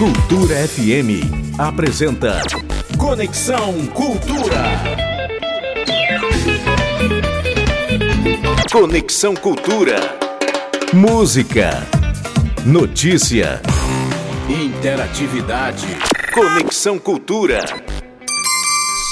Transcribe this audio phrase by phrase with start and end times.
[0.00, 1.28] Cultura FM
[1.58, 2.40] apresenta
[2.96, 4.64] Conexão Cultura.
[8.72, 10.00] Conexão Cultura.
[10.94, 11.86] Música,
[12.64, 13.60] notícia,
[14.48, 15.86] interatividade.
[16.32, 17.60] Conexão Cultura.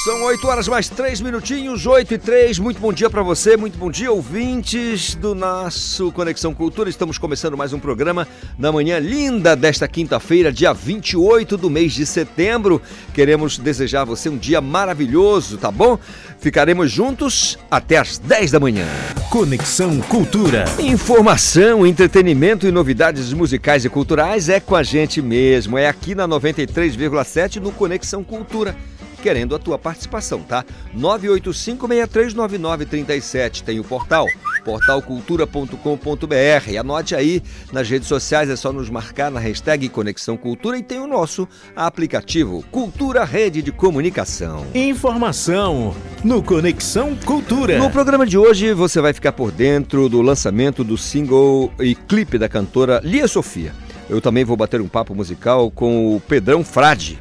[0.09, 2.59] São 8 horas mais 3 minutinhos, 8 e 3.
[2.59, 6.89] Muito bom dia para você, muito bom dia, ouvintes do nosso Conexão Cultura.
[6.89, 8.27] Estamos começando mais um programa
[8.59, 12.81] na manhã linda desta quinta-feira, dia 28 do mês de setembro.
[13.13, 15.99] Queremos desejar a você um dia maravilhoso, tá bom?
[16.41, 18.87] Ficaremos juntos até às 10 da manhã.
[19.29, 20.65] Conexão Cultura.
[20.79, 25.77] Informação, entretenimento e novidades musicais e culturais é com a gente mesmo.
[25.77, 28.75] É aqui na 93,7 no Conexão Cultura
[29.19, 30.65] querendo a tua participação, tá?
[30.97, 34.27] 985639937 tem o portal
[34.65, 36.79] portalcultura.com.br.
[36.79, 37.43] Anote aí
[37.73, 41.49] nas redes sociais, é só nos marcar na hashtag Conexão Cultura e tem o nosso
[41.75, 44.67] aplicativo Cultura Rede de Comunicação.
[44.75, 47.79] Informação no Conexão Cultura.
[47.79, 52.37] No programa de hoje você vai ficar por dentro do lançamento do single e clipe
[52.39, 53.73] da cantora Lia Sofia.
[54.09, 57.19] Eu também vou bater um papo musical com o Pedrão Frade.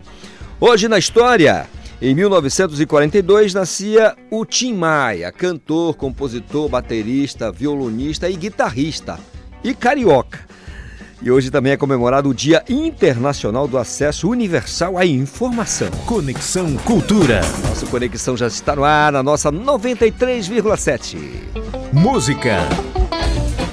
[0.60, 1.68] Hoje na história,
[2.00, 9.20] em 1942 nascia o Tim Maia, cantor, compositor, baterista, violonista e guitarrista,
[9.64, 10.40] e carioca.
[11.20, 15.90] E hoje também é comemorado o Dia Internacional do Acesso Universal à Informação.
[16.06, 17.42] Conexão Cultura.
[17.68, 21.18] Nossa conexão já está no ar na nossa 93,7.
[21.92, 22.60] Música,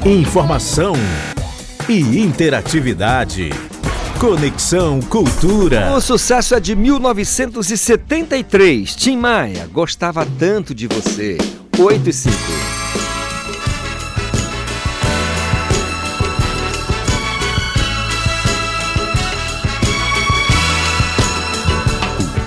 [0.06, 0.95] informação
[1.86, 3.50] e interatividade.
[4.25, 5.92] Conexão Cultura.
[5.94, 8.97] O sucesso é de 1973.
[8.97, 11.36] Tim Maia, gostava tanto de você.
[11.78, 12.34] 8 e 5.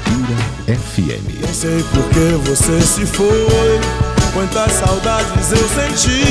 [0.03, 1.45] Cultura FM.
[1.45, 3.79] Não sei por que você se foi.
[4.33, 6.23] Quantas saudades eu senti.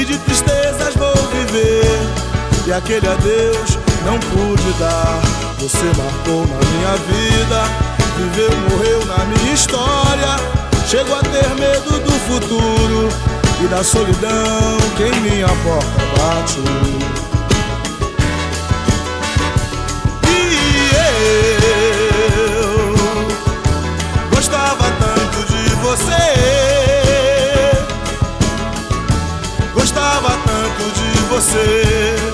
[0.00, 1.84] E de tristezas vou viver.
[2.66, 5.20] E aquele adeus não pude dar.
[5.58, 7.64] Você marcou na minha vida,
[8.16, 10.36] viveu, morreu na minha história.
[10.86, 13.08] Chego a ter medo do futuro
[13.62, 16.60] e da solidão que em minha porta bate.
[20.28, 20.90] E
[22.66, 22.94] eu
[24.34, 26.24] gostava tanto de você.
[29.72, 32.33] Gostava tanto de você.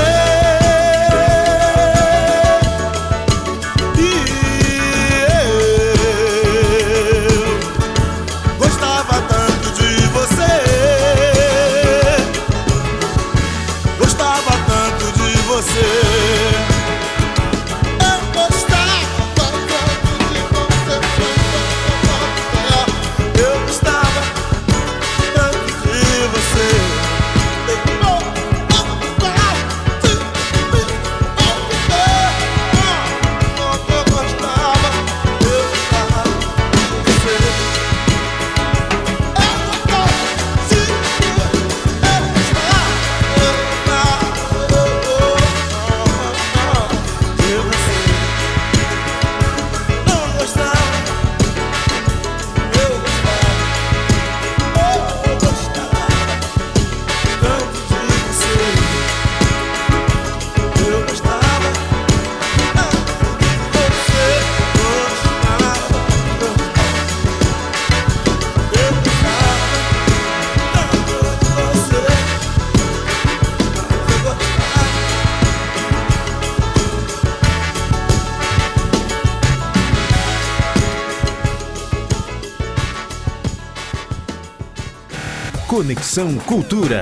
[85.81, 87.01] Conexão Cultura.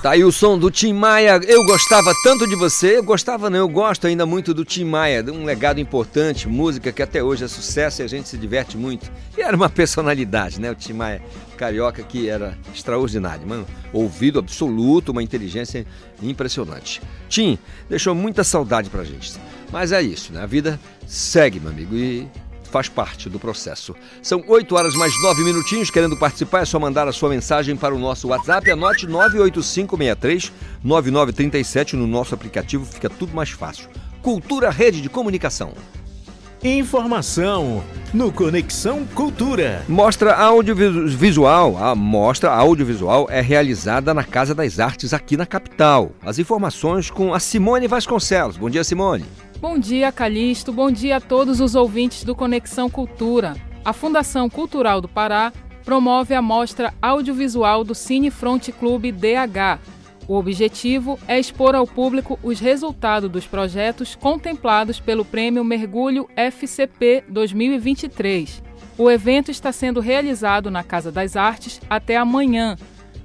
[0.00, 1.40] Tá aí o som do Tim Maia.
[1.44, 2.98] Eu gostava tanto de você.
[2.98, 5.24] Eu gostava, não, eu gosto ainda muito do Tim Maia.
[5.26, 9.10] Um legado importante, música que até hoje é sucesso e a gente se diverte muito.
[9.36, 10.70] E era uma personalidade, né?
[10.70, 11.20] O Tim Maia,
[11.56, 13.44] carioca, que era extraordinário.
[13.44, 15.84] Mano, ouvido absoluto, uma inteligência
[16.22, 17.02] impressionante.
[17.28, 17.58] Tim,
[17.90, 19.32] deixou muita saudade pra gente.
[19.72, 20.40] Mas é isso, né?
[20.40, 20.78] A vida
[21.08, 21.96] segue, meu amigo.
[21.96, 22.28] E
[22.72, 23.94] faz parte do processo.
[24.22, 25.90] São 8 horas mais 9 minutinhos.
[25.90, 28.70] Querendo participar, é só mandar a sua mensagem para o nosso WhatsApp.
[28.70, 30.50] Anote 98563
[30.82, 33.88] 9937 no nosso aplicativo, fica tudo mais fácil.
[34.22, 35.74] Cultura Rede de Comunicação.
[36.64, 37.82] Informação
[38.14, 39.84] no Conexão Cultura.
[39.88, 41.76] Mostra audiovisual.
[41.76, 46.12] A mostra audiovisual é realizada na Casa das Artes aqui na capital.
[46.24, 48.56] As informações com a Simone Vasconcelos.
[48.56, 49.24] Bom dia, Simone.
[49.62, 50.72] Bom dia, Calixto.
[50.72, 53.54] Bom dia a todos os ouvintes do Conexão Cultura.
[53.84, 55.52] A Fundação Cultural do Pará
[55.84, 59.78] promove a mostra audiovisual do Cine Front Clube DH.
[60.26, 67.22] O objetivo é expor ao público os resultados dos projetos contemplados pelo Prêmio Mergulho FCP
[67.28, 68.64] 2023.
[68.98, 72.76] O evento está sendo realizado na Casa das Artes até amanhã,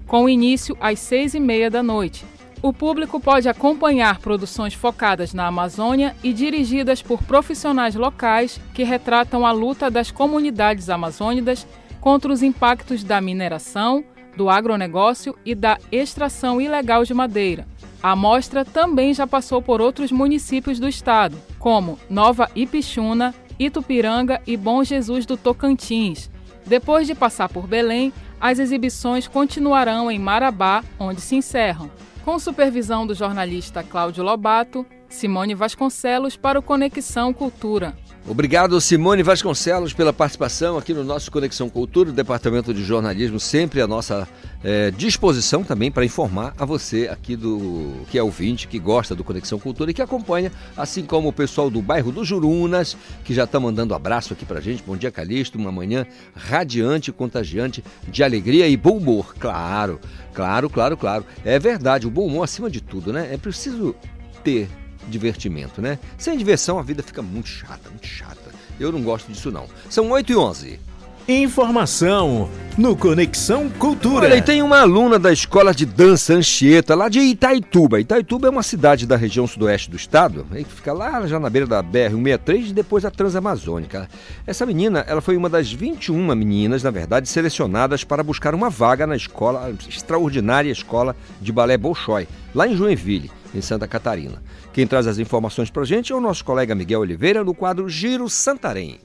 [0.06, 2.24] com início às seis e meia da noite.
[2.68, 9.46] O público pode acompanhar produções focadas na Amazônia e dirigidas por profissionais locais que retratam
[9.46, 11.66] a luta das comunidades amazônicas
[12.02, 14.04] contra os impactos da mineração,
[14.36, 17.66] do agronegócio e da extração ilegal de madeira.
[18.04, 24.58] A mostra também já passou por outros municípios do estado, como Nova Ipixuna, Itupiranga e
[24.58, 26.30] Bom Jesus do Tocantins.
[26.66, 28.12] Depois de passar por Belém,
[28.42, 31.90] as exibições continuarão em Marabá, onde se encerram
[32.27, 37.97] com supervisão do jornalista Cláudio Lobato, Simone Vasconcelos para o Conexão Cultura.
[38.29, 43.79] Obrigado, Simone Vasconcelos, pela participação aqui no nosso Conexão Cultura, o Departamento de Jornalismo, sempre
[43.81, 44.27] à nossa
[44.62, 49.24] é, disposição também para informar a você aqui do que é ouvinte, que gosta do
[49.24, 53.45] Conexão Cultura e que acompanha, assim como o pessoal do bairro do Jurunas, que já
[53.45, 54.83] está mandando abraço aqui para gente.
[54.85, 59.35] Bom dia, Calixto, uma manhã radiante, contagiante, de alegria e bom humor.
[59.39, 60.01] Claro,
[60.33, 61.25] claro, claro, claro.
[61.45, 63.30] É verdade, o bom humor acima de tudo, né?
[63.31, 63.95] É preciso
[64.44, 64.68] ter
[65.07, 66.00] divertimento, né?
[66.18, 68.51] Sem diversão a vida fica muito chata, muito chata.
[68.80, 69.68] Eu não gosto disso não.
[69.89, 70.80] São 8 e 11.
[71.29, 74.27] Informação no Conexão Cultura.
[74.27, 77.99] Olha, e tem uma aluna da escola de dança Anchieta, lá de Itaituba.
[77.99, 81.68] Itaituba é uma cidade da região sudoeste do estado, que fica lá já na beira
[81.68, 84.07] da BR-163 e depois da Transamazônica.
[84.45, 89.06] Essa menina, ela foi uma das 21 meninas, na verdade, selecionadas para buscar uma vaga
[89.06, 92.25] na escola, extraordinária escola de balé Bolshoi,
[92.56, 94.42] lá em Joinville, em Santa Catarina.
[94.71, 98.30] Quem traz as informações para gente é o nosso colega Miguel Oliveira, no quadro Giro
[98.30, 98.97] Santarém.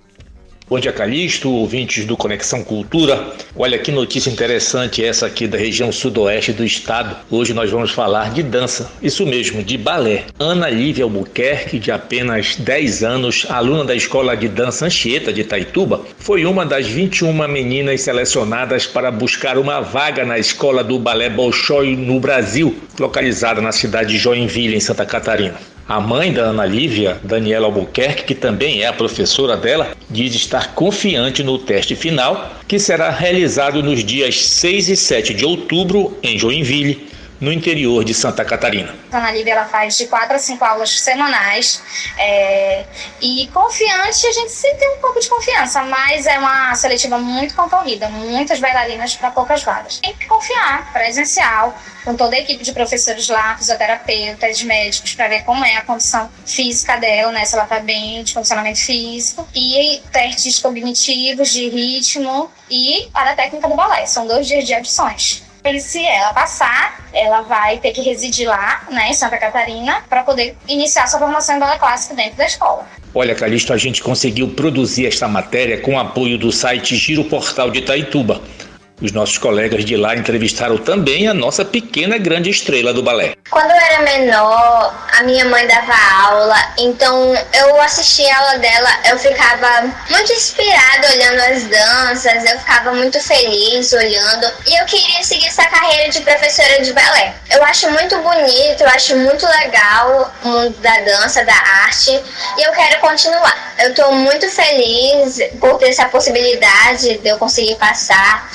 [0.69, 3.35] Bom dia, Calixto, ouvintes do Conexão Cultura.
[3.55, 7.17] Olha que notícia interessante essa aqui da região sudoeste do estado.
[7.31, 10.25] Hoje nós vamos falar de dança, isso mesmo, de balé.
[10.39, 16.01] Ana Lívia Albuquerque, de apenas 10 anos, aluna da Escola de Dança Anchieta de Itaituba,
[16.17, 21.97] foi uma das 21 meninas selecionadas para buscar uma vaga na Escola do Balé Bolshoi
[21.97, 25.72] no Brasil, localizada na cidade de Joinville, em Santa Catarina.
[25.93, 30.75] A mãe da Ana Lívia, Daniela Albuquerque, que também é a professora dela, diz estar
[30.75, 36.39] confiante no teste final, que será realizado nos dias 6 e 7 de outubro em
[36.39, 37.12] Joinville,
[37.43, 38.95] no interior de Santa Catarina.
[39.11, 41.83] A Ana Lívia ela faz de quatro a cinco aulas semanais
[42.17, 42.85] é,
[43.21, 47.55] e confiante, a gente sempre tem um pouco de confiança, mas é uma seletiva muito
[47.55, 49.99] concorrida, muitas bailarinas para poucas vagas.
[49.99, 55.43] Tem que confiar, presencial, com toda a equipe de professores lá, fisioterapeutas, médicos, para ver
[55.43, 57.45] como é a condição física dela, né?
[57.45, 59.47] Se ela está bem de condicionamento físico.
[59.55, 64.07] E testes cognitivos, de ritmo e para a técnica do balé.
[64.07, 65.43] São dois dias de audições.
[65.65, 70.25] E se ela passar, ela vai ter que residir lá, né, em Santa Catarina, para
[70.25, 72.85] poder iniciar sua formação em balé clássico dentro da escola.
[73.15, 77.79] Olha, Calixto, a gente conseguiu produzir esta matéria com apoio do site Giro Portal de
[77.79, 78.43] Itaituba.
[79.03, 83.35] Os nossos colegas de lá entrevistaram também a nossa pequena grande estrela do balé.
[83.51, 85.93] Quando eu era menor, a minha mãe dava
[86.25, 92.59] aula, então eu assistia a aula dela, eu ficava muito inspirada olhando as danças, eu
[92.61, 97.35] ficava muito feliz olhando e eu queria seguir essa carreira de professora de balé.
[97.51, 102.13] Eu acho muito bonito, eu acho muito legal o mundo da dança, da arte
[102.57, 103.75] e eu quero continuar.
[103.81, 108.49] Eu estou muito feliz por ter essa possibilidade de eu conseguir passar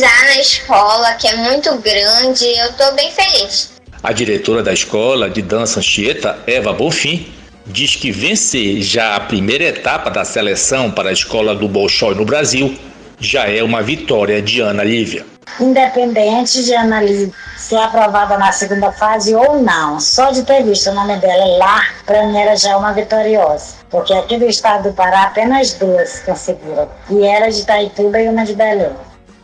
[0.00, 3.72] na escola, que é muito grande, eu estou bem feliz.
[4.02, 7.32] A diretora da escola de dança Anchieta, Eva Bonfim,
[7.66, 12.24] diz que vencer já a primeira etapa da seleção para a escola do Bolshoi no
[12.24, 12.78] Brasil
[13.18, 15.24] já é uma vitória de Ana Lívia.
[15.60, 17.32] independente de analisar
[17.64, 19.98] ser aprovada na segunda fase ou não.
[19.98, 23.76] Só de ter visto o nome dela lá, para mim era já uma vitoriosa.
[23.88, 26.88] Porque aqui do estado do Pará, apenas duas conseguiram.
[27.08, 28.90] E era de Itaituba e uma de Belém.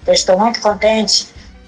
[0.06, 1.26] Eu estou muito contente.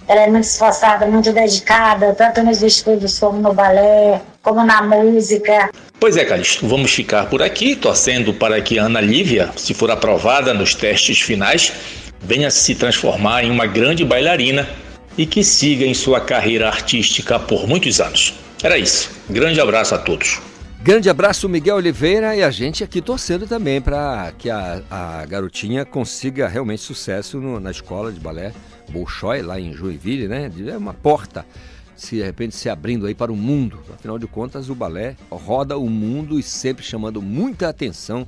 [0.09, 5.71] Ela é muito esforçada, muito dedicada, tanto nos estudos como no balé, como na música.
[6.01, 10.53] Pois é, Calixto, vamos ficar por aqui, torcendo para que Ana Lívia, se for aprovada
[10.53, 11.73] nos testes finais,
[12.21, 14.69] venha se transformar em uma grande bailarina
[15.17, 18.35] e que siga em sua carreira artística por muitos anos.
[18.63, 19.11] Era isso.
[19.29, 20.41] Grande abraço a todos.
[20.83, 25.85] Grande abraço, Miguel Oliveira, e a gente aqui torcendo também para que a, a, garotinha
[25.85, 28.53] consiga realmente sucesso no, na escola de balé
[28.91, 30.51] Bolshoi, lá em Joinville, né?
[30.67, 31.47] É uma porta
[31.95, 33.79] se de repente se abrindo aí para o mundo.
[33.95, 38.27] Afinal de contas, o balé roda o mundo e sempre chamando muita atenção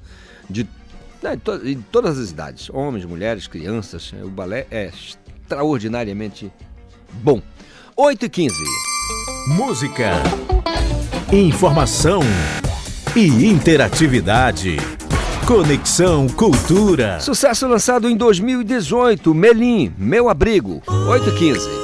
[0.48, 0.64] de,
[1.20, 4.12] né, de todas as idades, homens, mulheres, crianças.
[4.22, 6.52] O balé é extraordinariamente
[7.14, 7.42] bom.
[7.96, 8.54] 8 e 15.
[9.48, 10.22] Música,
[11.34, 12.20] informação
[13.16, 14.76] e interatividade.
[15.44, 17.18] Conexão Cultura.
[17.18, 21.83] Sucesso lançado em 2018, Melim, Meu Abrigo, 8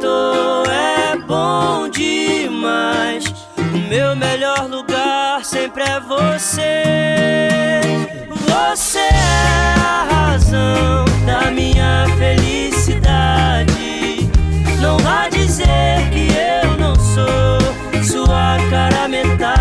[0.00, 3.24] Toa é bom demais.
[3.58, 6.82] O meu melhor lugar sempre é você.
[8.30, 13.74] Você é a razão da minha felicidade.
[14.80, 16.28] Não vá dizer que
[16.64, 17.58] eu não sou
[18.02, 19.55] sua cara metade,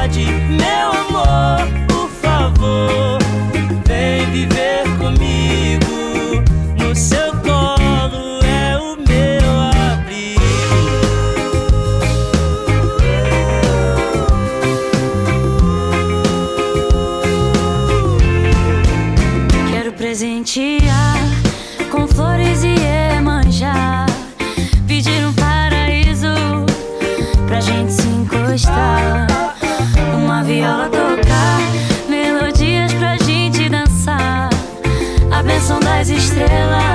[36.37, 36.94] das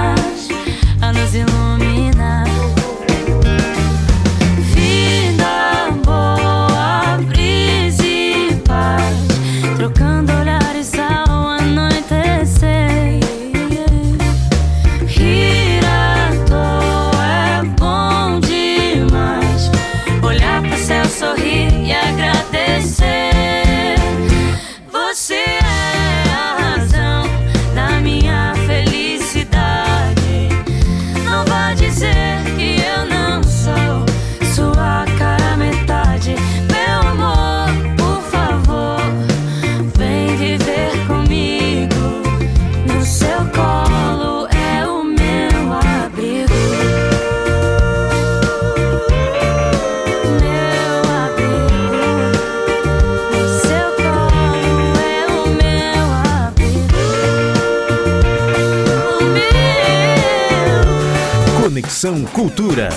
[62.40, 62.88] Cultura.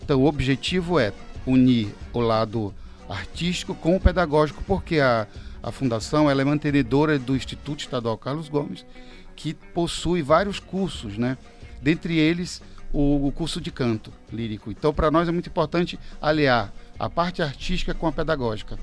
[0.00, 1.12] Então, o objetivo é
[1.44, 2.72] unir o lado
[3.08, 5.26] artístico com o pedagógico, porque a,
[5.60, 8.86] a fundação ela é mantenedora do Instituto Estadual Carlos Gomes,
[9.34, 11.36] que possui vários cursos, né?
[11.82, 12.62] Dentre eles,
[12.96, 14.70] o, o curso de canto lírico.
[14.70, 18.78] Então, para nós é muito importante aliar a parte artística com a pedagógica.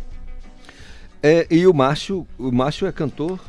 [1.21, 3.39] É, e o Márcio, o Márcio é cantor.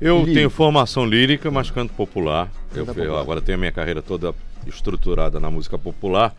[0.00, 0.34] Eu Lírico.
[0.34, 2.50] tenho formação lírica, mas canto popular.
[2.74, 3.20] Eu, Canta eu popular.
[3.20, 4.34] agora tenho a minha carreira toda
[4.66, 6.34] estruturada na música popular,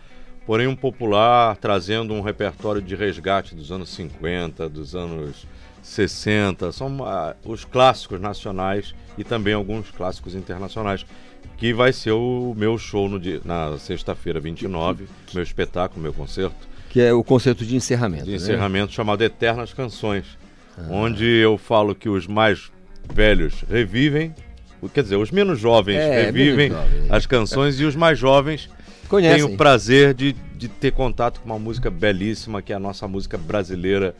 [0.48, 5.46] porém um popular trazendo um repertório de resgate dos anos 50, dos anos
[5.84, 11.06] 60, são ah, os clássicos nacionais e também alguns clássicos internacionais,
[11.58, 16.56] que vai ser o meu show no dia- na sexta-feira 29, meu espetáculo, meu concerto.
[16.90, 18.26] Que é o concerto de encerramento.
[18.26, 18.38] de né?
[18.38, 20.26] encerramento chamado Eternas Canções,
[20.90, 22.72] onde eu falo que os mais
[23.14, 24.34] velhos revivem,
[24.82, 27.12] o- quer dizer, os menos jovens É, revivem menos jovens.
[27.12, 28.70] as canções e os mais jovens
[29.10, 29.38] Conhecem.
[29.46, 33.08] têm o prazer de, de ter contato com uma música belíssima, que é a nossa
[33.08, 34.16] música brasileira,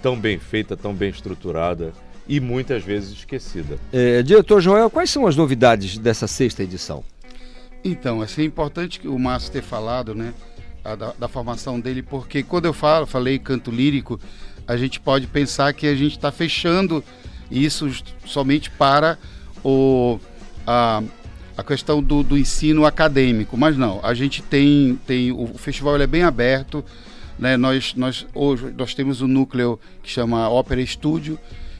[0.00, 1.92] tão bem feita, tão bem estruturada
[2.28, 3.78] e muitas vezes esquecida.
[3.92, 7.04] É, diretor Joel, quais são as novidades dessa sexta edição?
[7.84, 10.32] Então, assim, é importante que o Márcio ter falado, né,
[10.84, 14.20] a- da, da formação dele, porque quando eu falo, falei canto lírico,
[14.66, 17.02] a gente pode pensar que a gente está fechando
[17.50, 17.90] isso
[18.24, 19.18] somente para
[19.64, 20.18] o,
[20.66, 21.02] a,
[21.56, 26.04] a questão do, do ensino acadêmico, mas não, a gente tem, tem o festival ele
[26.04, 26.84] é bem aberto,
[27.36, 31.36] né, nós, nós, hoje nós temos um núcleo que chama Ópera Estúdio,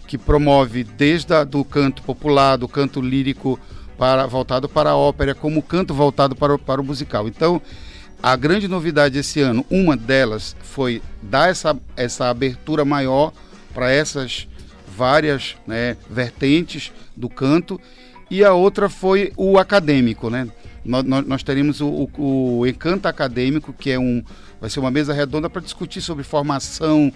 [0.06, 3.58] que promove desde a, do canto popular, do canto lírico
[3.96, 7.28] para, voltado para a ópera, como o canto voltado para o, para o musical.
[7.28, 7.60] Então,
[8.22, 13.32] a grande novidade esse ano, uma delas foi dar essa, essa abertura maior
[13.74, 14.48] para essas
[14.96, 17.80] várias né, vertentes do canto
[18.30, 20.48] e a outra foi o acadêmico, né?
[20.84, 24.22] Nós, nós, teremos o, o, o Encanto Acadêmico, que é um,
[24.60, 27.12] vai ser uma mesa redonda para discutir sobre formação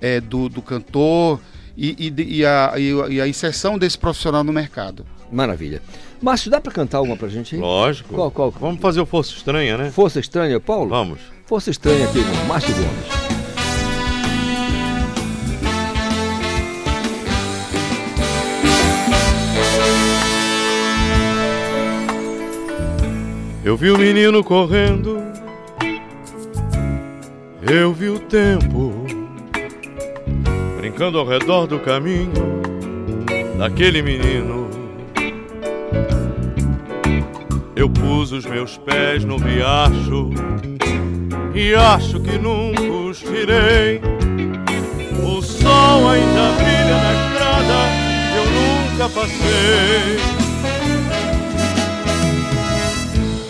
[0.00, 1.40] é, do, do cantor
[1.76, 5.04] e, e, e a, e a- e a inserção desse profissional no mercado.
[5.30, 5.82] Maravilha.
[6.22, 7.60] Márcio, dá pra cantar uma pra gente aí?
[7.60, 8.14] Lógico.
[8.14, 8.50] Qual, qual?
[8.52, 9.90] Vamos fazer o Força Estranha, né?
[9.90, 10.88] Força Estranha, Paulo?
[10.88, 11.18] Vamos.
[11.46, 13.26] Força Estranha aqui com Márcio Gomes.
[23.64, 25.18] Eu vi o menino correndo,
[27.68, 28.92] eu vi o tempo
[30.96, 32.32] brincando ao redor do caminho
[33.58, 34.66] daquele menino.
[37.76, 40.30] Eu pus os meus pés no riacho
[41.54, 44.00] e acho que nunca os tirei.
[45.22, 47.78] O sol ainda brilha na estrada,
[48.38, 50.16] eu nunca passei.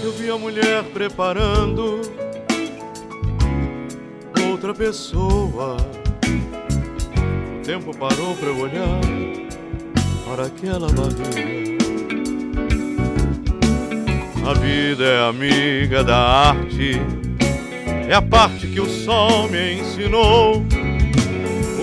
[0.03, 2.01] Eu vi a mulher preparando
[4.51, 5.77] outra pessoa.
[7.67, 9.01] Tempo parou para eu olhar
[10.25, 11.77] para aquela barriga.
[14.49, 16.93] A vida é amiga da arte,
[18.09, 20.65] é a parte que o sol me ensinou.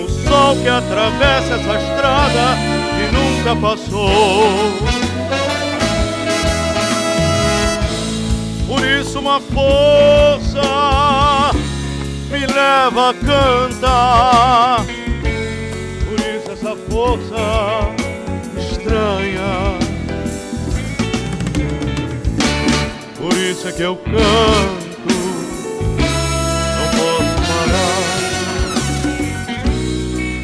[0.01, 2.55] O sol que atravessa essa estrada
[3.01, 4.53] e nunca passou.
[8.65, 10.61] Por isso uma força
[12.31, 15.02] me leva a cantar.
[16.93, 17.89] Força
[18.55, 19.53] estranha.
[23.17, 24.13] Por isso é que eu canto,
[26.77, 28.03] não posso parar.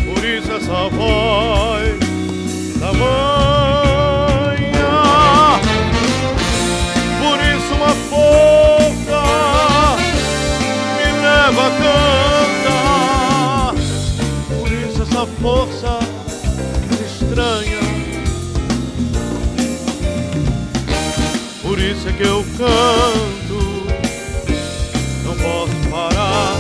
[0.08, 2.00] Por isso essa voz
[2.80, 4.10] da manhã.
[7.22, 9.22] Por isso uma força
[10.98, 12.29] me leva a cantar.
[21.92, 23.88] isso é que eu canto.
[25.24, 26.56] Não posso parar.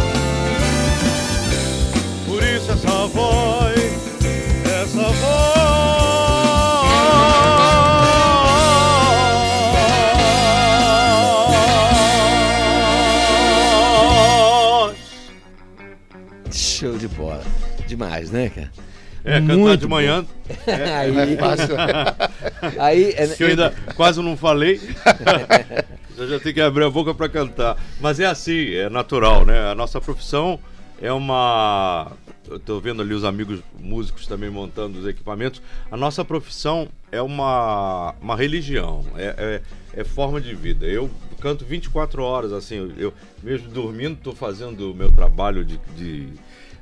[2.25, 3.79] Por isso essa voz,
[4.65, 5.39] essa voz.
[16.51, 17.43] Show de bola.
[17.87, 18.88] Demais, né, cara?
[19.23, 20.21] É, cantar Muito de manhã.
[20.23, 20.55] bom.
[20.71, 21.75] É, Aí- é fácil.
[22.79, 24.79] Aí, é- que eu ainda quase não falei.
[26.17, 27.77] eu já tenho que abrir a boca para cantar.
[27.99, 29.69] Mas é assim, é natural, né?
[29.71, 30.59] A nossa profissão
[31.01, 32.11] é uma.
[32.49, 35.61] Eu estou vendo ali os amigos músicos também montando os equipamentos.
[35.91, 39.61] A nossa profissão é uma, uma religião, é,
[39.95, 40.85] é, é forma de vida.
[40.87, 45.79] Eu canto 24 horas, assim, eu, eu mesmo dormindo estou fazendo o meu trabalho de,
[45.95, 46.29] de-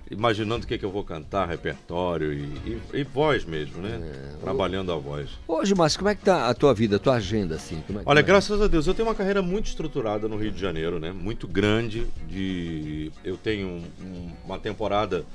[0.09, 3.99] imaginando o que, que eu vou cantar, repertório e, e- e voz mesmo, né?
[4.41, 5.29] Trabalhando a voz.
[5.47, 7.83] Hoje, Márcio, como é que tá a tua vida, a tua agenda, assim?
[7.85, 8.27] Como é Olha, tá?
[8.27, 11.11] graças a Deus, eu tenho uma carreira muito estruturada no Rio de Janeiro, né?
[11.11, 12.07] Muito grande.
[12.27, 15.25] De, eu tenho um- um- uma temporada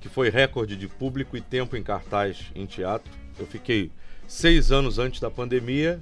[0.00, 3.10] que foi recorde de público e tempo em cartaz em teatro.
[3.38, 3.90] Eu fiquei
[4.28, 6.00] seis anos antes da pandemia,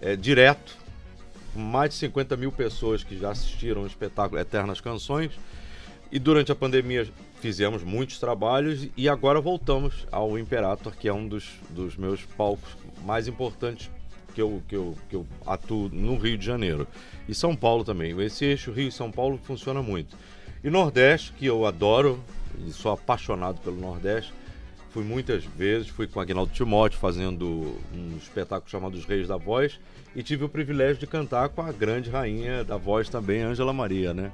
[0.00, 0.76] é, direto,
[1.54, 5.30] mais de 50 mil pessoas que já assistiram o espetáculo Eternas Canções.
[6.10, 7.06] E durante a pandemia
[7.44, 12.74] fizemos muitos trabalhos e agora voltamos ao Imperator, que é um dos, dos meus palcos
[13.04, 13.90] mais importantes
[14.34, 16.88] que eu, que, eu, que eu atuo no Rio de Janeiro.
[17.28, 18.18] E São Paulo também.
[18.22, 20.16] Esse eixo Rio e São Paulo funciona muito.
[20.64, 22.18] E Nordeste, que eu adoro
[22.66, 24.32] e sou apaixonado pelo Nordeste.
[24.88, 29.78] Fui muitas vezes, fui com Agnaldo Timóteo fazendo um espetáculo chamado Os Reis da Voz
[30.16, 34.14] e tive o privilégio de cantar com a grande rainha da voz também, Ângela Maria,
[34.14, 34.32] né?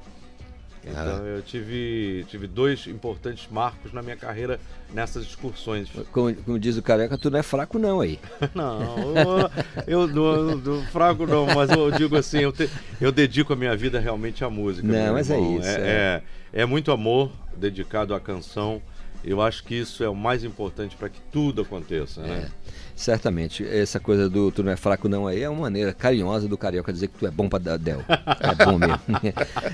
[0.90, 4.58] Então eu tive, tive dois importantes marcos na minha carreira
[4.92, 5.88] nessas excursões.
[6.12, 8.18] Como, como diz o careca, tu não é fraco não aí.
[8.54, 9.50] Não, eu,
[9.86, 12.68] eu não- não- fraco não, mas eu digo assim, eu, te-
[13.00, 14.86] eu dedico a minha vida realmente à música.
[14.86, 15.58] Não, mas é irmão.
[15.58, 16.22] isso, É, é.
[16.54, 18.82] é- é muito amor dedicado à canção.
[19.22, 22.48] Eu acho que isso é o mais importante para que tudo aconteça, né?
[22.48, 23.66] É, certamente.
[23.66, 26.92] Essa coisa do tu não é fraco não aí é uma maneira carinhosa do carioca
[26.92, 28.02] dizer que tu é bom pra dar del.
[28.08, 29.00] É bom mesmo.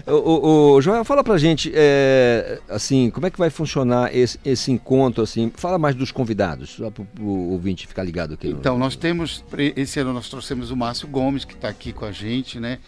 [0.07, 4.39] o, o, o Joel, fala pra gente, é, assim, como é que vai funcionar esse,
[4.45, 5.53] esse encontro, assim?
[5.57, 8.49] Fala mais dos convidados, só pro, pro ouvinte ficar ligado aqui.
[8.49, 9.45] no- Então, nós temos,
[9.77, 12.79] esse ano nós trouxemos o Márcio Gomes, que está aqui com a gente, né?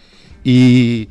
[0.44, 1.08] E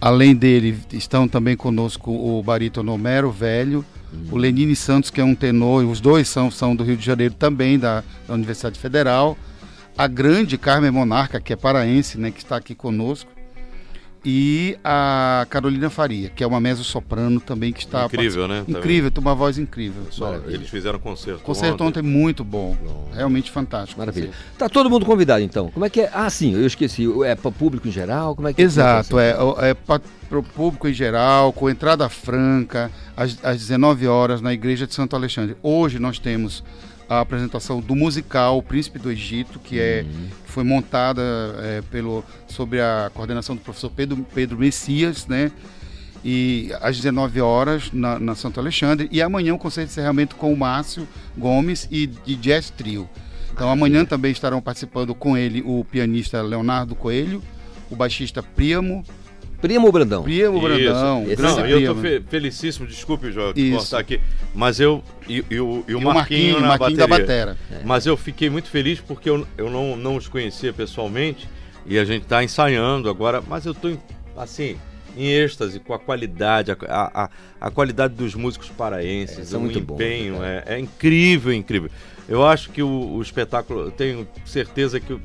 [0.00, 3.84] além dele, estão também conosco o barítono Homero Velho,
[4.30, 7.04] o Lenine Santos, que é um tenor, e os dois são, são do Rio de
[7.04, 9.36] Janeiro também, da, da Universidade Federal.
[9.96, 12.30] A grande Carmen Monarca, que é paraense, né?
[12.30, 13.30] Que está aqui conosco.
[14.24, 18.04] E a Carolina Faria, que é uma mezzo-soprano também que está...
[18.04, 18.64] Incrível, né?
[18.68, 20.02] Incrível, tem uma voz incrível.
[20.10, 21.40] Só, eles fizeram concerto.
[21.42, 22.76] Concerto ontem muito bom.
[23.14, 23.98] Realmente fantástico.
[23.98, 24.30] Maravilha.
[24.58, 25.70] Tá todo mundo convidado então.
[25.70, 26.10] Como é que é?
[26.12, 27.08] Ah, sim, eu esqueci.
[27.24, 28.36] É para público em geral?
[28.36, 30.00] Como é que Exato, é, é para
[30.38, 35.16] o público em geral, com entrada franca, às, às 19 horas na Igreja de Santo
[35.16, 35.56] Alexandre.
[35.62, 36.62] Hoje nós temos
[37.10, 40.06] a apresentação do musical Príncipe do Egito, que é
[40.46, 41.20] que foi montada
[41.58, 45.50] é, pelo sob a coordenação do professor Pedro, Pedro Messias, né?
[46.24, 50.52] E às 19 horas na, na Santo Alexandre e amanhã o concerto de encerramento com
[50.52, 53.10] o Márcio Gomes e de Jazz Trio.
[53.52, 57.42] Então amanhã também estarão participando com ele o pianista Leonardo Coelho,
[57.90, 59.04] o baixista Príamo,
[59.60, 60.22] Primo Brandão.
[60.22, 61.42] Primo Brandão, Isso.
[61.42, 61.94] Não, eu Primo.
[62.02, 63.76] fe- felicíssimo, desculpe, João, te Isso.
[63.78, 64.20] cortar aqui,
[64.54, 67.26] mas eu e, e o, e o E o Marquinho, Marquinho, na Marquinho da bateria.
[67.46, 67.58] batera.
[67.70, 67.84] É.
[67.84, 71.48] Mas eu fiquei muito feliz porque eu, eu não, não os conhecia pessoalmente
[71.86, 73.96] e a gente está ensaiando agora, mas eu estou
[74.36, 74.76] assim
[75.16, 79.78] em êxtase com a qualidade, a, a, a- qualidade dos músicos paraenses, são o muito
[79.78, 81.90] empenho, né, é, é incrível, incrível.
[82.28, 85.20] Eu acho que o, o espetáculo, eu tenho certeza que o-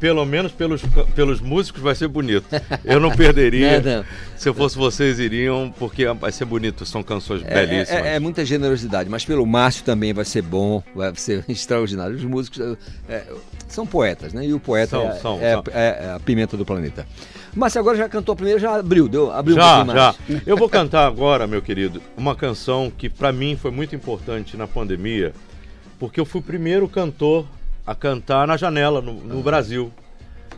[0.00, 0.82] pelo menos pelos,
[1.14, 2.44] pelos músicos vai ser bonito.
[2.84, 3.80] Eu não perderia.
[3.84, 4.04] Não, não.
[4.36, 8.04] Se eu fosse vocês, iriam, porque vai ser bonito, são canções É, belíssimas.
[8.04, 12.14] é- é muita generosidade, mas pelo Márcio também vai ser bom, vai ser extraordinário.
[12.16, 12.76] Os músicos é,
[13.14, 13.24] é,
[13.68, 14.44] são poetas, né?
[14.46, 15.62] E o poeta São, é, são, é- são.
[15.72, 17.06] é- é a pimenta do planeta.
[17.54, 20.14] Márcio agora já cantou a primeira, já abriu, deu, abriu um já, pouquinho já.
[20.44, 24.66] Eu vou cantar agora, meu querido, uma canção que pra mim foi muito importante na
[24.66, 25.32] pandemia,
[25.98, 27.46] porque eu fui o primeiro cantor
[27.86, 29.92] a cantar na janela no, no Brasil.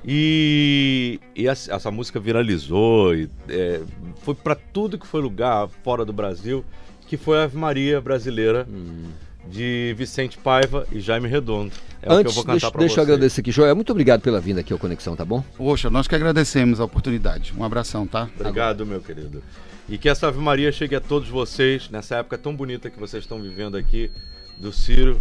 [0.05, 3.81] E, e essa, essa música viralizou, e, é,
[4.23, 6.65] foi pra tudo que foi lugar fora do Brasil,
[7.09, 8.67] que foi a Ave Maria brasileira
[9.49, 11.73] de Vicente Paiva e Jaime Redondo.
[12.03, 13.75] É o que eu Antes, vou cantar deixa, deixa eu agradecer aqui, Joel.
[13.75, 15.43] Muito obrigado pela vinda aqui ao Conexão, tá bom?
[15.57, 17.53] Poxa, nós que agradecemos a oportunidade.
[17.57, 18.29] Um abração, tá?
[18.39, 19.43] Obrigado, meu querido.
[19.89, 23.23] E que essa Ave Maria chegue a todos vocês nessa época tão bonita que vocês
[23.23, 24.11] estão vivendo aqui
[24.59, 25.21] do Ciro.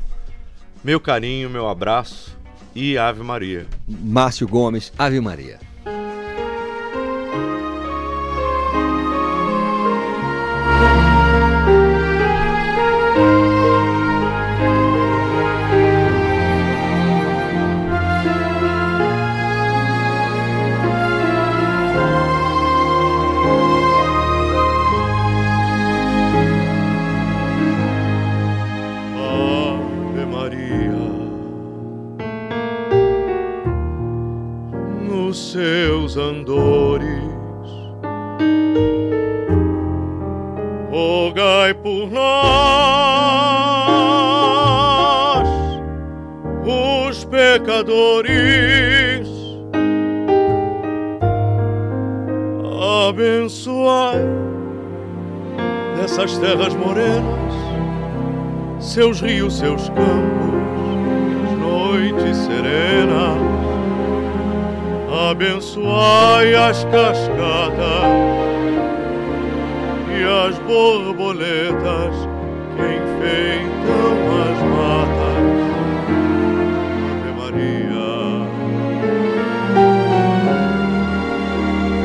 [0.86, 2.38] Meu carinho, meu abraço
[2.76, 3.66] e Ave Maria.
[3.88, 5.60] Márcio Gomes, Ave Maria.
[35.56, 37.24] Meus andores.
[40.92, 42.28] Rogai por nós,
[46.66, 49.28] os pecadores.
[53.08, 54.20] Abençoai
[56.04, 57.54] essas terras morenas,
[58.80, 60.54] seus rios, seus campos,
[61.60, 63.45] noites serenas.
[65.32, 67.80] Abençoai as cascadas
[70.12, 72.16] e as borboletas
[72.76, 75.46] que enfeitam as matas.
[77.12, 78.14] Ave Maria,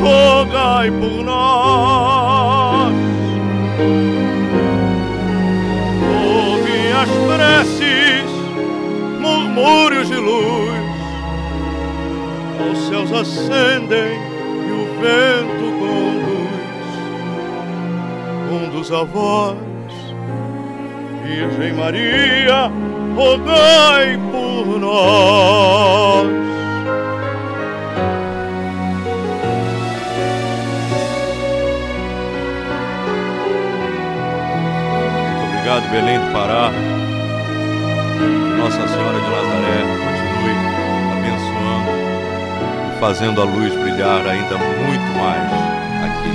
[0.00, 1.25] rogai por
[12.96, 14.18] céus ascendem
[14.66, 16.56] e o vento conduz.
[18.48, 19.58] Conduz a voz,
[21.22, 22.70] Virgem Maria,
[23.14, 26.26] rogai por nós.
[35.44, 36.70] Obrigado, Belém do Pará.
[38.58, 39.55] Nossa Senhora de Nazaré
[43.06, 45.52] fazendo a luz brilhar ainda muito mais
[46.02, 46.32] aqui.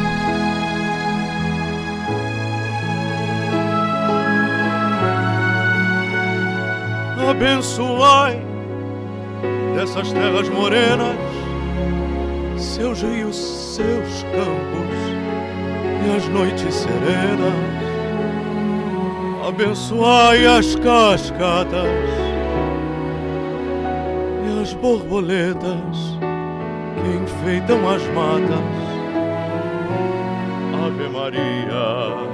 [7.29, 8.41] abençoai
[9.75, 11.17] dessas terras morenas,
[12.55, 14.95] seus rios, seus campos
[16.05, 17.53] e as noites serenas.
[19.45, 21.89] Abençoai as cascatas
[24.47, 26.10] e as borboletas
[27.41, 28.59] enfeitam as matas.
[30.85, 32.31] Ave Maria.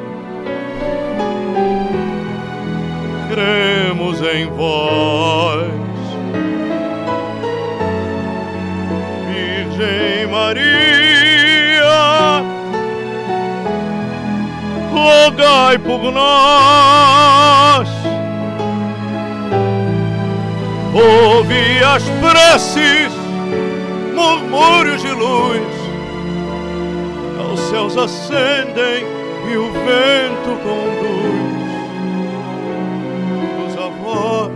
[3.30, 5.70] cremos em vós,
[9.28, 10.64] Virgem Maria,
[14.92, 17.90] rogai por nós,
[20.94, 23.12] ouve as preces,
[24.16, 25.68] murmúrios luz,
[27.40, 29.06] aos céus ascendem
[29.52, 31.48] e o vento conduz
[34.08, 34.52] vós,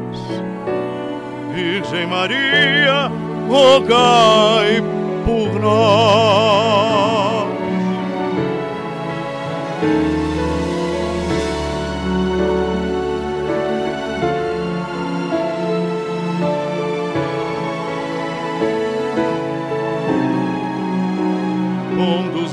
[1.54, 3.12] Virgem Maria,
[3.50, 4.82] rogai
[5.26, 7.21] por nós.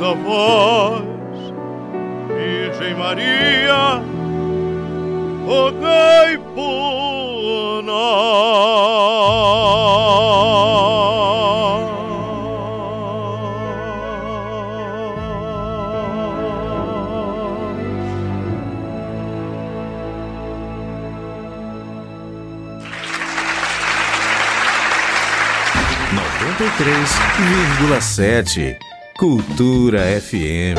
[0.08, 1.02] Conduz a voz,
[2.28, 4.02] Virgem Maria,
[5.46, 8.88] rogai por nós.
[26.12, 28.78] noventa e três vírgula sete
[29.18, 30.78] Cultura FM.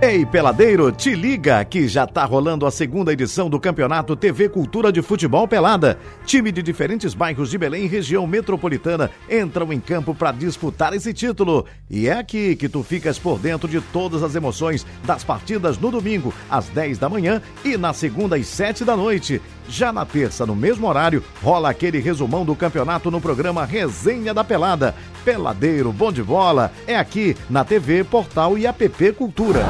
[0.00, 4.92] Ei, peladeiro, te liga que já tá rolando a segunda edição do Campeonato TV Cultura
[4.92, 5.98] de Futebol Pelada.
[6.24, 11.12] Time de diferentes bairros de Belém e região metropolitana entram em campo para disputar esse
[11.12, 11.66] título.
[11.90, 15.90] E é aqui que tu ficas por dentro de todas as emoções das partidas no
[15.90, 19.42] domingo, às 10 da manhã e na segunda às 7 da noite.
[19.70, 24.42] Já na terça, no mesmo horário, rola aquele resumão do campeonato no programa Resenha da
[24.42, 24.96] Pelada.
[25.24, 29.64] Peladeiro, bom de bola, é aqui na TV, Portal e App Cultura.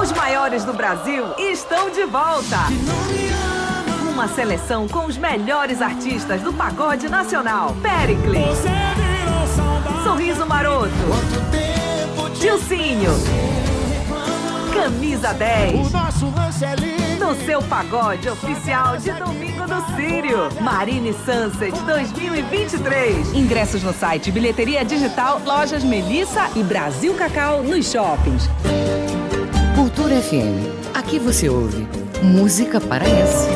[0.00, 2.58] Os maiores do Brasil estão de volta.
[4.08, 7.74] Uma seleção com os melhores artistas do pagode nacional.
[7.82, 8.58] Pericles.
[10.04, 10.90] Sorriso Maroto.
[12.38, 13.10] Dilcinho.
[14.72, 15.90] Camisa 10.
[17.18, 20.48] No seu pagode oficial de domingo do Sírio.
[20.60, 23.34] Marine Sunset 2023.
[23.34, 28.48] Ingressos no site Bilheteria Digital, Lojas Melissa e Brasil Cacau nos shoppings.
[29.74, 30.94] Cultura FM.
[30.94, 31.86] Aqui você ouve
[32.22, 33.48] música paraense.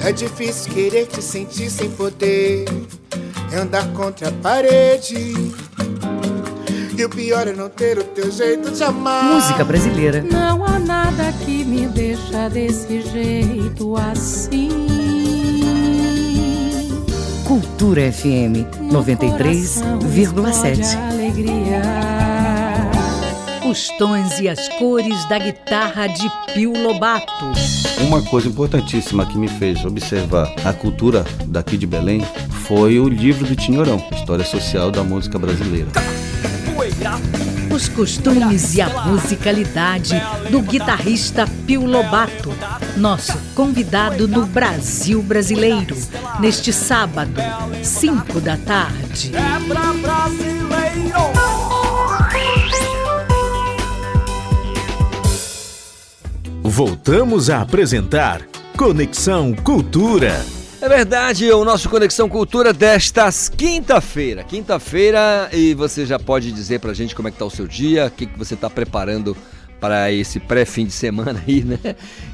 [0.00, 2.64] É difícil querer te sentir sem poder.
[3.52, 5.34] É andar contra a parede.
[6.98, 9.24] E o pior é não ter o teu jeito de amar.
[9.24, 10.22] Música brasileira.
[10.22, 14.70] Não há nada que me deixa desse jeito assim.
[17.44, 20.96] Cultura FM 93,7.
[21.10, 21.82] Alegria.
[23.70, 27.44] Os tons e as cores da guitarra de Pio Lobato.
[28.00, 32.22] Uma coisa importantíssima que me fez observar a cultura daqui de Belém
[32.66, 35.90] foi o livro do Tinhorão, História Social da Música Brasileira.
[37.74, 40.14] Os costumes e a musicalidade
[40.50, 42.54] do guitarrista Pio Lobato,
[42.96, 45.96] nosso convidado no Brasil Brasileiro,
[46.40, 47.40] neste sábado,
[47.82, 49.32] 5 da tarde.
[49.34, 50.56] É pra brasileiro.
[56.62, 58.42] Voltamos a apresentar
[58.76, 60.55] Conexão Cultura.
[60.78, 64.44] É verdade, o nosso Conexão Cultura desta quinta-feira.
[64.44, 68.06] Quinta-feira, e você já pode dizer pra gente como é que tá o seu dia,
[68.06, 69.34] o que, que você tá preparando
[69.80, 71.78] para esse pré-fim de semana aí, né?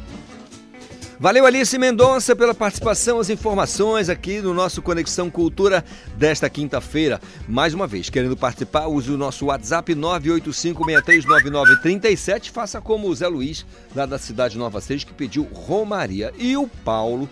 [1.25, 5.83] Valeu, Alice Mendonça, pela participação, as informações aqui no nosso Conexão Cultura
[6.19, 7.19] desta quinta-feira.
[7.49, 12.51] Mais uma vez, querendo participar, use o nosso WhatsApp 985639937.
[12.51, 13.65] Faça como o Zé Luiz,
[13.97, 16.31] lá da cidade de Nova Seis, que pediu Romaria.
[16.37, 17.27] E o Paulo,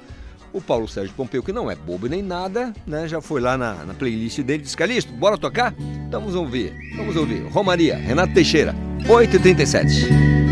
[0.55, 3.07] o Paulo Sérgio Pompeu, que não é bobo nem nada, né?
[3.07, 5.74] Já foi lá na, na playlist dele, disse, Calixto, bora tocar?
[6.11, 7.47] Vamos ouvir, vamos ouvir.
[7.49, 8.74] Romaria, Renato Teixeira,
[9.07, 10.51] 8h37.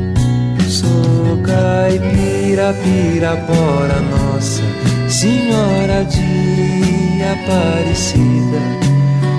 [0.71, 4.63] Sou caipira, pirapora, nossa
[5.09, 8.57] Senhora de Aparecida.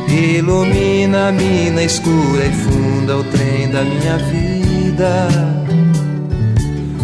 [0.09, 5.29] Ilumina a mina escura e funda o trem da minha vida.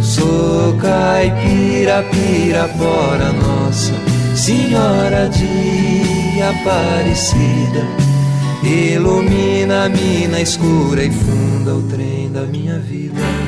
[0.03, 3.95] Sou caipira, pirapora, nossa
[4.37, 7.83] Senhora de Aparecida.
[8.63, 13.48] Ilumina a mina escura e funda o trem da minha vida.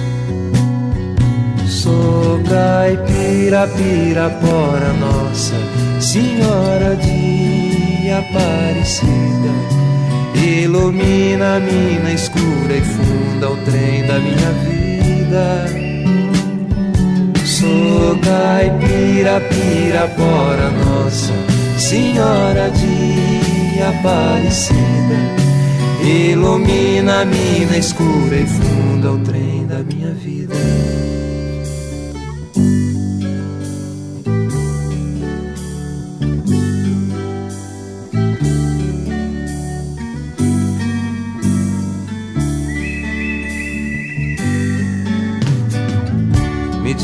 [2.51, 5.55] Sou caipira, pirapora, nossa
[6.01, 9.53] Senhora de Aparecida.
[10.35, 15.65] Ilumina a mina escura e funda o trem da minha vida.
[17.45, 21.33] Sou caipira, pirapora, nossa
[21.77, 24.75] Senhora de Aparecida.
[26.03, 31.10] Ilumina a mina escura e funda o trem da minha vida.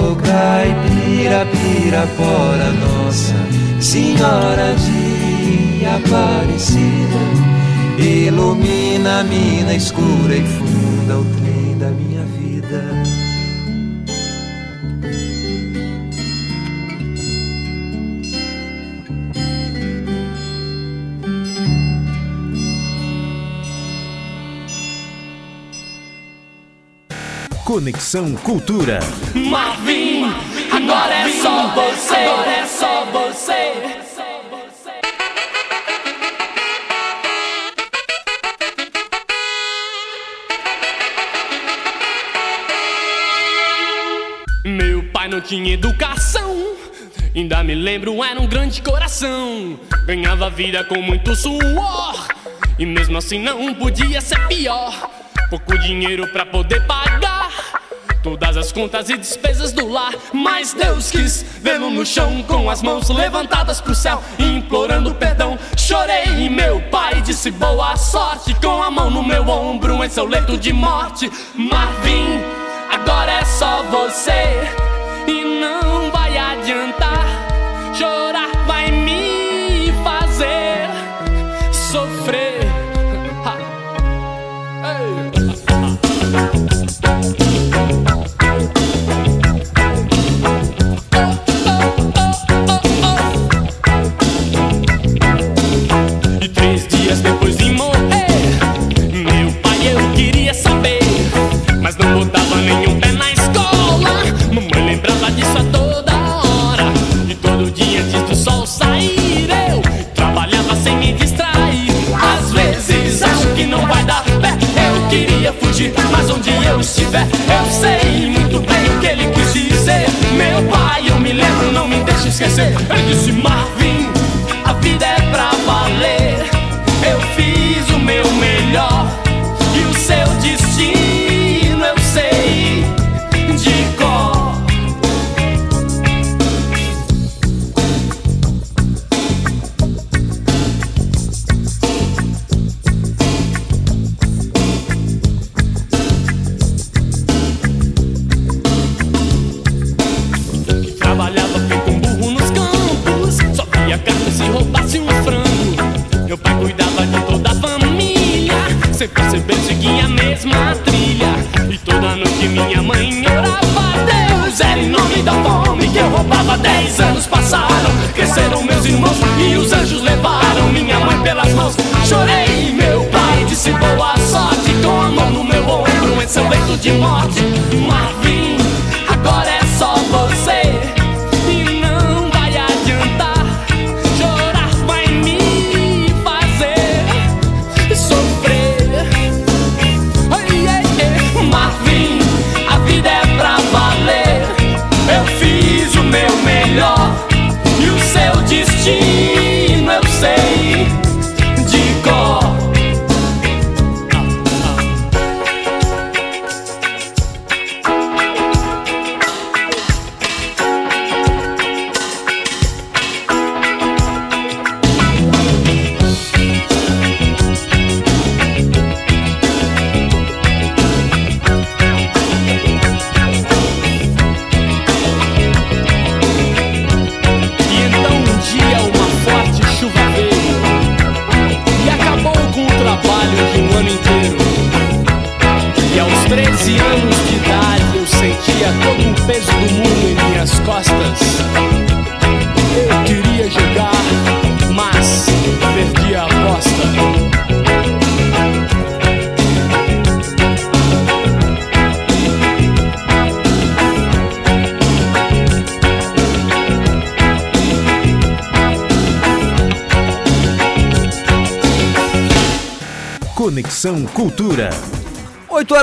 [0.00, 3.34] Sou caipira, pirapora, nossa
[3.80, 7.20] Senhora de Aparecida.
[7.98, 11.39] Ilumina a mina escura e funda o
[27.70, 28.98] Conexão Cultura.
[29.32, 30.24] Marvin,
[30.72, 32.16] agora é só você.
[32.16, 33.52] Agora é só você.
[44.64, 46.74] Meu pai não tinha educação.
[47.36, 49.78] Ainda me lembro, era um grande coração.
[50.06, 52.26] Ganhava vida com muito suor.
[52.76, 55.08] E mesmo assim não podia ser pior.
[55.48, 57.09] Pouco dinheiro pra poder todas
[58.60, 60.12] as contas e despesas do lar.
[60.32, 65.58] Mas Deus quis vê-lo no chão com as mãos levantadas pro céu, implorando perdão.
[65.76, 70.26] Chorei e meu pai disse boa sorte com a mão no meu ombro em seu
[70.26, 71.30] leito de morte.
[71.54, 72.40] Marvin,
[72.92, 74.68] agora é só você
[75.26, 77.29] e não vai adiantar.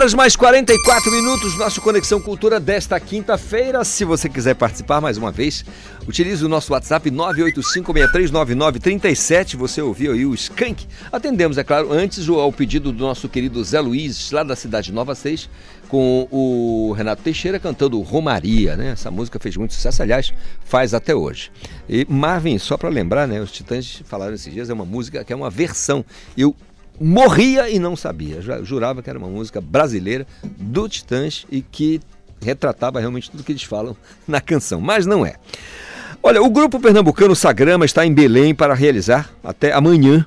[0.07, 3.83] Horas mais 44 minutos, nosso Conexão Cultura desta quinta-feira.
[3.83, 5.65] Se você quiser participar mais uma vez,
[6.07, 9.57] utilize o nosso WhatsApp 985639937.
[9.57, 10.87] Você ouviu aí o Skank.
[11.11, 15.13] Atendemos, é claro, antes ao pedido do nosso querido Zé Luiz, lá da cidade Nova
[15.13, 15.49] 6,
[15.89, 18.91] com o Renato Teixeira cantando Romaria, né?
[18.91, 20.33] Essa música fez muito sucesso, aliás,
[20.63, 21.51] faz até hoje.
[21.89, 23.41] E Marvin, só para lembrar, né?
[23.41, 26.05] Os Titãs falaram esses dias, é uma música que é uma versão.
[26.37, 26.55] Eu
[26.99, 28.41] morria e não sabia.
[28.63, 32.01] Jurava que era uma música brasileira do Titãs e que
[32.41, 33.95] retratava realmente tudo que eles falam
[34.27, 35.35] na canção, mas não é.
[36.21, 40.25] Olha, o grupo pernambucano Sagrama está em Belém para realizar até amanhã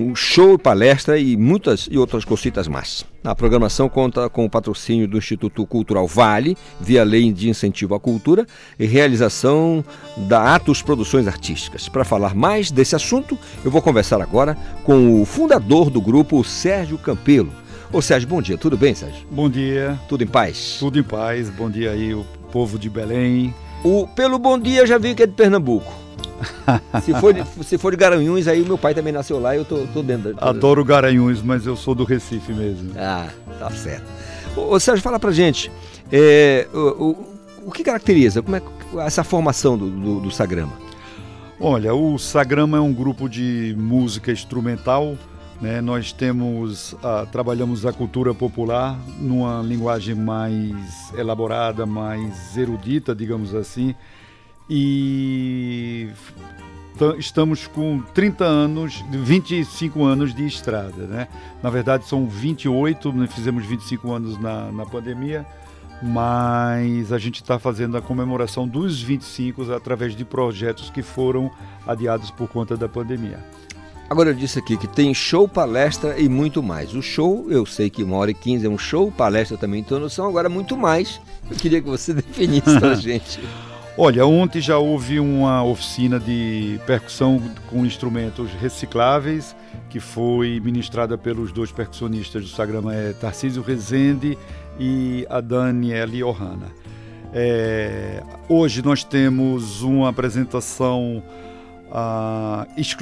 [0.00, 3.04] um show, palestra e muitas e outras cositas mais.
[3.22, 8.00] A programação conta com o patrocínio do Instituto Cultural Vale, via Lei de Incentivo à
[8.00, 8.46] Cultura
[8.78, 9.84] e realização
[10.16, 11.88] da Atos Produções Artísticas.
[11.88, 16.96] Para falar mais desse assunto, eu vou conversar agora com o fundador do grupo, Sérgio
[16.98, 17.52] Campelo.
[17.92, 19.26] Ô Sérgio, bom dia, tudo bem, Sérgio?
[19.30, 19.98] Bom dia.
[20.08, 20.76] Tudo em paz?
[20.78, 23.52] Tudo em paz, bom dia aí, o povo de Belém.
[23.82, 25.99] O, pelo bom dia, eu já vi que é de Pernambuco.
[27.02, 29.64] se, for de, se for de Garanhuns, aí meu pai também nasceu lá e eu
[29.64, 30.34] tô, tô dentro.
[30.34, 30.44] Tô...
[30.44, 32.92] Adoro Garanhuns, mas eu sou do Recife mesmo.
[32.96, 33.28] Ah,
[33.58, 34.04] tá certo.
[34.56, 35.70] Ô, ô Sérgio, fala pra gente,
[36.10, 38.62] é, o, o, o, que caracteriza como é,
[38.98, 40.72] essa formação do, do, do Sagrama?
[41.60, 45.16] Olha, o Sagrama é um grupo de música instrumental,
[45.60, 45.80] né?
[45.82, 53.94] Nós temos, ah, trabalhamos a cultura popular numa linguagem mais elaborada, mais erudita, digamos assim,
[54.70, 56.08] e
[57.18, 61.26] estamos com 30 anos, 25 anos de estrada, né?
[61.60, 65.44] Na verdade são 28, nós fizemos 25 anos na, na pandemia,
[66.00, 71.50] mas a gente está fazendo a comemoração dos 25 através de projetos que foram
[71.84, 73.44] adiados por conta da pandemia.
[74.08, 76.94] Agora eu disse aqui que tem show, palestra e muito mais.
[76.94, 79.98] O show, eu sei que uma hora e quinze é um show, palestra também tem
[79.98, 81.20] noção, agora muito mais.
[81.50, 83.40] Eu queria que você definisse pra gente.
[84.02, 89.54] Olha, ontem já houve uma oficina de percussão com instrumentos recicláveis,
[89.90, 94.38] que foi ministrada pelos dois percussionistas do Sagrama, é Tarcísio Rezende
[94.78, 96.68] e a Daniele Ohana.
[97.34, 101.22] É, hoje nós temos uma apresentação,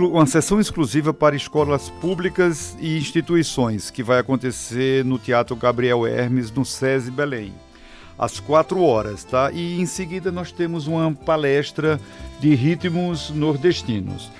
[0.00, 6.50] uma sessão exclusiva para escolas públicas e instituições, que vai acontecer no Teatro Gabriel Hermes,
[6.50, 7.52] no SESI Belém
[8.18, 9.50] às 4 horas, tá?
[9.52, 12.00] E em seguida nós temos uma palestra
[12.40, 14.30] de ritmos nordestinos.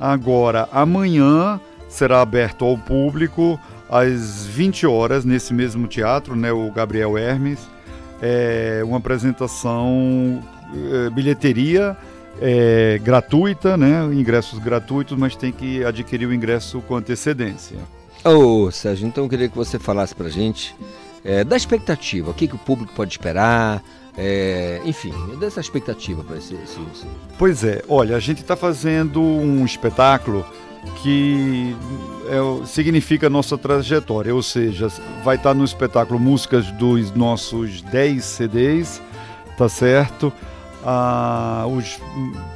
[0.00, 3.58] Agora, amanhã será aberto ao público
[3.88, 7.60] às 20 horas nesse mesmo teatro, né, o Gabriel Hermes,
[8.20, 10.42] é uma apresentação
[10.74, 11.96] é, bilheteria
[12.40, 17.78] é, gratuita, né, ingressos gratuitos, mas tem que adquirir o ingresso com antecedência.
[18.24, 20.74] Ô, Sérgio, então eu queria que você falasse pra gente
[21.26, 23.82] é, da expectativa, o que, que o público pode esperar,
[24.16, 27.06] é, enfim, dessa expectativa para esse, esse, esse,
[27.36, 30.46] Pois é, olha, a gente está fazendo um espetáculo
[31.02, 31.76] que
[32.28, 34.86] é, significa nossa trajetória, ou seja,
[35.24, 39.02] vai estar tá no espetáculo músicas dos nossos 10 CDs,
[39.58, 40.32] tá certo?
[40.84, 41.98] Ah, os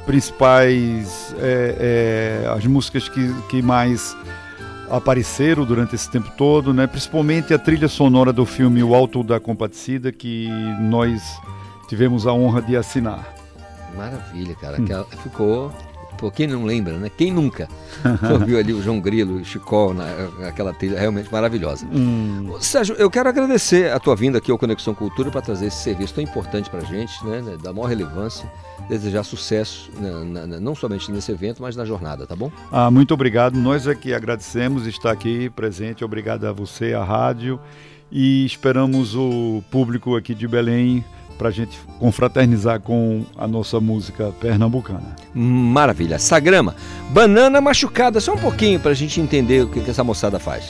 [0.05, 4.15] principais, é, é, as músicas que, que mais
[4.91, 6.85] apareceram durante esse tempo todo, né?
[6.85, 10.47] principalmente a trilha sonora do filme O Alto da Compadecida, que
[10.81, 11.21] nós
[11.87, 13.33] tivemos a honra de assinar.
[13.95, 14.79] Maravilha, cara.
[14.81, 15.05] Hum.
[15.23, 15.71] Ficou.
[16.21, 17.09] Pô, quem não lembra, né?
[17.09, 17.67] Quem nunca
[18.31, 20.05] ouviu ali o João Grilo, o Chicó, na,
[20.47, 21.87] aquela trilha realmente maravilhosa.
[21.91, 22.53] Hum.
[22.59, 26.13] Sérgio, eu quero agradecer a tua vinda aqui ao Conexão Cultura para trazer esse serviço
[26.13, 27.57] tão importante para a gente, né?
[27.63, 28.47] Da maior relevância
[28.87, 32.51] desejar sucesso, na, na, não somente nesse evento, mas na jornada, tá bom?
[32.71, 33.57] Ah, muito obrigado.
[33.57, 36.05] Nós aqui agradecemos estar aqui presente.
[36.05, 37.59] Obrigado a você, a rádio.
[38.11, 41.03] E esperamos o público aqui de Belém
[41.41, 45.15] para a gente confraternizar com a nossa música pernambucana.
[45.33, 46.19] Maravilha.
[46.19, 46.75] Sagrama,
[47.09, 50.69] banana machucada, só um pouquinho para a gente entender o que, que essa moçada faz.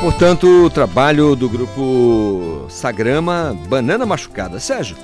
[0.00, 4.58] Portanto, o trabalho do grupo Sagrama Banana Machucada.
[4.58, 4.96] Sérgio,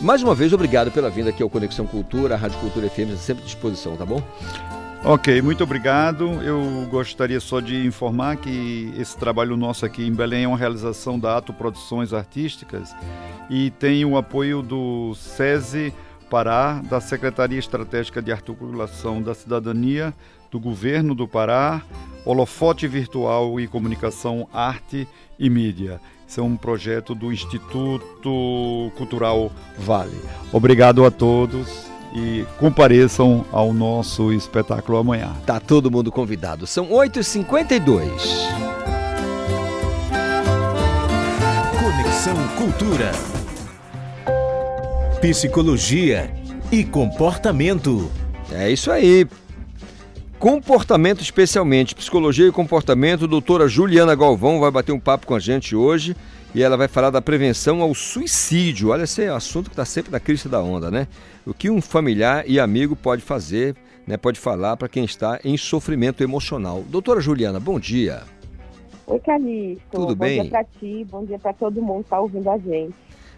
[0.00, 3.42] mais uma vez, obrigado pela vinda aqui ao Conexão Cultura, a Rádio Cultura FM, sempre
[3.42, 4.22] à disposição, tá bom?
[5.04, 6.40] Ok, muito obrigado.
[6.42, 11.18] Eu gostaria só de informar que esse trabalho nosso aqui em Belém é uma realização
[11.18, 12.94] da Ato Produções Artísticas
[13.48, 15.92] e tem o apoio do SESI
[16.28, 20.14] Pará, da Secretaria Estratégica de Articulação da Cidadania,
[20.50, 21.82] do Governo do Pará,
[22.24, 25.06] Holofote Virtual e Comunicação, Arte
[25.38, 26.00] e Mídia.
[26.26, 30.20] Isso é um projeto do Instituto Cultural Vale.
[30.52, 35.32] Obrigado a todos e compareçam ao nosso espetáculo amanhã.
[35.46, 36.66] Tá todo mundo convidado.
[36.66, 38.60] São 8h52.
[41.80, 43.12] Conexão Cultura.
[45.20, 46.32] Psicologia
[46.70, 48.10] e comportamento.
[48.52, 49.26] É isso aí.
[50.40, 55.76] Comportamento especialmente, psicologia e comportamento, doutora Juliana Galvão vai bater um papo com a gente
[55.76, 56.16] hoje
[56.54, 58.88] e ela vai falar da prevenção ao suicídio.
[58.88, 61.06] Olha, esse é um assunto que está sempre na crista da onda, né?
[61.46, 63.76] O que um familiar e amigo pode fazer,
[64.06, 64.16] né?
[64.16, 66.82] Pode falar para quem está em sofrimento emocional.
[66.88, 68.22] Doutora Juliana, bom dia.
[69.08, 69.84] Oi, Calixto.
[69.90, 70.38] Tudo bom bem?
[70.38, 72.94] Bom dia para ti, bom dia para todo mundo que está ouvindo a gente.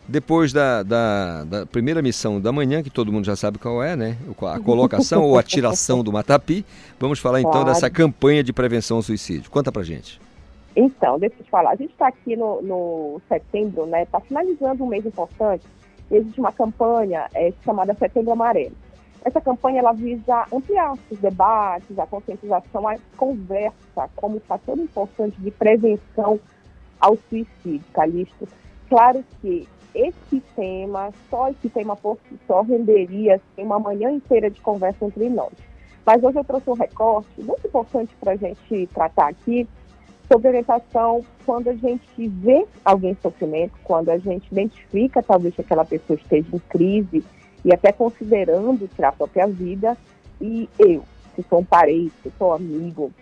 [0.06, 3.94] Depois da, da, da, primeira missão da manhã, que todo mundo já sabe qual é,
[3.94, 4.16] né?
[4.52, 6.66] A colocação ou a tiração do Matapi,
[6.98, 7.66] vamos falar então Claro.
[7.66, 9.50] dessa campanha de prevenção ao suicídio.
[9.50, 10.20] Conta pra gente.
[10.74, 14.02] Então, deixa eu te falar, a gente está aqui no, no setembro, né?
[14.02, 15.64] Está finalizando um mês importante.
[16.10, 18.74] E existe uma campanha é, chamada Setembro Amarelo.
[19.24, 25.50] Essa campanha ela visa ampliar os debates, a conscientização, a conversa como fator importante de
[25.52, 26.40] prevenção
[26.98, 28.48] ao suicídio, Calixto.
[28.88, 34.50] Claro que esse tema, só esse tema por si só, renderia assim, uma manhã inteira
[34.50, 35.52] de conversa entre nós.
[36.04, 39.68] Mas hoje eu trouxe um recorte muito importante para a gente tratar aqui
[40.30, 45.60] sobre orientação quando a gente vê alguém em sofrimento, quando a gente identifica talvez que
[45.60, 47.24] aquela pessoa esteja em crise
[47.64, 49.96] e até considerando tirar a própria vida,
[50.40, 51.04] e eu,
[51.36, 53.12] se sou um parente, se sou amigo,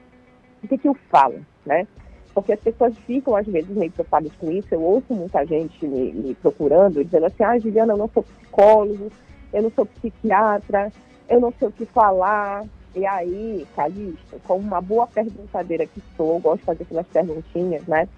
[0.63, 1.87] o que, que eu falo, né?
[2.35, 4.69] Porque as pessoas ficam, às vezes, meio preocupadas com isso.
[4.71, 9.11] Eu ouço muita gente me, me procurando, dizendo assim, ah, Juliana, eu não sou psicólogo,
[9.53, 10.93] eu não sou psiquiatra,
[11.29, 12.65] eu não sei o que falar.
[12.95, 17.87] E aí, Calixto, como uma boa perguntadeira que sou, eu gosto de fazer aquelas perguntinhas,
[17.87, 18.09] né?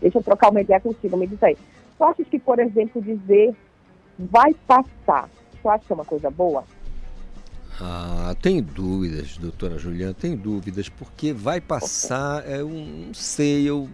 [0.00, 1.56] Deixa eu trocar uma ideia contigo, me diz aí.
[1.96, 3.54] Tu achas que, por exemplo, dizer
[4.18, 5.28] vai passar,
[5.62, 6.64] tu acha que é uma coisa boa?
[7.82, 13.88] Ah, tem dúvidas, doutora Juliana, tem dúvidas, porque vai passar, é um, não sei, eu,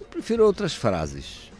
[0.00, 1.52] eu prefiro outras frases.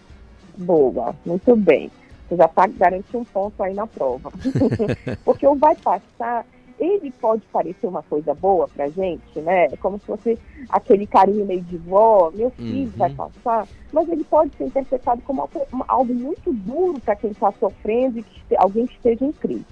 [0.57, 1.91] Boa, muito bem.
[2.29, 4.33] Você já está garantindo um ponto aí na prova.
[5.25, 6.47] Porque o vai passar,
[6.79, 9.67] ele pode parecer uma coisa boa pra gente, né?
[9.67, 10.39] É como se fosse
[10.71, 12.93] aquele carinho meio de vó, meu filho Uhum.
[12.97, 15.47] vai passar, mas ele pode ser interpretado como
[15.87, 19.65] algo, muito duro para quem está sofrendo e que alguém esteja em crise.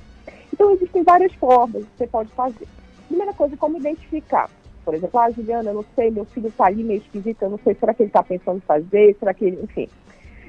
[0.53, 2.67] Então, existem várias formas que você pode fazer.
[3.09, 4.51] Primeira coisa, como identificar?
[4.85, 7.59] Por exemplo, ah, Juliana, eu não sei, meu filho está ali meio esquisito, eu não
[7.59, 9.17] sei, será que ele está pensando em fazer?
[9.19, 9.89] Será que ele, enfim.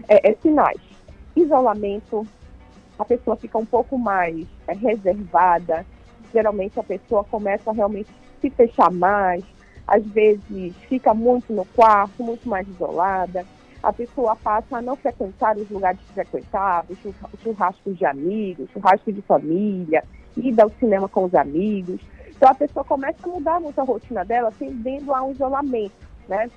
[0.08, 0.82] É, é sinais.
[1.36, 2.26] Isolamento,
[2.98, 5.86] a pessoa fica um pouco mais é, reservada,
[6.34, 8.10] geralmente a pessoa começa a realmente
[8.42, 9.44] se fechar mais,
[9.88, 13.46] às vezes fica muito no quarto, muito mais isolada,
[13.84, 20.06] a pessoa passa a não frequentar os lugares churra- churrascos de amigos, churrasco de família,
[20.38, 22.00] ida ao cinema com os amigos.
[22.30, 25.94] Então a pessoa começa a mudar muito a rotina dela, tendendo a um isolamento,
[26.30, 26.50] né?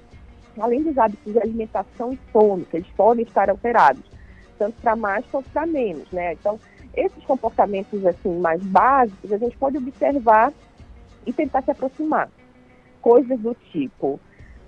[0.59, 4.05] Além dos hábitos de alimentação e sono, que eles podem estar alterados,
[4.57, 6.33] tanto para mais quanto para menos, né?
[6.35, 6.61] Então,
[6.95, 10.53] esses comportamentos assim mais básicos, a gente pode observar
[11.27, 12.31] e tentar se aproximar.
[13.03, 14.19] Coisas do tipo,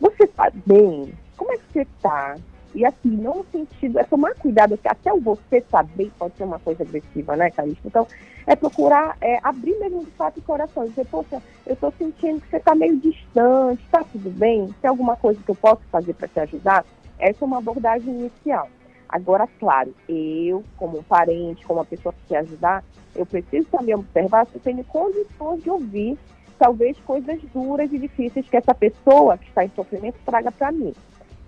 [0.01, 1.15] você está bem?
[1.39, 2.37] Como é que você está?
[2.75, 6.45] E assim, não no sentido, é tomar cuidado, que até o você saber pode ser
[6.45, 7.89] uma coisa agressiva, né, Calixto?
[7.89, 8.07] Então,
[8.47, 12.49] é procurar é, abrir mesmo de fato o coração, dizer, poxa, eu estou sentindo que
[12.49, 14.69] você está meio distante, está tudo bem?
[14.83, 16.85] Tem alguma coisa que eu posso fazer para te ajudar?
[17.19, 18.69] Essa é uma abordagem inicial.
[19.09, 22.85] Agora, claro, eu, como um parente, como uma pessoa que quer ajudar,
[23.17, 26.19] eu preciso também observar se eu tenho condições de ouvir,
[26.59, 30.93] talvez, coisas duras e difíceis que essa pessoa que está em sofrimento traga para mim.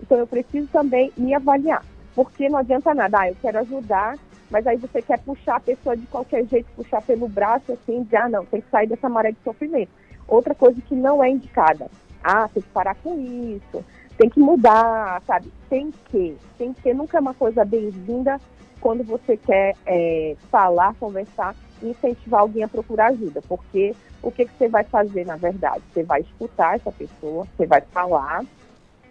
[0.01, 1.83] Então, eu preciso também me avaliar.
[2.15, 4.17] Porque não adianta nada, ah, eu quero ajudar,
[4.49, 8.17] mas aí você quer puxar a pessoa de qualquer jeito, puxar pelo braço, assim, dizer,
[8.17, 9.91] ah, não, tem que sair dessa maré de sofrimento.
[10.27, 11.87] Outra coisa que não é indicada,
[12.23, 13.83] ah, tem que parar com isso,
[14.17, 15.51] tem que mudar, sabe?
[15.69, 18.39] Tem que, tem que, nunca é uma coisa bem-vinda
[18.81, 24.53] quando você quer é, falar, conversar incentivar alguém a procurar ajuda, porque o que, que
[24.57, 25.81] você vai fazer, na verdade?
[25.91, 28.45] Você vai escutar essa pessoa, você vai falar,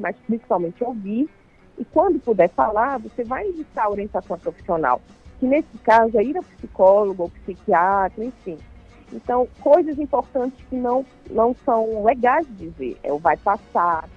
[0.00, 1.28] mas principalmente ouvir.
[1.78, 5.00] E quando puder falar, você vai indicar a orientação profissional,
[5.38, 8.58] que nesse caso é ir a psicólogo ou psiquiatra, enfim.
[9.12, 14.08] Então, coisas importantes que não, não são legais de dizer, é o vai passar,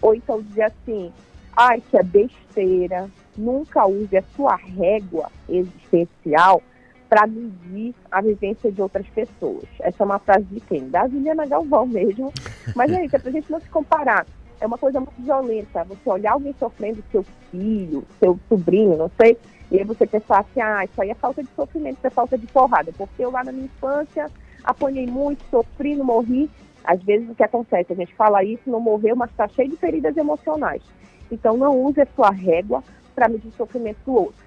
[0.00, 1.12] ou então dizer assim,
[1.56, 6.62] ai, que é besteira, nunca use a sua régua existencial
[7.08, 9.64] para medir a vivência de outras pessoas.
[9.80, 10.88] Essa é uma frase de quem?
[10.88, 12.32] Da Juliana Galvão mesmo.
[12.74, 14.26] Mas é isso, é para a gente não se comparar.
[14.62, 15.82] É uma coisa muito violenta.
[15.82, 19.36] Você olhar alguém sofrendo, seu filho, seu sobrinho, não sei,
[19.72, 22.38] e aí você pensar assim, ah, isso aí é falta de sofrimento, isso é falta
[22.38, 22.92] de porrada.
[22.96, 24.30] Porque eu lá na minha infância
[24.62, 26.48] apanhei muito, sofri, não morri.
[26.84, 27.92] Às vezes o que acontece?
[27.92, 30.80] A gente fala isso, não morreu, mas está cheio de feridas emocionais.
[31.28, 32.84] Então não use a sua régua
[33.16, 34.44] para medir o sofrimento do outro.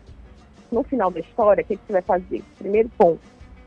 [0.72, 2.41] No final da história, o que, que você vai fazer?
[2.57, 3.20] Primeiro ponto,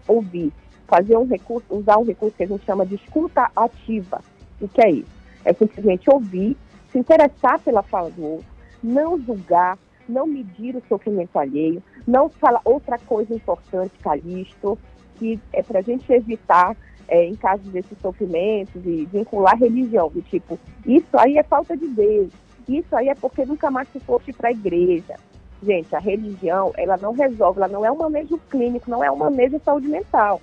[0.07, 0.51] ouvir.
[0.86, 4.22] Fazer um recurso, usar um recurso que a gente chama de escuta ativa.
[4.59, 5.17] O que é isso?
[5.45, 6.57] É simplesmente ouvir,
[6.91, 8.47] se interessar pela fala do outro,
[8.82, 9.78] não julgar,
[10.09, 14.78] não medir o sofrimento alheio, não falar outra coisa importante, Calixto,
[15.16, 16.76] que é para a gente evitar,
[17.07, 21.89] é, em caso desses sofrimentos, e vincular religião, do tipo, isso aí é falta de
[21.89, 22.30] Deus,
[22.68, 25.16] isso aí é porque nunca mais tu foste para a igreja.
[25.62, 29.16] Gente, a religião, ela não resolve, ela não é um manejo clínico, não é um
[29.16, 30.41] manejo de saúde mental.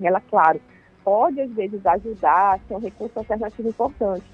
[0.00, 0.60] Ela, claro,
[1.04, 4.24] pode às vezes ajudar, ser um recurso alternativo importante.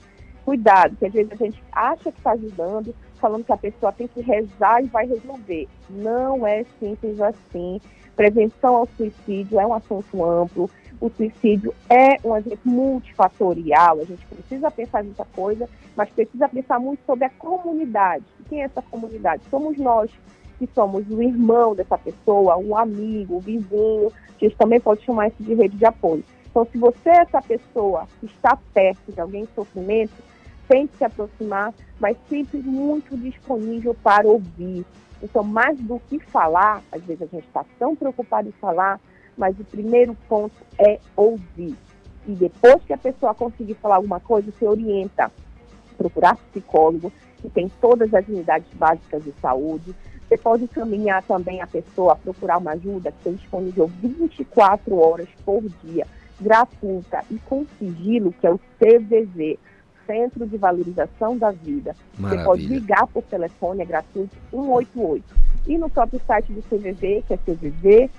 [0.44, 4.06] Cuidado, que às vezes a gente acha que está ajudando, falando que a pessoa tem
[4.06, 5.68] que rezar e vai resolver.
[5.90, 7.80] Não é simples assim.
[8.14, 10.70] Prevenção ao suicídio é um assunto amplo.
[11.00, 14.00] O suicídio é um agente multifatorial.
[14.00, 18.24] A gente precisa pensar muita coisa, mas precisa pensar muito sobre a comunidade.
[18.48, 19.42] Quem é essa comunidade?
[19.50, 20.10] Somos nós
[20.58, 24.10] que somos o irmão dessa pessoa, um amigo, um vizinho.
[24.28, 26.24] A gente também pode chamar isso de rede de apoio.
[26.56, 30.14] Então, se você é essa pessoa que está perto de alguém em sofrimento,
[30.66, 34.82] tente se aproximar, mas sempre muito disponível para ouvir.
[35.22, 38.98] Então, mais do que falar, às vezes a gente está tão preocupado em falar,
[39.36, 41.76] mas o primeiro ponto é ouvir.
[42.26, 45.30] E depois que a pessoa conseguir falar alguma coisa, você orienta.
[45.98, 49.94] Procurar psicólogo, que tem todas as unidades básicas de saúde.
[50.26, 55.62] Você pode encaminhar também a pessoa procurar uma ajuda que tem disponível 24 horas por
[55.84, 56.06] dia
[56.40, 59.58] gratuita e com sigilo, que é o CVV,
[60.06, 61.96] Centro de Valorização da Vida.
[62.16, 62.44] Maravilha.
[62.44, 65.24] Você pode ligar por telefone, é gratuito, 188.
[65.66, 68.10] E no próprio site do CVV, que é cvv.org.br,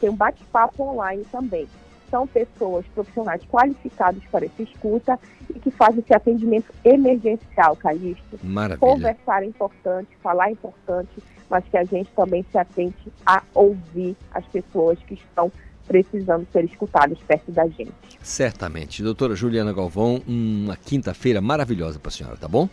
[0.00, 1.66] tem um bate-papo online também.
[2.10, 8.38] São pessoas profissionais qualificados para essa escuta e que fazem esse atendimento emergencial, Calixto.
[8.42, 8.78] Maravilha.
[8.78, 14.14] Conversar é importante, falar é importante, mas que a gente também se atente a ouvir
[14.32, 15.50] as pessoas que estão
[15.86, 17.92] precisando ser escutados perto da gente.
[18.22, 19.02] Certamente.
[19.02, 22.68] Doutora Juliana Galvão, uma quinta-feira maravilhosa para a senhora, tá bom?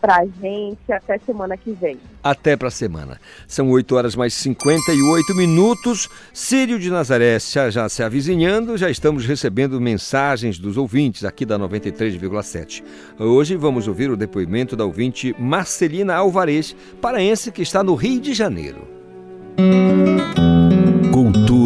[0.00, 1.96] Pra gente, até semana que vem.
[2.24, 3.20] Até para a semana.
[3.46, 6.08] São 8 horas mais 58 minutos.
[6.34, 11.56] Sírio de Nazaré já, já se avizinhando, já estamos recebendo mensagens dos ouvintes aqui da
[11.56, 12.82] 93,7.
[13.16, 18.34] Hoje vamos ouvir o depoimento da ouvinte Marcelina Alvarez, paraense que está no Rio de
[18.34, 18.88] Janeiro.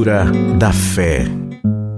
[0.07, 0.25] Cultura
[0.57, 1.25] da fé.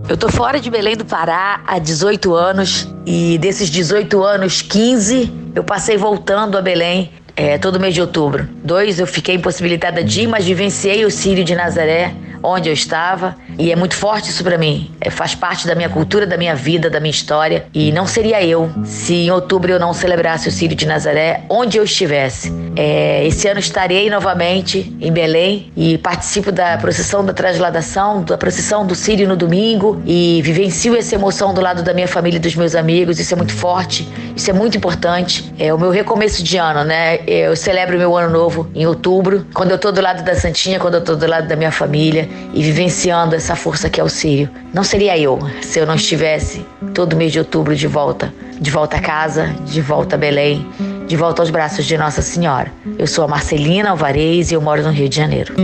[0.08, 5.30] Eu tô fora de Belém do Pará há 18 anos e desses 18 anos, 15
[5.54, 8.48] eu passei voltando a Belém é, todo mês de outubro.
[8.64, 12.12] Dois, eu fiquei impossibilitada de ir, mas vivenciei o Sírio de Nazaré,
[12.42, 14.90] onde eu estava, e é muito forte isso para mim.
[15.00, 18.44] É, faz parte da minha cultura, da minha vida, da minha história, e não seria
[18.44, 22.52] eu se em outubro eu não celebrasse o Sírio de Nazaré, onde eu estivesse.
[22.76, 28.86] É, esse ano estarei novamente em Belém e participo da procissão da transladação, da procissão
[28.86, 32.54] do Sírio no domingo e vivencio essa emoção do lado da minha família e dos
[32.54, 33.18] meus amigos.
[33.18, 35.52] Isso é muito forte, isso é muito importante.
[35.58, 37.18] É o meu recomeço de ano, né?
[37.30, 40.94] Eu celebro meu ano novo em outubro, quando eu tô do lado da Santinha, quando
[40.94, 44.48] eu tô do lado da minha família e vivenciando essa força que é o Sírio.
[44.72, 46.64] Não seria eu se eu não estivesse
[46.94, 50.66] todo mês de outubro de volta, de volta a casa, de volta a Belém,
[51.06, 52.72] de volta aos braços de Nossa Senhora.
[52.98, 55.54] Eu sou a Marcelina Alvarez e eu moro no Rio de Janeiro.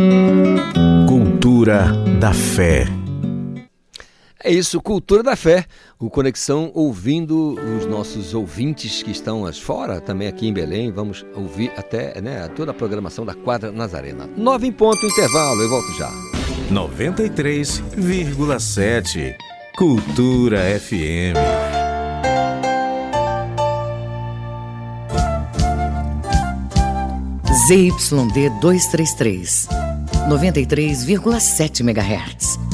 [1.09, 1.87] Cultura
[2.21, 2.87] da fé.
[4.47, 5.65] É isso, Cultura da Fé,
[6.05, 10.93] o Conexão ouvindo os nossos ouvintes que estão as fora, também aqui em Belém.
[10.93, 14.29] Vamos ouvir até né, toda a programação da Quadra Nazarena.
[14.37, 16.13] Nove em ponto, intervalo, eu volto já.
[16.71, 19.35] 93,7
[19.77, 21.39] Cultura FM.
[27.67, 29.69] ZYD 233,
[30.29, 32.74] 93,7 MHz.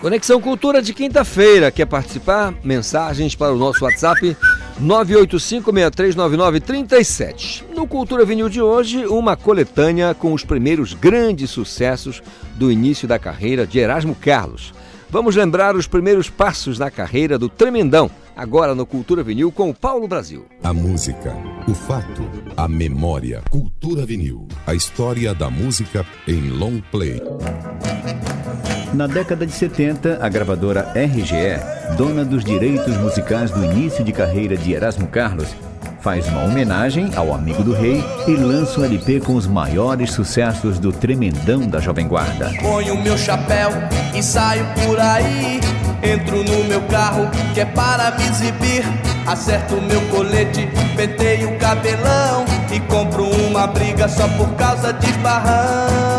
[0.00, 1.72] Conexão Cultura de quinta-feira.
[1.72, 2.54] Quer participar?
[2.62, 4.36] Mensagens para o nosso WhatsApp
[4.80, 7.64] 985639937.
[7.74, 12.22] No Cultura Vinil de hoje, uma coletânea com os primeiros grandes sucessos
[12.54, 14.72] do início da carreira de Erasmo Carlos.
[15.10, 19.74] Vamos lembrar os primeiros passos na carreira do Tremendão, agora no Cultura Vinil com o
[19.74, 20.44] Paulo Brasil.
[20.62, 21.34] A música,
[21.66, 22.22] o fato,
[22.56, 23.42] a memória.
[23.50, 24.46] Cultura Vinil.
[24.66, 27.22] A história da música em long play.
[28.92, 31.60] Na década de 70, a gravadora RGE,
[31.96, 35.48] dona dos direitos musicais do início de carreira de Erasmo Carlos,
[36.00, 40.78] faz uma homenagem ao amigo do rei e lança um LP com os maiores sucessos
[40.78, 42.50] do tremendão da Jovem Guarda.
[42.62, 43.70] Ponho meu chapéu
[44.14, 45.60] e saio por aí.
[46.02, 48.84] Entro no meu carro que é para me exibir.
[49.26, 50.66] Acerto meu colete,
[50.96, 56.17] penteio o cabelão e compro uma briga só por causa de esbarrão.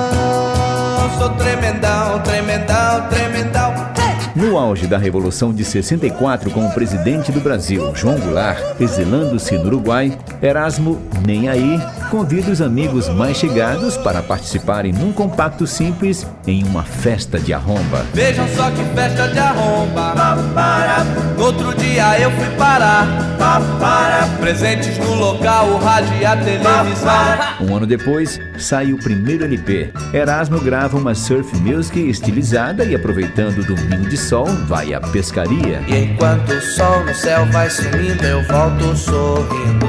[1.17, 3.48] Sou tremendão, tremendão, tremendão.
[4.35, 9.65] No auge da Revolução de 64, com o presidente do Brasil, João Goulart, exilando-se no
[9.65, 16.63] Uruguai, Erasmo, nem aí, convida os amigos mais chegados para participarem num compacto simples em
[16.63, 18.05] uma festa de arromba.
[18.13, 20.13] Vejam só que festa de arromba.
[20.53, 21.03] Para.
[21.37, 23.07] No outro dia eu fui parar.
[23.37, 24.27] Para.
[24.39, 27.67] Presentes no local, o rádio e a televisão.
[27.67, 29.91] Um ano depois, sai o primeiro LP.
[30.13, 35.81] Erasmo grava uma surf music estilizada e aproveitando o domingo de sol, vai à pescaria.
[35.87, 39.87] E enquanto o sol no céu vai sumindo, eu volto sorrindo.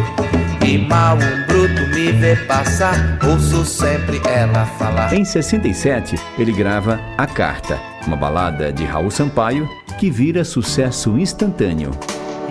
[0.64, 5.12] E mal um bruto me vê passar, ouço sempre ela falar.
[5.12, 9.68] Em 67, ele grava A Carta, uma balada de Raul Sampaio
[9.98, 11.90] que vira sucesso instantâneo.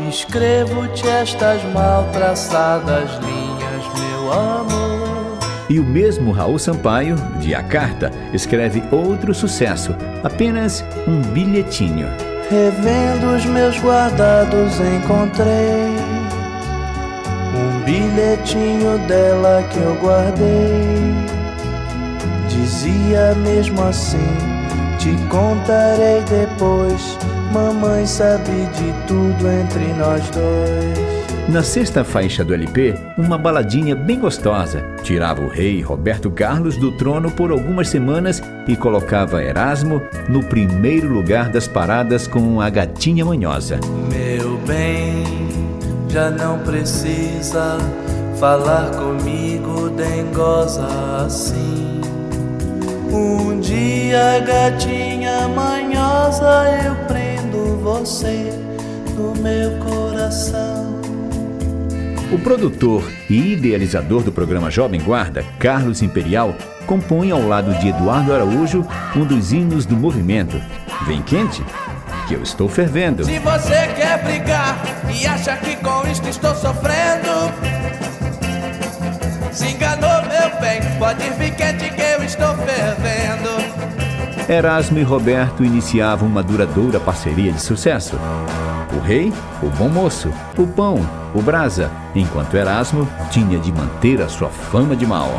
[0.09, 4.78] Escrevo-te estas mal traçadas linhas, meu amor.
[5.69, 12.07] E o mesmo Raul Sampaio, de A Carta, escreve outro sucesso, apenas um bilhetinho.
[12.49, 15.95] Revendo os meus guardados, encontrei
[17.53, 21.13] um bilhetinho dela que eu guardei.
[22.47, 24.17] Dizia mesmo assim:
[24.97, 27.15] Te contarei depois.
[27.53, 31.18] Mamãe sabe de tudo entre nós dois.
[31.49, 36.91] Na sexta faixa do LP, uma baladinha bem gostosa tirava o rei Roberto Carlos do
[36.91, 43.25] trono por algumas semanas e colocava Erasmo no primeiro lugar das paradas com a gatinha
[43.25, 43.79] manhosa.
[44.11, 45.23] Meu bem,
[46.07, 47.79] já não precisa
[48.39, 50.85] falar comigo dengosa
[51.25, 51.99] assim.
[53.11, 58.53] Um dia, gatinha manhosa, eu prendo você
[59.17, 60.78] no meu coração.
[62.31, 66.53] O produtor e idealizador do programa Jovem Guarda, Carlos Imperial,
[66.85, 70.61] compõe ao lado de Eduardo Araújo um dos hinos do movimento.
[71.07, 71.63] Vem quente?
[72.27, 73.25] Que eu estou fervendo.
[73.25, 74.77] Se você quer brigar
[75.11, 77.51] e acha que com isto estou sofrendo,
[79.51, 80.79] se enganou, meu bem.
[80.99, 83.68] Pode vir quente que eu estou fervendo.
[84.49, 88.17] Erasmo e Roberto iniciavam uma duradoura parceria de sucesso.
[88.91, 89.31] O rei,
[89.61, 94.95] o bom moço, o pão, o brasa, enquanto Erasmo tinha de manter a sua fama
[94.95, 95.29] de mal.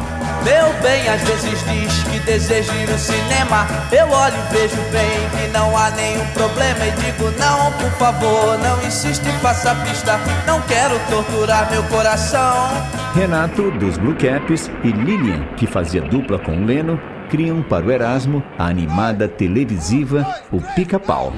[0.45, 3.67] Meu bem, às vezes diz que deseja ir no cinema.
[3.91, 6.79] Eu olho e vejo bem que não há nenhum problema.
[6.87, 10.21] E digo, não, por favor, não insiste, faça a pista.
[10.47, 12.69] Não quero torturar meu coração.
[13.13, 16.99] Renato, dos Blue Caps, e Lilian, que fazia dupla com o Leno,
[17.31, 21.33] criam para o Erasmo a animada televisiva O Pica-Pau.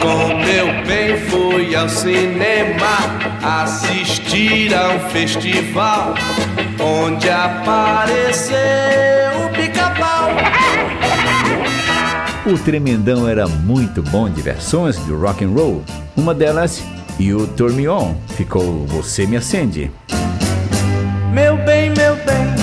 [0.00, 2.98] Com meu bem fui ao cinema
[3.42, 6.14] assistir a um festival
[6.78, 8.56] onde apareceu
[9.44, 10.30] o pica-pau.
[12.46, 15.82] O Tremendão era muito bom de versões do rock and roll.
[16.14, 16.84] Uma delas,
[17.18, 19.90] You Turn Me On, ficou Você Me Acende.
[21.32, 22.53] Meu bem, meu bem,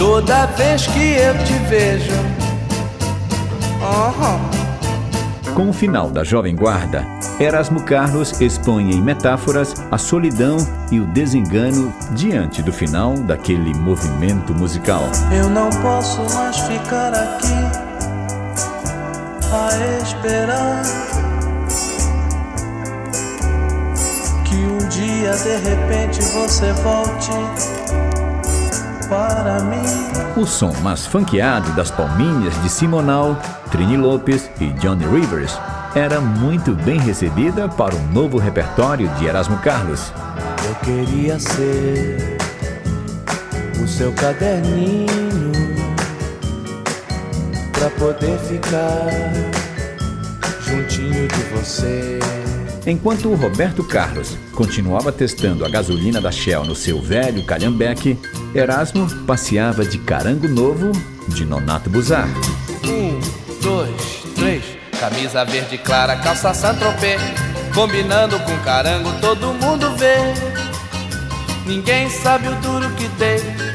[0.00, 2.14] toda vez que eu te vejo,
[3.82, 4.60] uhum.
[5.54, 7.04] Com o final da Jovem Guarda,
[7.38, 10.56] Erasmo Carlos expõe em metáforas a solidão
[10.90, 15.02] e o desengano diante do final daquele movimento musical.
[15.30, 17.52] Eu não posso mais ficar aqui
[19.52, 19.68] a
[20.02, 21.10] esperar.
[24.90, 27.30] dia de repente você volte
[29.10, 29.82] para mim.
[30.40, 33.36] O som mais funkeado das palminhas de Simonal,
[33.70, 35.58] Trini Lopes e Johnny Rivers
[35.94, 40.12] era muito bem recebida para o novo repertório de Erasmo Carlos.
[40.66, 42.38] Eu queria ser
[43.82, 45.50] o seu caderninho
[47.72, 49.08] pra poder ficar
[50.60, 52.39] juntinho de você.
[52.90, 58.18] Enquanto o Roberto Carlos continuava testando a gasolina da Shell no seu velho Calhambeque,
[58.52, 60.90] Erasmo passeava de carango novo
[61.28, 62.26] de Nonato Buzar.
[62.84, 63.20] Um,
[63.62, 64.64] dois, três.
[64.98, 67.20] Camisa verde clara, calça Saint-Tropez.
[67.72, 70.16] Combinando com carango, todo mundo vê.
[71.64, 73.69] Ninguém sabe o duro que dei.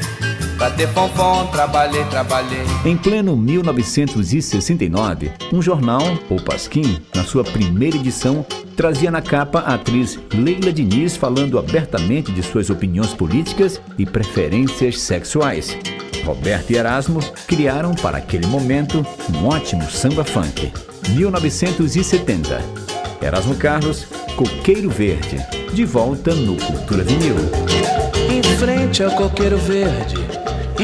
[0.56, 2.64] Pra ter fonfon, trabalhei, trabalhei.
[2.84, 8.44] Em pleno 1969, um jornal, O Pasquim, na sua primeira edição,
[8.74, 14.98] trazia na capa a atriz Leila Diniz falando abertamente de suas opiniões políticas e preferências
[15.00, 15.76] sexuais.
[16.24, 20.72] Roberto e Erasmo criaram para aquele momento um ótimo samba funk.
[21.10, 22.62] 1970.
[23.20, 25.38] Erasmo Carlos, Coqueiro Verde,
[25.72, 27.36] de volta no Cultura Vinil.
[28.30, 30.16] Em frente ao coqueiro verde,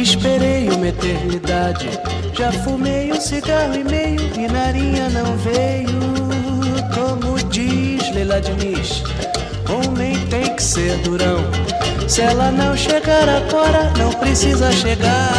[0.01, 1.89] esperei uma eternidade.
[2.33, 6.01] Já fumei um cigarro e meio e narinha não veio.
[6.95, 9.03] Como diz Leila Diniz,
[9.69, 11.39] homem tem que ser durão.
[12.09, 15.33] Se ela não chegar agora, não precisa chegar.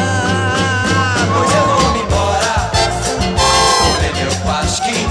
[1.35, 2.71] Pois eu vou me embora,
[3.37, 5.07] vou ver meu pasquim.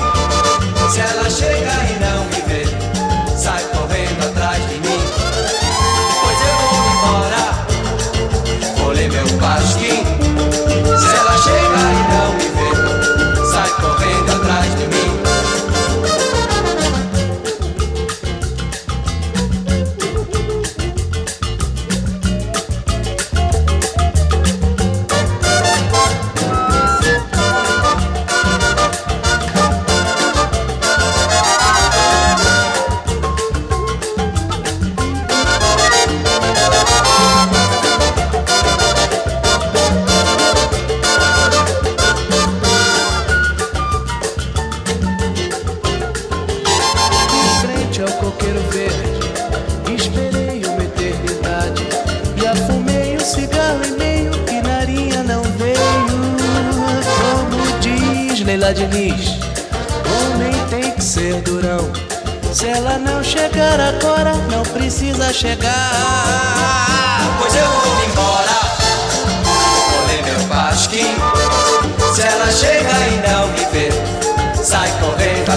[0.93, 2.22] Se ela chega e não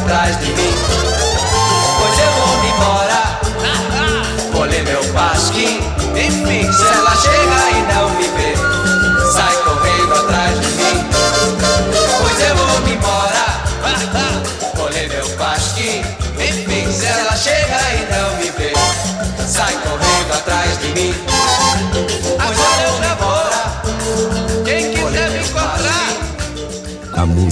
[0.06, 0.74] atrás de mim.
[2.00, 3.40] Pois eu vou me embora,
[4.68, 5.80] ler meu pasquim.
[6.16, 7.55] Enfim, se ela chega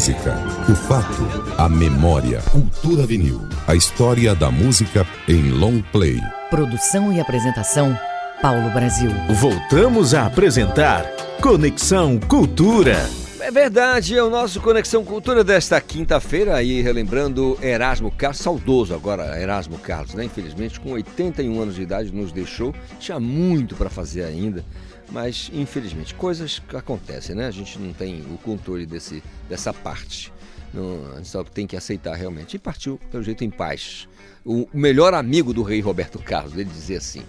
[0.03, 0.35] música,
[0.69, 1.23] o fato,
[1.57, 2.41] a memória.
[2.51, 3.39] Cultura vinil.
[3.65, 6.19] A história da música em long play.
[6.49, 7.97] Produção e apresentação,
[8.41, 9.09] Paulo Brasil.
[9.29, 11.05] Voltamos a apresentar
[11.41, 12.97] Conexão Cultura.
[13.39, 19.41] É verdade, é o nosso Conexão Cultura desta quinta-feira, aí relembrando Erasmo Carlos, saudoso agora
[19.41, 20.25] Erasmo Carlos, né?
[20.25, 22.75] Infelizmente, com 81 anos de idade, nos deixou.
[22.99, 24.65] Tinha muito para fazer ainda,
[25.11, 27.47] mas infelizmente, coisas que acontecem, né?
[27.47, 30.31] A gente não tem o controle desse, dessa parte.
[30.73, 32.55] Não, a gente só tem que aceitar realmente.
[32.55, 34.07] E partiu, pelo jeito, em paz.
[34.43, 37.21] O melhor amigo do rei Roberto Carlos, ele dizia assim.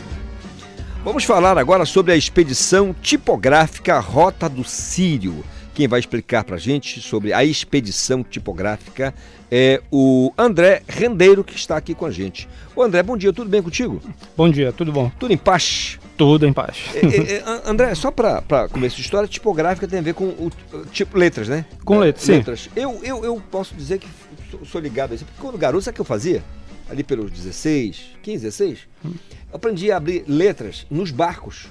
[1.03, 5.43] Vamos falar agora sobre a expedição tipográfica Rota do Sírio.
[5.73, 9.11] Quem vai explicar para a gente sobre a expedição tipográfica
[9.49, 12.47] é o André Rendeiro, que está aqui com a gente.
[12.75, 13.99] Ô André, bom dia, tudo bem contigo?
[14.37, 15.11] Bom dia, tudo bom?
[15.19, 15.97] Tudo em paz?
[16.15, 16.77] Tudo em paz.
[16.93, 20.51] É, é, é, André, só para começo de história, tipográfica tem a ver com o,
[20.91, 21.65] tipo letras, né?
[21.83, 22.33] Com letras, sim.
[22.33, 22.69] letras.
[22.75, 24.07] Eu, eu, eu posso dizer que
[24.51, 26.43] sou, sou ligado a isso, porque quando garoto, sabe o que eu fazia?
[26.87, 29.13] Ali pelos 16, 15, 16, hum.
[29.51, 31.65] aprendi a abrir letras nos barcos.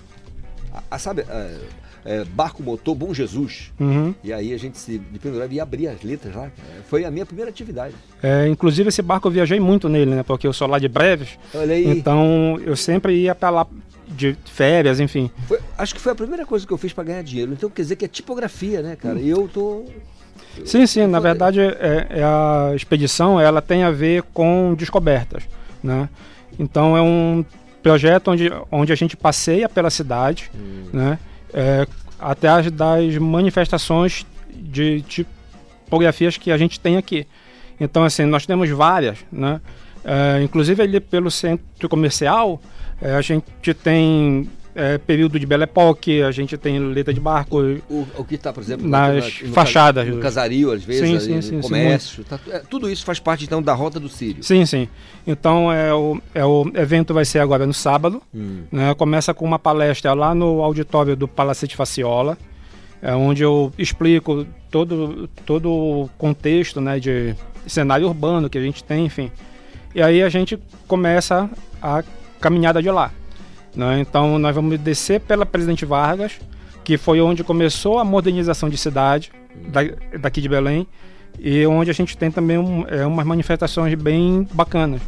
[0.72, 3.72] A, a sabe, a, é, barco motor Bom Jesus.
[3.78, 4.14] Uhum.
[4.22, 6.50] E aí a gente se pendurava e abria as letras lá.
[6.88, 7.94] Foi a minha primeira atividade.
[8.22, 10.22] É, inclusive esse barco eu viajei muito nele, né?
[10.22, 11.38] Porque eu sou lá de Breves.
[11.54, 11.86] Olha aí.
[11.86, 13.66] Então eu sempre ia para lá
[14.08, 15.30] de férias, enfim.
[15.48, 17.52] Foi- acho que foi a primeira coisa que eu fiz para ganhar dinheiro.
[17.52, 19.18] Então quer dizer que é tipografia, né, cara?
[19.18, 19.84] E eu tô.
[20.64, 25.44] Sim, sim, na verdade é, é a expedição ela tem a ver com descobertas,
[25.82, 26.08] né?
[26.58, 27.42] Então é um
[27.82, 30.50] projeto onde, onde a gente passeia pela cidade,
[30.92, 31.18] né?
[31.52, 31.86] É,
[32.18, 34.24] até as das manifestações
[34.54, 37.26] de tipografias que a gente tem aqui.
[37.80, 39.60] Então assim nós temos várias, né?
[40.04, 42.60] É, inclusive ali pelo centro comercial
[43.00, 47.60] é, a gente tem é, período de Belle Époque, a gente tem letra de barco.
[47.88, 50.08] O, o que está, por exemplo, nas na- no fachadas.
[50.08, 52.24] No casario, às vezes, Sim, ali, sim, no sim, comércio.
[52.24, 54.42] tá é, tudo isso faz parte, então, da rota do Sírio.
[54.42, 54.88] Sim, sim.
[55.26, 58.22] Então é o, é o evento vai ser agora no sábado.
[58.34, 58.62] Hum.
[58.72, 58.94] né?
[58.94, 62.38] Começa com uma palestra lá no auditório do Palacete Faciola,
[63.02, 67.34] é, onde eu explico todo, todo o contexto né, de
[67.66, 69.30] cenário urbano que a gente tem, enfim.
[69.94, 70.58] E aí a gente
[70.88, 71.50] começa
[71.80, 72.02] a
[72.40, 73.12] caminhada de lá.
[73.74, 74.00] Né?
[74.00, 76.32] Então nós vamos descer pela Presidente Vargas,
[76.84, 79.30] que foi onde começou a modernização de cidade
[79.68, 80.86] da- daqui de Belém,
[81.38, 85.00] e onde a gente tem também um, é, umas manifestações bem bacanas.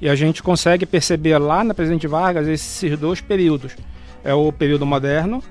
[0.00, 3.72] E a gente consegue perceber lá na Presidente Vargas esses dois períodos.
[4.24, 5.42] É o período moderno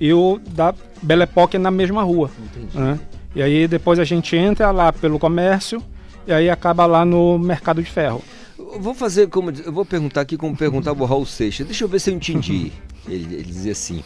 [0.00, 2.30] e o da Belle Époque na mesma rua.
[2.74, 2.98] né?
[3.34, 5.82] E aí depois a gente entra lá pelo comércio
[6.26, 8.22] e aí acaba lá no Mercado de Ferro.
[8.74, 9.50] Eu Vou fazer como.
[9.50, 11.66] Eu vou perguntar aqui como perguntava o Raul Seixas.
[11.66, 12.72] Deixa eu ver se eu entendi.
[13.08, 14.02] ele, ele dizia assim.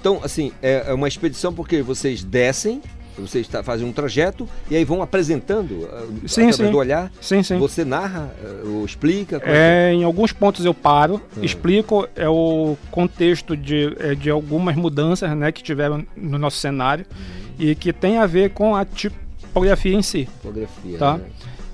[0.00, 2.82] Então, assim, é é uma expedição porque vocês descem,
[3.16, 6.70] vocês tá- fazem um trajeto e aí vão apresentando ah, Sim, através sim.
[6.70, 7.12] do olhar.
[7.20, 7.58] Sim, sim.
[7.58, 9.38] Você narra ah, ou explica.
[9.38, 11.44] como É, em alguns pontos eu paro, Hum.
[11.44, 17.06] explico é o contexto de, é, de algumas mudanças né, que tiveram no nosso cenário
[17.58, 20.28] e que tem a ver com a tipografia em si.
[20.40, 21.18] Tipografia, Tá?
[21.18, 21.24] né?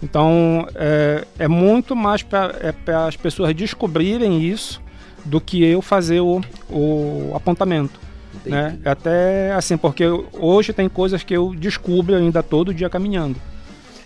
[0.03, 4.81] Então é, é muito mais para é as pessoas descobrirem isso
[5.25, 8.01] do que eu fazer o, o apontamento.
[8.45, 8.79] Né?
[8.85, 13.41] Até assim, porque hoje tem coisas que eu descubro ainda todo dia caminhando.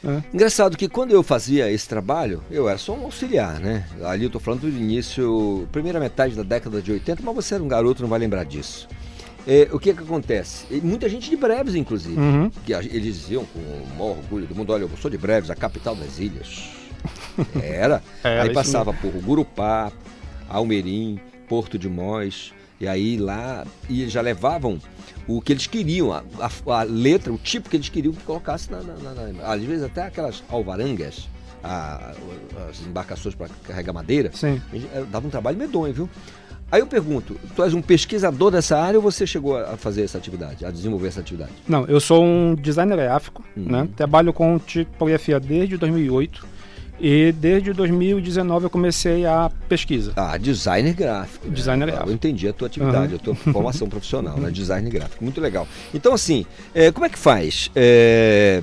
[0.02, 0.24] né?
[0.32, 3.86] Engraçado que quando eu fazia esse trabalho, eu era só um auxiliar, né?
[4.02, 7.62] Ali eu tô falando do início, primeira metade da década de 80, mas você era
[7.62, 8.89] um garoto, não vai lembrar disso.
[9.47, 10.64] É, o que que acontece?
[10.70, 12.51] E muita gente de Breves, inclusive, Uhum.
[12.64, 15.55] que eles diziam com o maior orgulho do mundo, olha, eu sou de Breves, a
[15.55, 16.70] capital das ilhas.
[17.60, 18.02] Era.
[18.23, 19.90] Aí passava por Gurupá,
[20.48, 24.78] Almerim, Porto de Mós, e aí lá, e eles já levavam
[25.27, 28.70] o que eles queriam, a, a- a letra, o tipo que eles queriam que colocasse
[28.70, 31.28] na, na- na- na- às vezes até aquelas alvarangas,
[31.64, 32.12] a-
[32.69, 34.60] as embarcações para carregar madeira, Sim.
[35.10, 36.10] dava um trabalho medonho, viu?
[36.73, 40.16] Aí eu pergunto, tu és um pesquisador dessa área ou você chegou a fazer essa
[40.16, 41.51] atividade, a desenvolver essa atividade?
[41.69, 43.65] Não, eu sou um designer gráfico, Uhum.
[43.70, 43.89] né?
[43.94, 46.47] Trabalho com tipografia desde 2008
[46.99, 50.12] e desde 2019 eu comecei a pesquisa.
[50.16, 51.47] Ah, designer gráfico.
[51.47, 51.53] né?
[51.55, 52.09] Designer gráfico.
[52.09, 53.20] Eu entendi a tua atividade, Uhum.
[53.20, 54.51] a tua formação profissional, né?
[54.51, 55.23] Design gráfico.
[55.23, 55.69] Muito legal.
[55.93, 57.70] Então, assim, eh, como é que faz?
[57.77, 58.62] Eh,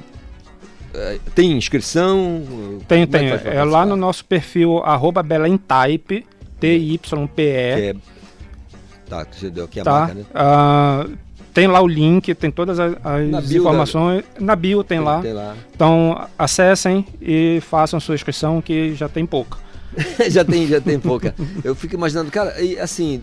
[1.35, 2.41] tem inscrição?
[2.87, 3.37] Tem, Como é tem.
[3.37, 6.25] pra É lá no nosso perfil arroba T-Y-P-E.
[6.59, 7.95] Que é-
[9.09, 9.91] Tá, que você deu aqui a tá?
[9.91, 10.23] marca, né?
[10.35, 11.07] Ah,
[11.53, 12.93] tem lá o link, tem todas as,
[13.29, 14.23] Na bio informações.
[14.39, 15.21] Na bio tem, Tem- lá.
[15.21, 15.55] tem lá.
[15.73, 19.57] Então acessem e façam sua inscrição que já tem pouca.
[20.29, 21.33] já tem, já tem pouca.
[21.63, 23.19] Eu fico imaginando, cara, e assim,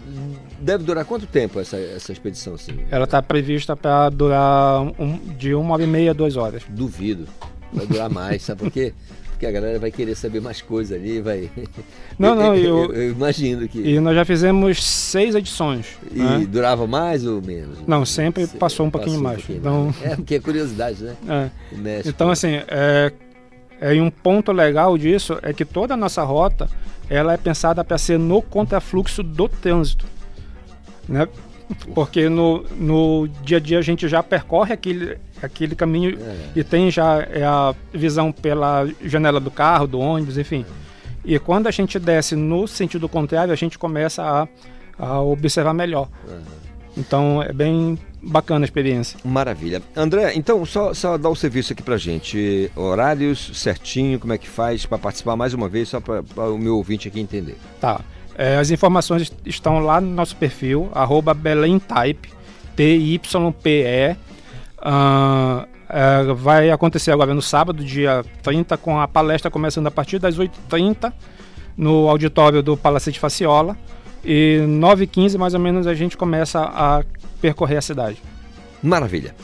[0.61, 2.73] deve durar quanto tempo essa, essa expedição, assim?
[2.91, 6.65] Ela está prevista para durar um- de uma hora e meia a duas horas.
[6.69, 7.29] Duvido.
[7.73, 8.93] Vai durar mais, sabe por quê?
[9.37, 11.51] Porque a galera vai querer saber mais coisa ali, vai.
[12.19, 13.79] Não, não, eu, eu- eu imagino que.
[13.79, 15.99] E nós já fizemos seis edições.
[16.11, 16.47] E né?
[16.49, 17.79] durava mais ou menos?
[17.87, 19.37] Não, sempre Se- passou um pouquinho passou mais.
[19.37, 20.13] pouquinho então, mais.
[20.13, 21.51] É, porque é curiosidade, né?
[21.85, 22.03] É.
[22.07, 23.13] Então, assim, é,
[23.79, 26.67] é, e um ponto legal disso é que toda a nossa rota
[27.11, 30.07] ela é pensada para ser no contrafluxo do trânsito.
[31.07, 31.29] Né?
[31.95, 36.19] Porque no, no dia a dia a gente já percorre aquele, aquele caminho
[36.55, 40.65] e tem já é, a visão pela janela do carro, do ônibus, enfim.
[41.25, 44.49] E quando a gente desce no sentido contrário, a gente começa a,
[44.99, 46.09] a observar melhor.
[46.97, 49.19] Então é bem bacana a experiência.
[49.25, 49.83] Maravilha.
[49.95, 52.71] André, então só, só dá o serviço aqui pra gente.
[52.75, 56.77] Horários certinho, como é que faz para participar mais uma vez, só para o meu
[56.77, 57.57] ouvinte aqui entender.
[57.81, 58.01] Tá.
[58.39, 62.31] É, as informações estão lá no nosso perfil, arroba belemtype,
[62.75, 64.17] T-Y-P-E.
[64.89, 70.21] Ah, é, vai acontecer agora no sábado, dia 30, com a palestra começando a partir
[70.21, 71.13] das 8h30
[71.77, 73.77] no auditório do Palacete Faciola.
[74.25, 77.03] E 9h15, mais ou menos, a gente começa a
[77.41, 78.23] percorrer a cidade.
[78.81, 79.35] Maravilha.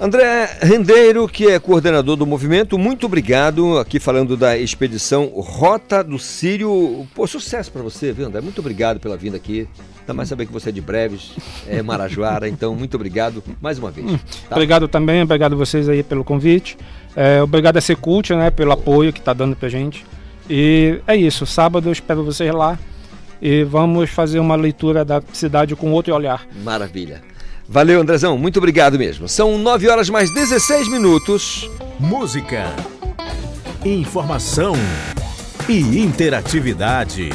[0.00, 6.20] André Rendeiro, que é coordenador do movimento, muito obrigado aqui falando da expedição Rota do
[6.20, 7.04] Sírio.
[7.16, 8.40] Pô, sucesso para você, viu, André?
[8.40, 9.66] Muito obrigado pela vinda aqui.
[9.98, 11.32] Ainda mais saber que você é de Breves,
[11.66, 14.06] é Marajoara, então muito obrigado mais uma vez.
[14.48, 14.54] Tá?
[14.54, 16.78] Obrigado também, obrigado vocês aí pelo convite.
[17.16, 20.06] É, obrigado a Secult, né, pelo apoio que está dando pra gente.
[20.48, 22.78] E é isso, sábado eu espero vocês lá
[23.42, 26.46] e vamos fazer uma leitura da cidade com outro olhar.
[26.62, 27.20] Maravilha.
[27.68, 29.28] Valeu, Andrezão, muito obrigado mesmo.
[29.28, 31.68] São 9 horas mais 16 minutos.
[32.00, 32.64] Música,
[33.84, 34.74] informação
[35.68, 37.28] e interatividade.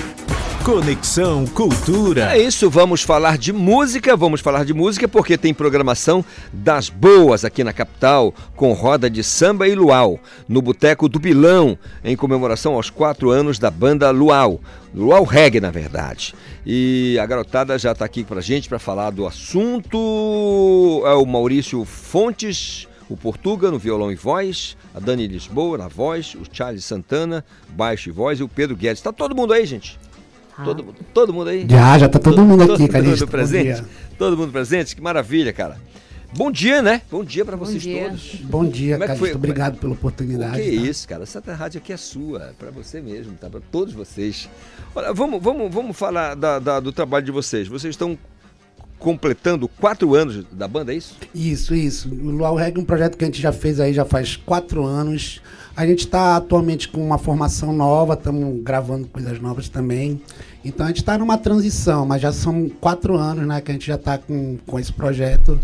[0.64, 2.34] Conexão Cultura.
[2.34, 6.24] É isso, vamos falar de música, vamos falar de música porque tem programação
[6.54, 10.18] das boas aqui na capital, com roda de samba e luau,
[10.48, 14.62] no Boteco do Bilão, em comemoração aos quatro anos da banda Luau.
[14.96, 16.34] Luau Reggae, na verdade.
[16.66, 21.04] E a garotada já está aqui pra gente para falar do assunto.
[21.06, 26.36] É o Maurício Fontes, o Portuga no violão e voz, a Dani Lisboa na voz,
[26.36, 29.02] o Charles Santana, baixo e voz e o Pedro Guedes.
[29.02, 30.00] Tá todo mundo aí, gente?
[30.64, 31.66] Todo, mundo- todo mundo aí?
[31.70, 33.20] Já, já tá todo mundo aqui, todo, Calixto.
[33.26, 33.84] mundo presente?
[34.18, 34.96] Todo mundo presente?
[34.96, 35.78] Que maravilha, cara.
[36.36, 37.02] Bom dia, né?
[37.12, 38.06] Bom dia para vocês dia.
[38.06, 38.36] todos.
[38.44, 39.28] Bom dia, Como é Calixto.
[39.28, 39.36] foi?
[39.36, 40.56] Obrigado pela O oportunidade.
[40.62, 40.88] que é tá?
[40.88, 41.24] isso, cara?
[41.24, 43.50] Essa rádio aqui é sua, é para você mesmo, tá?
[43.50, 44.50] Para todos vocês.
[44.96, 47.68] Olha, vamos, vamos, vamos falar da- da- do trabalho de vocês.
[47.68, 48.18] Vocês estão
[48.98, 51.18] completando quatro anos da banda, é isso?
[51.36, 52.10] Isso, isso.
[52.10, 54.84] O Luau Reggae é um projeto que a gente já fez aí já faz quatro
[54.86, 55.42] anos.
[55.76, 60.22] A gente está atualmente com uma formação nova, estamos gravando coisas novas também.
[60.64, 63.88] Então a gente está numa transição, mas já são quatro anos né, que a gente
[63.88, 65.60] já está com, com esse projeto.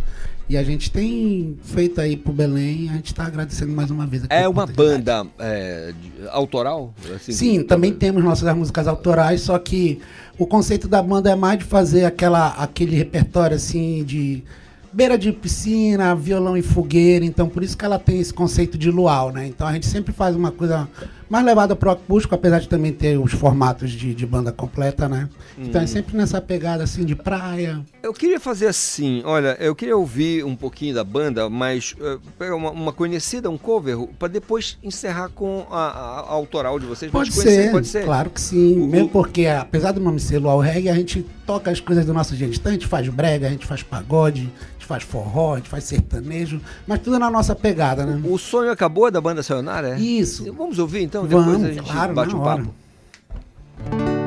[0.50, 4.24] E a gente tem feito aí pro Belém, a gente está agradecendo mais uma vez.
[4.32, 5.94] É uma banda é,
[6.32, 6.92] autoral?
[7.16, 10.02] Assim, Sim, também temos nossas músicas autorais, só que
[10.40, 14.44] o conceito da banda é mais de fazer aquela, aquele repertório assim de
[14.92, 18.90] beira de piscina, violão e fogueira, então por isso que ela tem esse conceito de
[18.90, 19.48] luau, né?
[19.48, 20.88] Então a gente sempre faz uma coisa
[21.30, 25.30] mais levada pro acústico, apesar de também ter os formatos de, de banda completa, né?
[25.58, 25.88] Então é Hum.
[25.88, 27.82] sempre nessa pegada assim de praia.
[28.02, 31.96] Eu queria fazer assim, olha, eu queria ouvir um pouquinho da banda, mas
[32.38, 36.86] pegar uma, uma conhecida, um cover, para depois encerrar com a, a- a autoral de
[36.86, 37.12] vocês.
[37.12, 38.06] Pode conhecer, ser, pode ser.
[38.06, 38.88] claro que sim.
[38.88, 42.36] Mesmo porque, apesar do nome ser Luau Reggae, a gente toca as coisas do nosso
[42.36, 42.56] jeito.
[42.58, 45.70] Então a gente faz brega, a gente faz pagode, a gente faz forró, a gente
[45.70, 48.20] faz sertanejo, mas tudo na nossa pegada, né?
[48.26, 50.00] O sonho acabou da banda Sayonara, é?
[50.00, 50.52] Isso.
[50.54, 52.64] Vamos ouvir então, depois Vamos, a gente claro, bate um hora.
[52.64, 54.19] papo.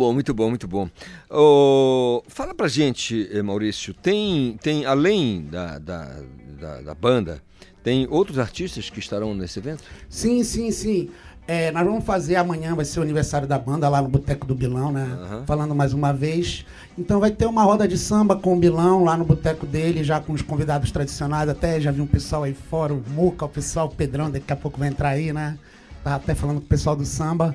[0.00, 0.88] Bom, muito bom, muito bom.
[1.28, 6.22] Ô, fala pra gente, eh, Maurício, tem, tem além da, da,
[6.58, 7.42] da, da banda,
[7.84, 9.82] tem outros artistas que estarão nesse evento?
[10.08, 11.10] Sim, sim, sim.
[11.46, 14.54] É, nós vamos fazer amanhã, vai ser o aniversário da banda lá no Boteco do
[14.54, 15.06] Bilão, né?
[15.46, 16.64] Falando mais uma vez.
[16.96, 20.18] Então vai ter uma roda de samba com o Bilão lá no boteco dele, já
[20.18, 21.48] com os convidados tradicionais.
[21.48, 24.56] Até já vi um pessoal aí fora, o Muca, o pessoal o Pedrão, daqui a
[24.56, 25.58] pouco vai entrar aí, né?
[26.02, 27.54] Tá até falando com o pessoal do samba.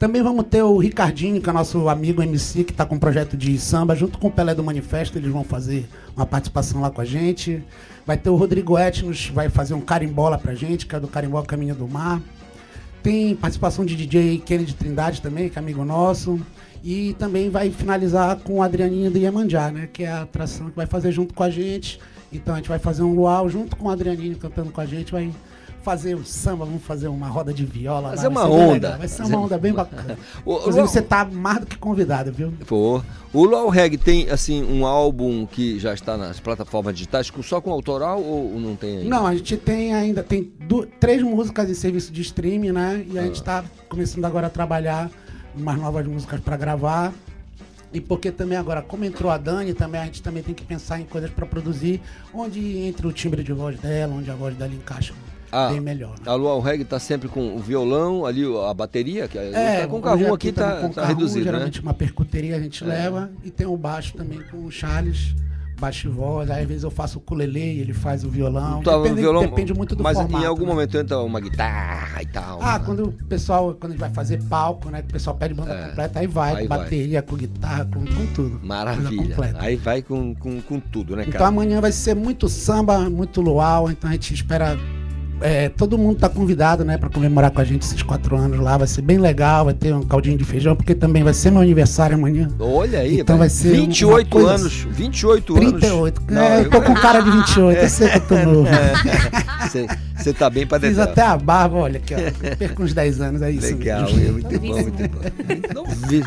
[0.00, 3.36] Também vamos ter o Ricardinho, que é nosso amigo MC, que está com um projeto
[3.36, 5.86] de samba, junto com o Pelé do Manifesto, eles vão fazer
[6.16, 7.62] uma participação lá com a gente.
[8.06, 11.42] Vai ter o Rodrigo Etnos, vai fazer um carimbola pra gente, que é do Carimbó
[11.42, 12.18] Caminho do Mar.
[13.02, 16.40] Tem participação de DJ Kennedy Trindade também, que é amigo nosso.
[16.82, 19.86] E também vai finalizar com o Adrianinho do Iemanjá, né?
[19.92, 22.00] Que é a atração que vai fazer junto com a gente.
[22.32, 25.12] Então a gente vai fazer um luau junto com o Adrianinho cantando com a gente,
[25.12, 25.30] vai
[25.82, 28.10] fazer o samba, vamos fazer uma roda de viola.
[28.10, 28.72] Fazer lá, uma onda.
[28.72, 30.18] legal, Vai ser uma onda bem bacana.
[30.44, 32.52] O- Inclusive o- você tá mais do que convidado, viu?
[32.66, 33.02] Pô,
[33.32, 37.70] o Luau Reg tem assim um álbum que já está nas plataformas digitais só com
[37.70, 39.08] autoral ou não tem ainda?
[39.10, 40.52] Não, a gente tem ainda tem
[40.98, 43.04] três músicas em serviço de streaming, né?
[43.10, 45.10] E a gente está começando agora a trabalhar
[45.56, 47.12] umas novas músicas para gravar.
[47.92, 51.00] E porque também agora, como entrou a Dani, também a gente também tem que pensar
[51.00, 52.00] em coisas para produzir,
[52.32, 55.12] onde entre o timbre de voz dela, onde a voz dela encaixa
[55.52, 56.14] Ah, bem melhor.
[56.24, 59.98] A Luau Reg tá sempre com o violão, ali a bateria, que É, tá com
[59.98, 61.52] o carro aqui tamo tá, com tá carrum, reduzido, né?
[61.52, 62.86] Geralmente uma percuteria a gente É.
[62.86, 65.34] leva e tem o baixo também com o Charles,
[65.80, 66.50] baixo e voz.
[66.50, 68.82] Aí às vezes eu faço o ukulele, ele faz o violão.
[68.82, 70.44] Tá, o depende, violão, depende muito do mas formato.
[70.44, 70.68] em algum né?
[70.68, 72.60] momento entra uma guitarra e tal.
[72.62, 75.00] Ah, quando o pessoal, quando a gente vai fazer palco, né?
[75.00, 75.88] O pessoal pede banda É.
[75.88, 76.78] completa, aí vai, Aí com vai.
[76.78, 78.60] bateria, com guitarra, com, com tudo.
[78.62, 79.36] Maravilha.
[79.58, 81.46] Aí vai com, com, com tudo, né, Então cara?
[81.48, 84.78] amanhã vai ser muito samba, muito luau, então a gente espera.
[85.40, 88.76] É, todo mundo tá convidado, né, para comemorar com a gente esses quatro anos lá.
[88.76, 91.60] Vai ser bem legal, vai ter um caldinho de feijão, porque também vai ser meu
[91.60, 92.48] aniversário amanhã.
[92.58, 96.22] Olha aí, Então vai ser 28 uma coisa anos, 28 38.
[96.28, 96.42] anos.
[96.42, 98.68] É, eu tô com cara de 28, eu sei que eu tô novo.
[100.16, 101.10] Você tá bem pra Fiz dentro.
[101.12, 102.56] até a barba, olha aqui, ó.
[102.56, 103.74] Perco uns 10 anos, é isso.
[103.74, 104.20] Legal, mesmo.
[104.28, 105.20] é muito bom, muito bom.
[105.74, 106.22] Não vi.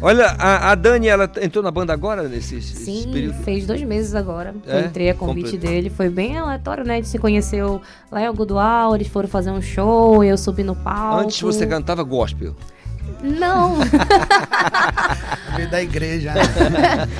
[0.00, 3.42] Olha, a, a Dani, ela entrou na banda agora, nesse, Sim, período?
[3.42, 4.54] fez dois meses agora.
[4.66, 4.80] É?
[4.80, 5.90] Eu entrei a convite dele.
[5.90, 6.94] Foi bem aleatório, né?
[6.94, 10.76] A gente se conheceu lá em Algodual, eles foram fazer um show, eu subi no
[10.76, 11.22] palco.
[11.22, 12.54] Antes você cantava gospel.
[13.22, 13.76] Não!
[15.56, 16.32] Veio da igreja.
[16.34, 16.40] né?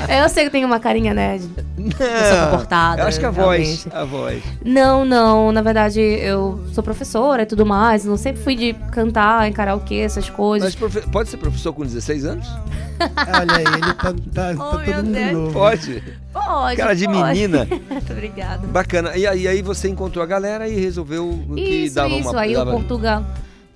[0.23, 1.39] eu sei que tem uma carinha, né?
[1.39, 1.49] De
[1.95, 3.03] pessoa comportada.
[3.03, 3.89] eu acho que a voz, realmente.
[3.93, 4.43] a voz.
[4.65, 5.51] Não, não.
[5.53, 8.05] Na verdade, eu sou professora e tudo mais.
[8.05, 10.77] Não sempre fui de cantar em karaokê, essas coisas.
[10.77, 12.47] Mas pode ser professor com 16 anos?
[12.99, 15.33] Olha aí, ele tá, tá, tá Oh, meu todo mundo Deus.
[15.33, 15.53] novo.
[15.53, 16.03] Pode.
[16.33, 16.77] Pode.
[16.77, 17.17] Cara de pode.
[17.19, 17.67] menina.
[17.91, 18.67] Muito Obrigada.
[18.67, 19.17] Bacana.
[19.17, 22.29] E aí, aí você encontrou a galera e resolveu que Isso, dava isso.
[22.31, 23.25] uma Aí dava- o Portugal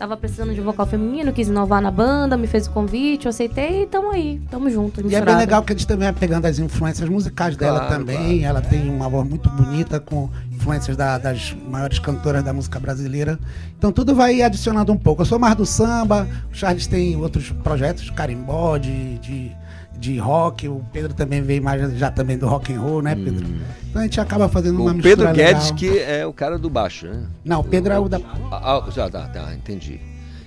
[0.02, 3.30] tava precisando de um vocal feminino, quis inovar na banda, me fez o convite, eu
[3.30, 5.00] aceitei e tamo aí, tamo junto.
[5.08, 7.94] E é bem legal que a gente também vai pegando as influências musicais dela Claro,
[7.98, 8.44] também.
[8.44, 13.38] Ela tem uma voz muito bonita, com influências da- das maiores cantoras da música brasileira.
[13.78, 15.22] Então tudo vai adicionando um pouco.
[15.22, 19.52] Eu sou mais do samba, o Charles tem outros projetos, carimbó, de, de,
[20.02, 20.68] de rock.
[20.68, 23.46] O Pedro também veio mais já também do rock and roll, né, Pedro?
[23.88, 25.76] Então a gente acaba fazendo uma O mistura Pedro Guedes, legal.
[25.76, 27.24] que é o cara do baixo, né?
[27.44, 28.18] Não, o Pedro é o da...
[28.50, 30.00] Ah, ah, já tá, tá, entendi.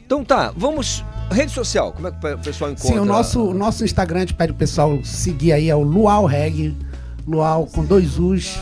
[0.05, 1.03] Então tá, vamos.
[1.31, 2.91] Rede social, como é que o pessoal encontra?
[2.93, 5.81] Sim, o nosso, o nosso Instagram, a gente pede o pessoal seguir aí, é o
[5.81, 6.77] Luau Reg.
[7.25, 8.59] Luau com dois U's.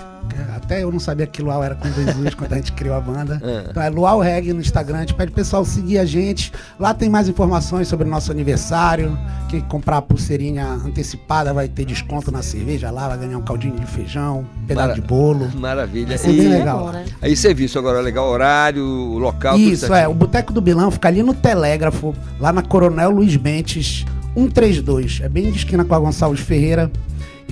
[0.55, 3.01] Até eu não sabia que Luau era com dois U's quando a gente criou a
[3.01, 3.39] banda.
[3.43, 3.69] É.
[3.69, 4.97] Então é Luau Reg no Instagram.
[4.97, 6.51] A gente pede o pessoal seguir a gente.
[6.79, 9.17] Lá tem mais informações sobre o nosso aniversário.
[9.49, 13.75] Quem comprar a pulseirinha antecipada vai ter desconto na cerveja lá, vai ganhar um caldinho
[13.79, 15.49] de feijão, um pedaço Mara- de bolo.
[15.55, 16.07] Maravilha.
[16.07, 16.91] Vai ser bem legal.
[17.21, 19.55] Aí serviço agora, legal, horário, o local.
[19.55, 20.07] tudo Isso, é.
[20.07, 24.05] O Boteco do Bilão fica ali no Telégrafo, lá na Coronel Luiz Bentes,
[24.35, 25.21] 132.
[25.23, 26.91] É bem de esquina com a Gonçalves Ferreira.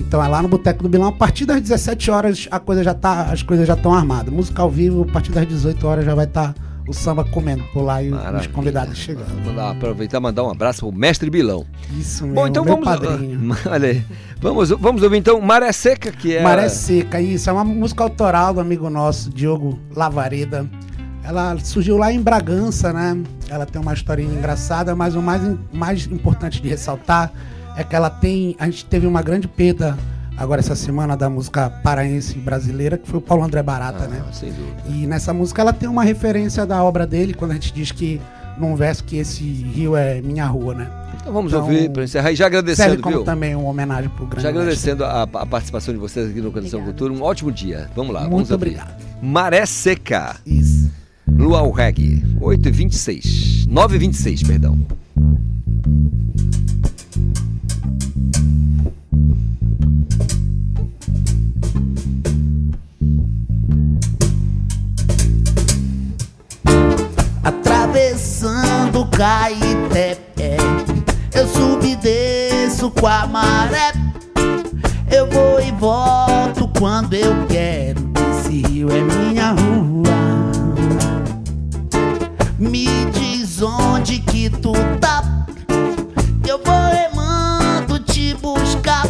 [0.06, 1.08] Então é lá no Boteco do Bilão.
[1.08, 4.32] A partir das 17 horas a coisa já tá, as coisas já estão armadas.
[4.32, 6.54] Música ao vivo, a partir das 18 horas já vai estar
[6.86, 8.52] o samba comendo por lá e os Maravilha.
[8.52, 9.46] convidados chegando.
[9.46, 11.64] Mandar, aproveitar e mandar um abraço pro mestre Bilão.
[11.96, 12.88] Isso mesmo, Bom, então meu vamos.
[12.88, 13.56] padrinho.
[13.70, 14.04] Olha aí.
[14.40, 16.42] Vamos, vamos ouvir então Maré Seca, que é.
[16.42, 17.48] Maré Seca, isso.
[17.48, 20.68] É uma música autoral do amigo nosso, Diogo Lavareda.
[21.24, 23.16] Ela surgiu lá em Bragança, né?
[23.48, 25.40] Ela tem uma historinha engraçada, mas o mais,
[25.72, 27.32] mais importante de ressaltar
[27.76, 28.56] é que ela tem.
[28.58, 29.96] A gente teve uma grande perda
[30.36, 34.22] agora essa semana da música paraense brasileira, que foi o Paulo André Barata, né?
[34.32, 34.82] Sem dúvida.
[34.88, 38.20] E nessa música ela tem uma referência da obra dele, quando a gente diz que
[38.58, 40.90] num verso que esse rio é minha rua, né?
[41.20, 42.32] Então vamos ouvir para encerrar.
[42.32, 43.24] E já agradecendo, serve como viu?
[43.24, 46.82] também uma homenagem pro grande Já agradecendo a, a participação de vocês aqui no Condição
[46.82, 47.12] Cultura.
[47.12, 47.88] Um ótimo dia.
[47.94, 48.20] Vamos lá.
[48.22, 48.74] Muito vamos ouvir.
[48.74, 48.94] obrigado.
[49.22, 50.36] Maré Seca.
[50.44, 50.90] Isso.
[51.28, 52.22] Luau Reg.
[52.40, 53.68] 8h26.
[53.68, 54.78] 9h26, perdão.
[69.16, 70.56] Caeté.
[71.34, 73.92] Eu subo e desço com a maré.
[75.10, 78.00] Eu vou e volto quando eu quero.
[78.30, 80.12] Esse rio é minha rua.
[82.58, 85.22] Me diz onde que tu tá.
[86.46, 89.06] Eu vou remando te buscar.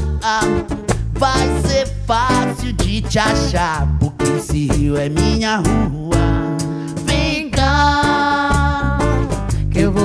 [1.14, 3.88] Vai ser fácil de te achar.
[4.00, 6.01] Porque esse rio é minha rua.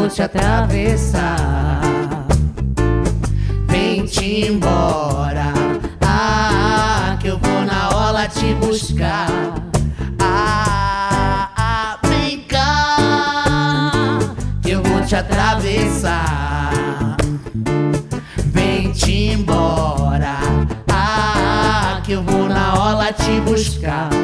[0.08, 1.82] Vou te atravessar.
[3.68, 5.52] Vem-te embora.
[6.02, 9.28] Ah, que eu vou na orla te buscar.
[10.20, 14.20] Ah, ah, vem cá,
[14.62, 16.72] que eu vou te atravessar.
[18.46, 20.38] Vem-te embora.
[20.90, 24.17] Ah, que eu vou na orla te buscar.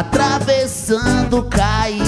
[0.00, 1.99] Atravessando Caeté.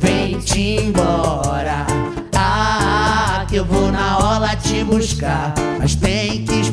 [0.00, 1.86] Vem-te embora.
[2.34, 5.54] Ah, que eu vou na orla te buscar.
[5.78, 6.67] Mas tem que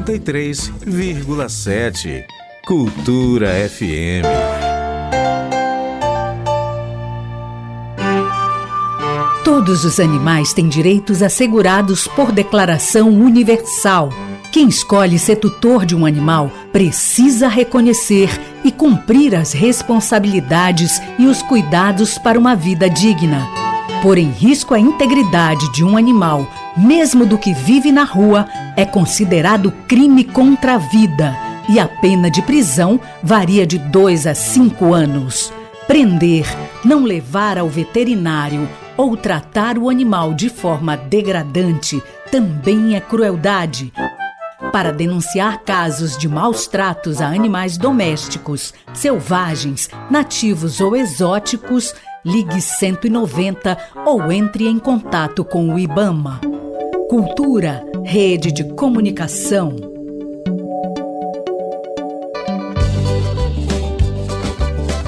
[0.00, 2.24] 93,7
[2.64, 4.24] Cultura FM.
[9.44, 14.10] Todos os animais têm direitos assegurados por declaração universal.
[14.52, 18.30] Quem escolhe ser tutor de um animal precisa reconhecer
[18.64, 23.48] e cumprir as responsabilidades e os cuidados para uma vida digna.
[24.00, 26.46] Pôr em risco a integridade de um animal,
[26.78, 31.36] mesmo do que vive na rua, é considerado crime contra a vida
[31.68, 35.52] e a pena de prisão varia de 2 a 5 anos.
[35.86, 36.46] Prender,
[36.84, 43.92] não levar ao veterinário ou tratar o animal de forma degradante também é crueldade.
[44.72, 51.94] Para denunciar casos de maus tratos a animais domésticos, selvagens, nativos ou exóticos,
[52.24, 56.47] ligue 190 ou entre em contato com o IBAMA.
[57.08, 59.74] Cultura, rede de comunicação.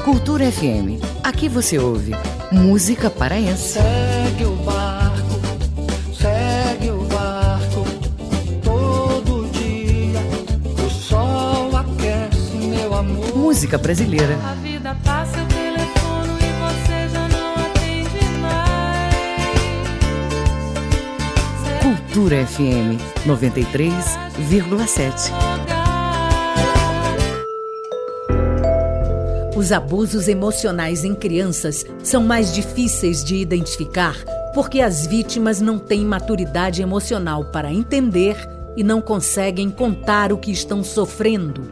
[0.02, 0.98] Cultura FM.
[1.22, 2.12] Aqui você ouve
[2.50, 3.78] música paraense.
[3.78, 5.40] Segue o barco,
[6.18, 7.84] segue o barco.
[8.64, 10.20] Todo dia
[10.82, 13.36] o sol aquece meu amor.
[13.36, 14.38] Música brasileira.
[14.42, 15.19] A vida passa,
[21.90, 25.32] Cultura FM 93,7.
[29.56, 34.14] Os abusos emocionais em crianças são mais difíceis de identificar
[34.54, 38.36] porque as vítimas não têm maturidade emocional para entender
[38.76, 41.62] e não conseguem contar o que estão sofrendo.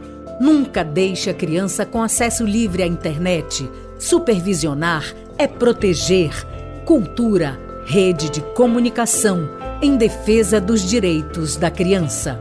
[0.41, 3.71] Nunca deixe a criança com acesso livre à internet.
[3.97, 6.45] Supervisionar é proteger.
[6.83, 12.39] Cultura, rede de comunicação em defesa dos direitos da criança.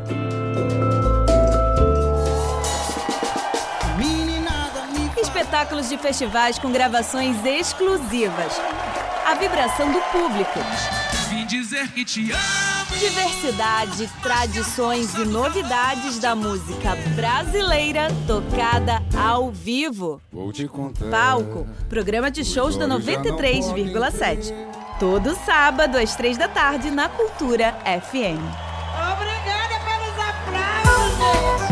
[5.17, 8.61] Espetáculos de festivais com gravações exclusivas.
[9.25, 10.59] A vibração do público.
[11.29, 12.69] Vim dizer que te amo.
[12.99, 20.21] Diversidade, tradições e novidades da música brasileira tocada ao vivo.
[20.33, 21.09] Vou te contar.
[21.09, 24.53] Palco, programa de shows da 93,7.
[24.99, 28.43] Todo sábado às três da tarde na Cultura FM.
[29.13, 31.69] Obrigada pelos aplausos.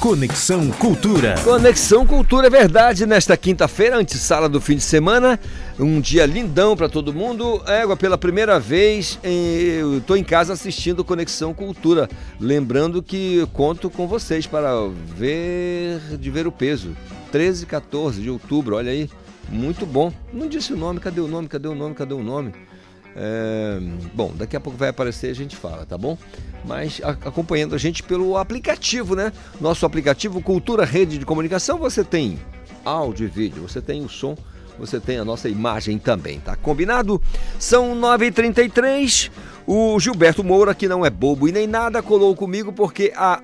[0.00, 1.36] Conexão Cultura.
[1.44, 3.06] Conexão Cultura é verdade.
[3.06, 5.38] Nesta quinta-feira, antessala do fim de semana,
[5.78, 7.62] um dia lindão para todo mundo.
[7.68, 12.10] Égua, pela primeira vez, eu estou em casa assistindo Conexão Cultura.
[12.40, 14.72] Lembrando que conto com vocês para
[15.16, 16.96] ver de ver o peso.
[17.30, 19.08] 13 e 14 de outubro, olha aí.
[19.48, 20.12] Muito bom.
[20.32, 21.48] Não disse o nome, cadê o nome?
[21.48, 21.94] Cadê o nome?
[21.94, 22.52] Cadê o nome?
[23.18, 23.78] É,
[24.12, 26.18] bom, daqui a pouco vai aparecer a gente fala, tá bom?
[26.64, 29.32] Mas a- acompanhando a gente pelo aplicativo, né?
[29.60, 32.38] Nosso aplicativo Cultura Rede de Comunicação, você tem
[32.84, 34.36] áudio e vídeo, você tem o som,
[34.78, 37.22] você tem a nossa imagem também, tá combinado?
[37.58, 39.30] São 9h33,
[39.66, 43.40] o Gilberto Moura, que não é bobo e nem nada, colou comigo porque a,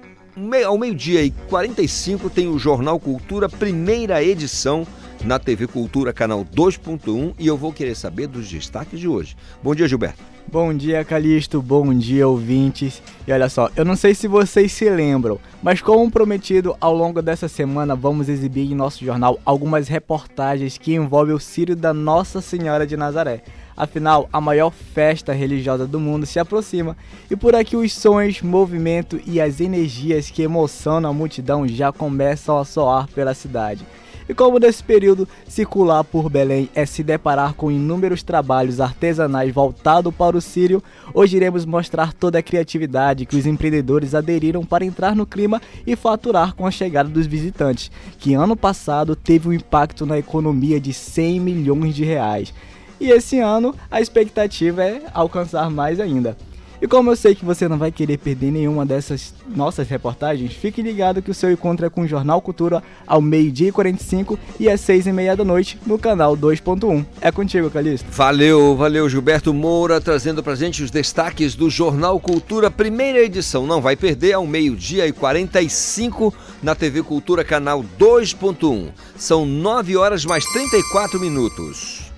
[0.66, 4.87] ao meio-dia e 45 tem o Jornal Cultura, primeira edição
[5.24, 9.36] na TV Cultura, canal 2.1, e eu vou querer saber dos destaques de hoje.
[9.62, 10.23] Bom dia, Gilberto.
[10.51, 11.62] Bom dia, Calixto.
[11.62, 13.01] Bom dia, ouvintes.
[13.27, 17.23] E olha só, eu não sei se vocês se lembram, mas como prometido, ao longo
[17.23, 22.40] dessa semana vamos exibir em nosso jornal algumas reportagens que envolvem o Círio da Nossa
[22.40, 23.43] Senhora de Nazaré.
[23.77, 26.97] Afinal, a maior festa religiosa do mundo se aproxima
[27.31, 32.59] e por aqui os sons, movimento e as energias que emocionam a multidão já começam
[32.59, 33.86] a soar pela cidade.
[34.28, 40.15] E como nesse período circular por Belém é se deparar com inúmeros trabalhos artesanais voltados
[40.15, 40.82] para o Sírio,
[41.12, 45.97] hoje iremos mostrar toda a criatividade que os empreendedores aderiram para entrar no clima e
[45.97, 50.93] faturar com a chegada dos visitantes, que ano passado teve um impacto na economia de
[50.93, 52.53] 100 milhões de reais.
[53.01, 56.36] E esse ano a expectativa é alcançar mais ainda.
[56.83, 60.83] E como eu sei que você não vai querer perder nenhuma dessas nossas reportagens, fique
[60.83, 64.69] ligado que o seu encontro é com o Jornal Cultura ao meio-dia e 45 e
[64.69, 67.07] às seis e meia da noite no canal 2.1.
[67.21, 68.09] É contigo, Calixto.
[68.11, 73.65] Valeu, valeu, Gilberto Moura, trazendo pra gente os destaques do Jornal Cultura, primeira edição.
[73.65, 78.89] Não vai perder ao meio-dia e 45 na TV Cultura, canal 2.1.
[79.17, 82.11] São 9 horas mais 34 minutos.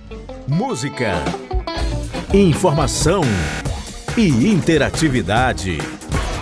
[0.47, 1.23] Música,
[2.33, 3.21] informação
[4.17, 5.77] e interatividade.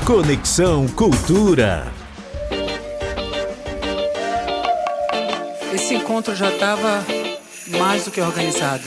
[0.06, 1.92] Conexão Cultura.
[5.74, 7.04] Esse encontro já estava
[7.80, 8.84] mais do que organizado.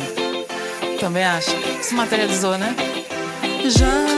[1.00, 1.50] Também acho.
[1.82, 2.76] Se materializou, né?
[3.64, 4.15] Já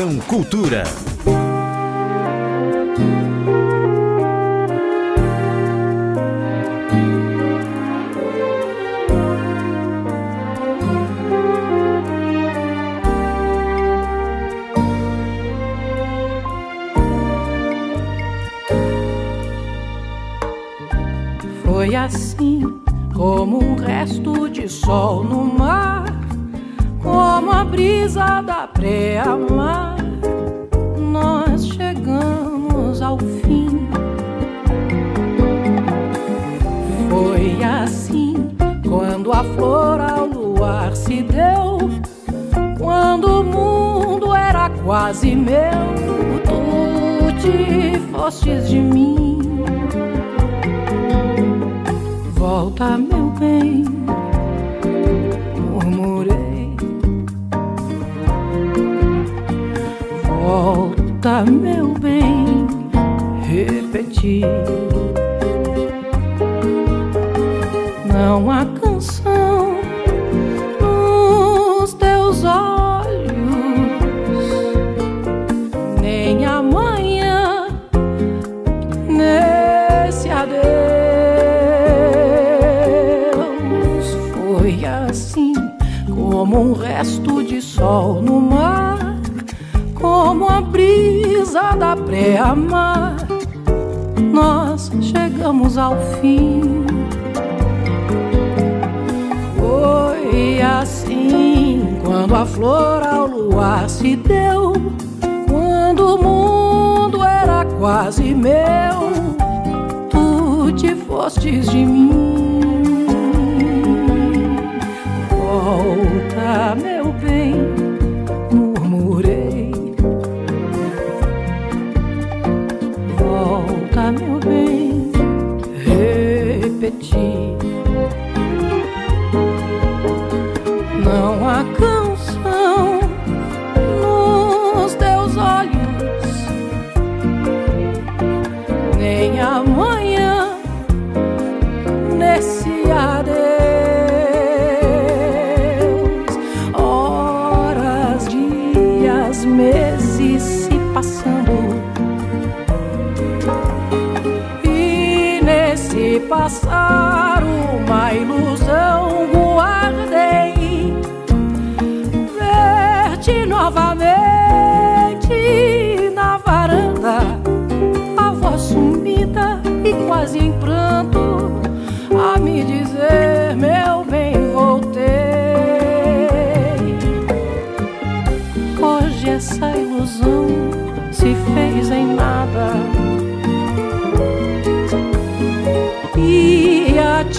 [0.00, 1.09] Conexão Cultura.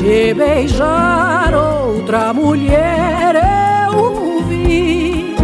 [0.02, 5.36] te beijar outra mulher eu vi.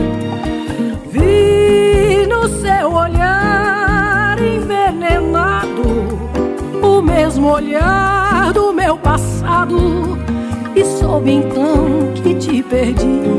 [1.11, 5.84] Vi no seu olhar envenenado
[6.81, 10.17] o mesmo olhar do meu passado
[10.75, 13.36] e soube então que te perdi.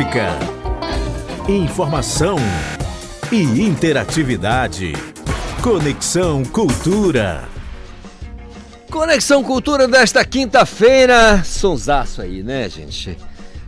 [0.00, 0.38] Música,
[1.46, 2.38] informação
[3.30, 4.94] e interatividade.
[5.62, 7.46] Conexão Cultura.
[8.90, 11.44] Conexão Cultura desta quinta-feira.
[11.44, 13.14] Sonsaço aí, né, gente?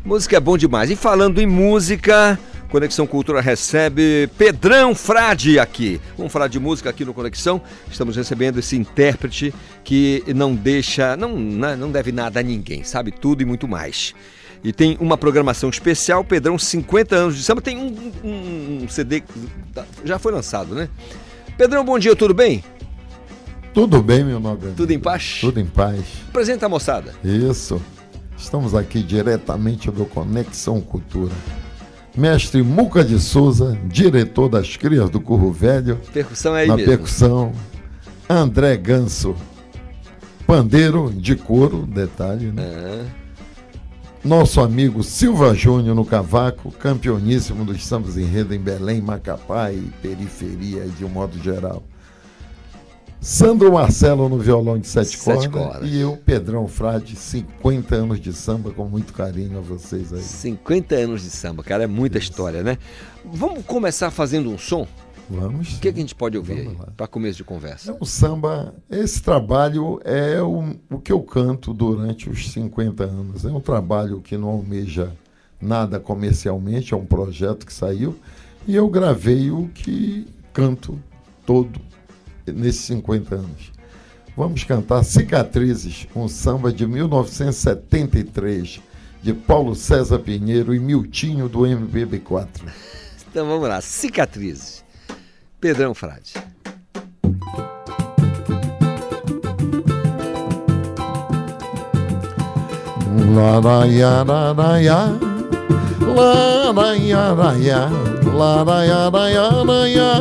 [0.03, 0.91] Música é bom demais.
[0.91, 2.39] E falando em música,
[2.71, 6.01] Conexão Cultura recebe Pedrão Frade aqui.
[6.17, 7.61] Vamos falar de música aqui no Conexão.
[7.91, 9.53] Estamos recebendo esse intérprete
[9.85, 14.15] que não deixa, não, né, não deve nada a ninguém, sabe tudo e muito mais.
[14.65, 17.61] E tem uma programação especial, Pedrão, 50 anos de samba.
[17.61, 19.33] Tem um, um- um CD que
[20.05, 20.89] já foi lançado, né?
[21.59, 22.63] Pedrão, bom dia, tudo bem?
[23.75, 24.77] Tudo bem, meu nobre amigo?
[24.77, 25.39] Tudo em paz?
[25.41, 26.01] Tudo em paz.
[26.29, 27.13] Apresenta a moçada.
[27.25, 27.81] Isso.
[28.37, 31.33] Estamos aqui diretamente do Conexão Cultura.
[32.17, 35.99] Mestre Muca de Souza, diretor das Crias do Curro Velho.
[36.13, 36.91] Percussão é aí Na mesmo.
[36.91, 37.53] percussão.
[38.29, 39.35] André Ganso,
[40.47, 42.63] pandeiro de couro, detalhe, né?
[42.63, 43.22] É.
[44.25, 50.87] Nosso amigo Silva Júnior no cavaco, campeoníssimo dos sambas enredo em Belém, Macapá e periferia
[50.87, 51.83] de um modo geral.
[53.21, 55.91] Sandro Marcelo no violão de sete, Sete cordas, cordas.
[55.91, 60.21] e eu, Pedrão Frade, 50 anos de samba com muito carinho a vocês aí.
[60.23, 62.79] 50 anos de samba, cara, é muita história, né?
[63.25, 64.87] Vamos começar fazendo um som?
[65.29, 65.77] Vamos.
[65.77, 67.97] O que, que a gente pode ouvir para começo de conversa?
[68.01, 73.45] O samba, esse trabalho é o, o que eu canto durante os 50 anos.
[73.45, 75.13] É um trabalho que não almeja
[75.61, 78.19] nada comercialmente, é um projeto que saiu
[78.67, 80.99] e eu gravei o que canto
[81.47, 81.81] todo
[82.47, 83.73] nesses 50 anos.
[84.37, 88.81] Vamos cantar Cicatrizes, um samba de 1973,
[89.23, 92.63] de Paulo César Pinheiro e Miltinho do MPB4.
[93.31, 94.82] Então vamos lá, cicatrizes.
[95.63, 96.35] Pedrão Frade.
[103.33, 105.17] La la ya la la ya.
[106.01, 107.89] La la ya la ya.
[108.35, 110.13] La ya ya ya.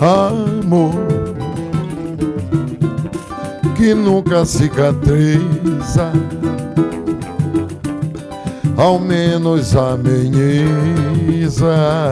[0.00, 0.94] Amor
[3.76, 6.12] Que nunca cicatriza
[8.76, 10.96] Ao menos ameniza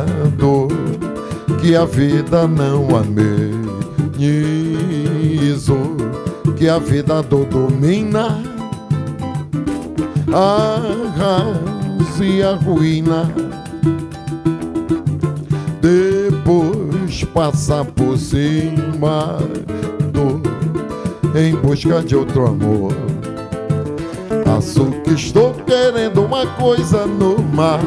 [0.03, 0.05] a
[0.37, 0.91] dor
[1.62, 3.56] Que a vida não amenizou
[6.56, 8.43] Que a vida do domina
[10.32, 13.30] arrasa e a ruína.
[15.80, 19.39] Depois passa por cima
[20.12, 20.43] do
[21.39, 22.93] em busca de outro amor.
[24.56, 27.80] Açúcar, estou querendo uma coisa normal.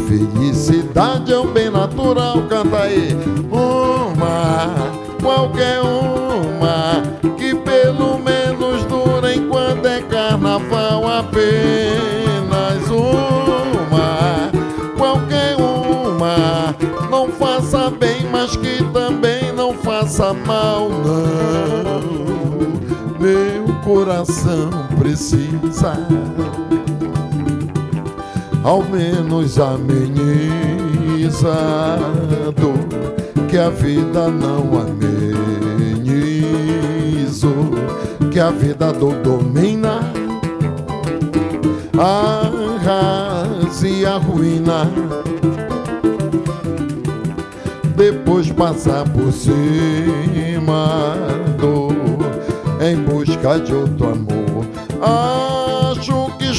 [0.00, 3.16] Felicidade é um bem natural, canta aí.
[3.50, 4.74] Uma,
[5.22, 7.02] qualquer uma,
[7.36, 14.50] que pelo menos dure enquanto é carnaval apenas uma,
[14.96, 16.74] qualquer uma.
[17.10, 22.14] Não faça bem, mas que também não faça mal, não.
[23.20, 25.96] Meu coração precisa
[28.64, 29.94] ao menos ameniza
[31.52, 32.78] a dor
[33.48, 36.24] que a vida não amenizou,
[38.32, 40.00] que a vida do domina,
[41.96, 44.90] arrasa e a ruína,
[47.94, 51.14] depois passar por cima
[51.60, 51.94] do
[52.84, 54.44] em busca de outro amor.
[55.04, 55.33] Que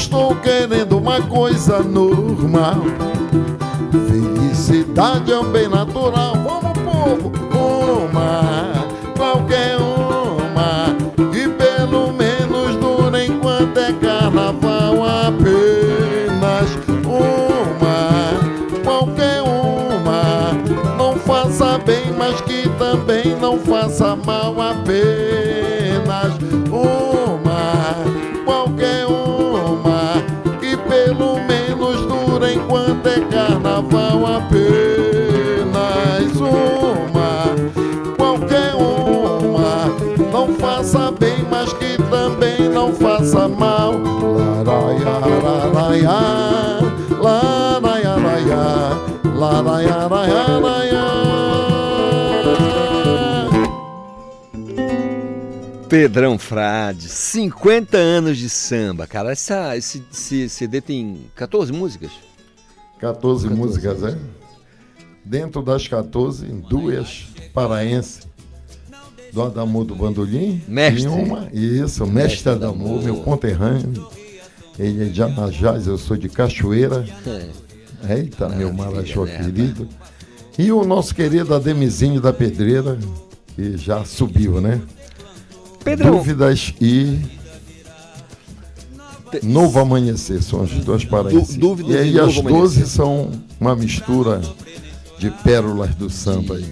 [0.06, 2.76] estou querendo uma coisa normal.
[3.90, 6.34] Felicidade é um bem natural.
[6.34, 7.32] Vamos, povo!
[7.52, 10.94] Uma, qualquer uma,
[11.32, 16.70] que pelo menos dure enquanto é carnaval apenas.
[17.04, 20.52] Uma, qualquer uma,
[20.96, 25.25] não faça bem, mas que também não faça mal apenas.
[43.26, 43.92] Faça mal.
[44.64, 45.10] Laraia,
[45.42, 46.10] laraia,
[47.20, 48.16] laraia,
[49.34, 51.06] laraia, laraia, laraia.
[55.88, 59.32] Pedrão Frade, 50 anos de samba, cara.
[59.32, 62.10] Essa, esse, esse CD tem 14 músicas?
[62.98, 64.18] 14 músicas, é?
[65.24, 68.26] Dentro das 14, duas paraenses.
[69.36, 70.62] Do Adamor do Bandolim.
[70.66, 71.02] Mestre.
[71.02, 73.02] E uma, isso, Mestre, Mestre Adamor, Adamor.
[73.04, 74.08] meu conterrâneo.
[74.78, 77.04] Ele é de Anajás, eu sou de Cachoeira.
[78.08, 78.14] É.
[78.16, 79.36] Eita, meu Marajó né?
[79.36, 79.86] querido.
[80.58, 82.98] E o nosso querido Ademizinho da Pedreira,
[83.54, 84.80] que já subiu, né?
[85.84, 86.12] Pedrão.
[86.12, 87.18] Dúvidas e
[89.42, 91.56] Novo Amanhecer, são as duas paraísas.
[91.56, 92.86] Dú- Dúvidas e aí e as 12 Amanhecer.
[92.86, 93.30] são
[93.60, 94.40] uma mistura
[95.18, 96.64] de pérolas do samba aí.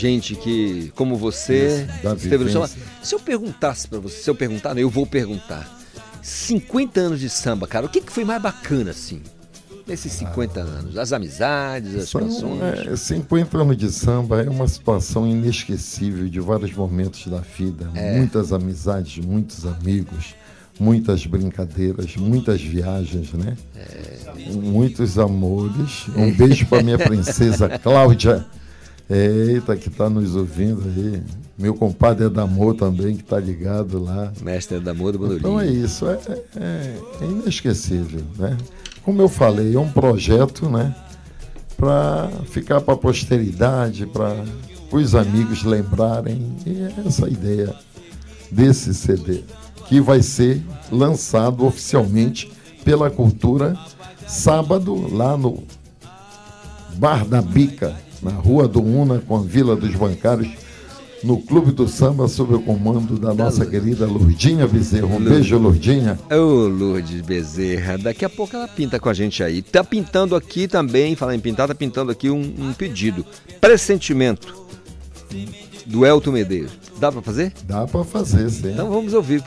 [0.00, 2.70] Gente que, como você, Isso, esteve no samba.
[3.02, 5.78] Se eu perguntasse pra você, se eu perguntar, não, eu vou perguntar.
[6.22, 9.20] 50 anos de samba, cara, o que, que foi mais bacana, assim,
[9.86, 10.96] nesses 50 anos?
[10.96, 12.86] As amizades, as São, canções?
[12.86, 17.90] é, 50 anos de samba é uma situação inesquecível de vários momentos da vida.
[17.94, 18.16] É.
[18.16, 20.34] Muitas amizades, muitos amigos,
[20.78, 23.54] muitas brincadeiras, muitas viagens, né?
[24.46, 26.06] Muitos amores.
[26.16, 28.46] Um beijo para minha princesa Cláudia.
[29.10, 31.20] Eita, que está nos ouvindo aí.
[31.58, 34.32] Meu compadre Edamor também, que está ligado lá.
[34.40, 35.38] Mestre Edamor do Bandolim.
[35.40, 36.18] Então é isso, é,
[36.56, 38.56] é- é inesquecível, né?
[39.02, 40.94] Como eu falei, é um projeto, né?
[41.76, 44.44] Para ficar para a posteridade, para
[44.92, 46.54] os amigos lembrarem.
[46.64, 47.74] E é essa a ideia
[48.50, 49.42] desse CD,
[49.88, 52.50] que vai ser lançado oficialmente
[52.84, 53.76] pela Cultura
[54.26, 55.64] sábado lá no
[56.96, 60.48] Bar da Bica, na Rua do Una, com a Vila dos Bancários,
[61.22, 65.06] no Clube do Samba, sob o comando da nossa querida Lourdinha Bezerra.
[65.06, 66.18] Um beijo, Lourdinha.
[66.30, 69.60] Ô, Lourdes Bezerra, daqui a pouco ela pinta com a gente aí.
[69.60, 73.24] Tá pintando aqui também, falar em pintar, tá pintando aqui um, um pedido.
[73.60, 74.54] Pressentimento
[75.86, 76.72] do Elton Medeiros.
[76.98, 77.52] Dá pra fazer?
[77.64, 78.72] Dá pra fazer, sim.
[78.72, 79.44] Então vamos ouvir.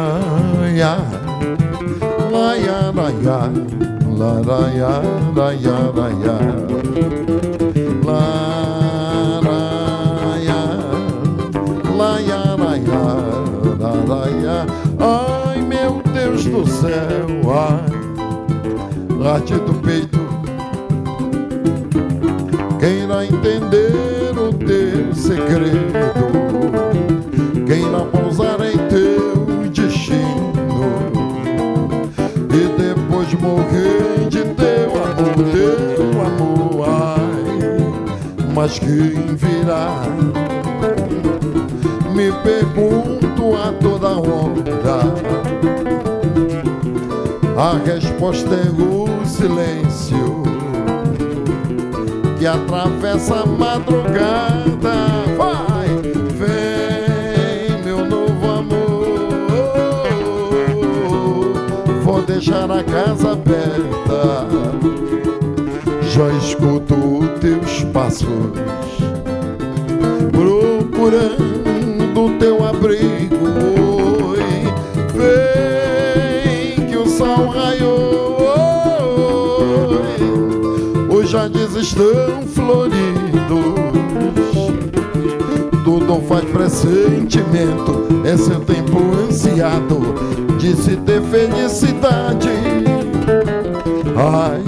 [2.32, 3.38] laia, laia,
[4.18, 4.92] laraia,
[5.36, 6.36] laia, laia.
[8.04, 8.60] Laraia,
[11.96, 13.04] laia, laia,
[13.78, 14.58] laraia.
[14.98, 17.86] Ai, meu Deus do céu, ai,
[19.16, 20.18] late do peito.
[22.80, 26.43] Quem irá entender o teu segredo?
[35.42, 40.02] Teu amor, ai, mas quem virá?
[42.14, 44.54] Me pergunto a toda hora.
[47.56, 50.42] A resposta é o silêncio
[52.38, 54.94] que atravessa a madrugada.
[55.36, 55.73] Vai,
[62.34, 64.48] deixar a casa aberta.
[66.02, 68.28] Já escuto teus passos,
[70.32, 71.38] procurando
[72.38, 73.46] teu abrigo.
[74.30, 74.42] Oi,
[75.14, 78.34] vem que o sol raiou.
[81.08, 83.64] Os jardins estão floridos,
[85.84, 88.04] tudo faz pressentimento.
[88.24, 88.98] É seu tempo
[89.28, 92.48] ansiado de se ter felicidade.
[94.16, 94.62] Ai,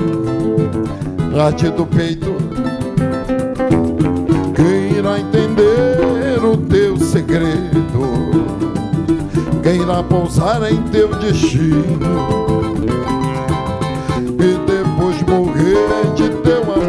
[1.32, 2.36] late do peito,
[4.55, 7.81] quem irá entender o teu segredo?
[9.62, 12.36] Quem irá pousar em teu destino?
[14.39, 16.85] e depois morrer de teu amor.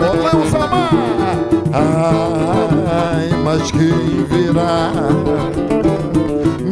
[2.91, 4.91] Ai, mas quem virá?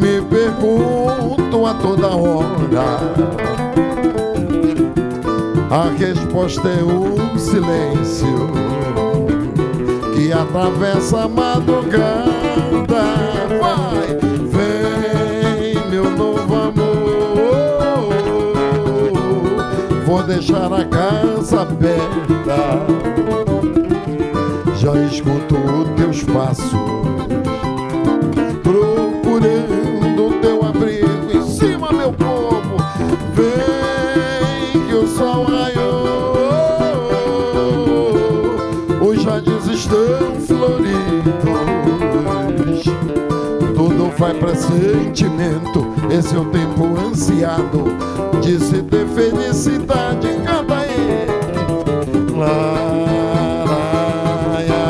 [0.00, 2.98] Me pergunto a toda hora.
[5.70, 8.50] A resposta é um silêncio
[10.14, 12.26] que atravessa a madrugada.
[13.60, 14.18] Vai,
[14.50, 18.12] vem, meu novo amor.
[20.06, 22.86] Vou deixar a casa aberta.
[24.76, 25.56] Já escuto
[25.96, 27.15] teus passos, procurando
[44.38, 47.84] pressentimento, esse é o tempo ansiado
[48.40, 50.76] de se ter felicidade em cada
[52.36, 52.84] laia,
[54.44, 54.82] laia,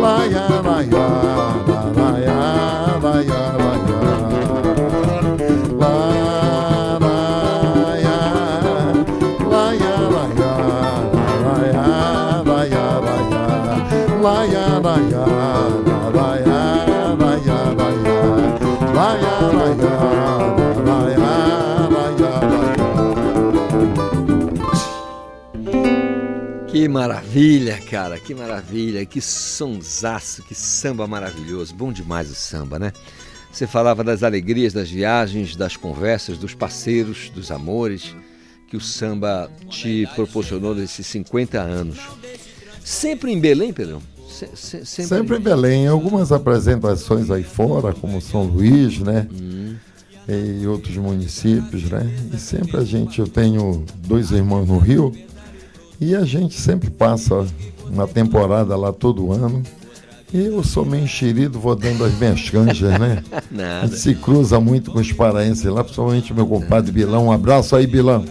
[0.00, 1.06] laia, laia,
[1.96, 2.31] laia.
[26.82, 31.72] Que maravilha, cara, que maravilha, que sonsaço, que samba maravilhoso.
[31.72, 32.92] Bom demais o samba, né?
[33.52, 38.16] Você falava das alegrias das viagens, das conversas, dos parceiros, dos amores
[38.66, 41.98] que o samba te proporcionou nesses 50 anos.
[42.84, 44.02] Sempre em Belém, Pedrão?
[44.28, 45.18] Se- se- sempre...
[45.18, 49.28] Sempre em Belém, algumas apresentações aí fora, como São Luís, né?
[49.32, 49.76] Hum.
[50.28, 52.12] E outros municípios, né?
[52.34, 55.12] E sempre a gente, eu tenho dois irmãos no Rio,
[56.02, 57.46] e a gente sempre passa
[57.88, 59.62] uma temporada lá todo ano.
[60.34, 63.22] E eu sou meio enxerido, vou dando as minhas canjas, né?
[63.30, 63.86] A Nada.
[63.86, 67.26] gente se cruza muito com os paraenses lá, principalmente meu compadre Bilão.
[67.26, 68.24] Um abraço aí, Bilão.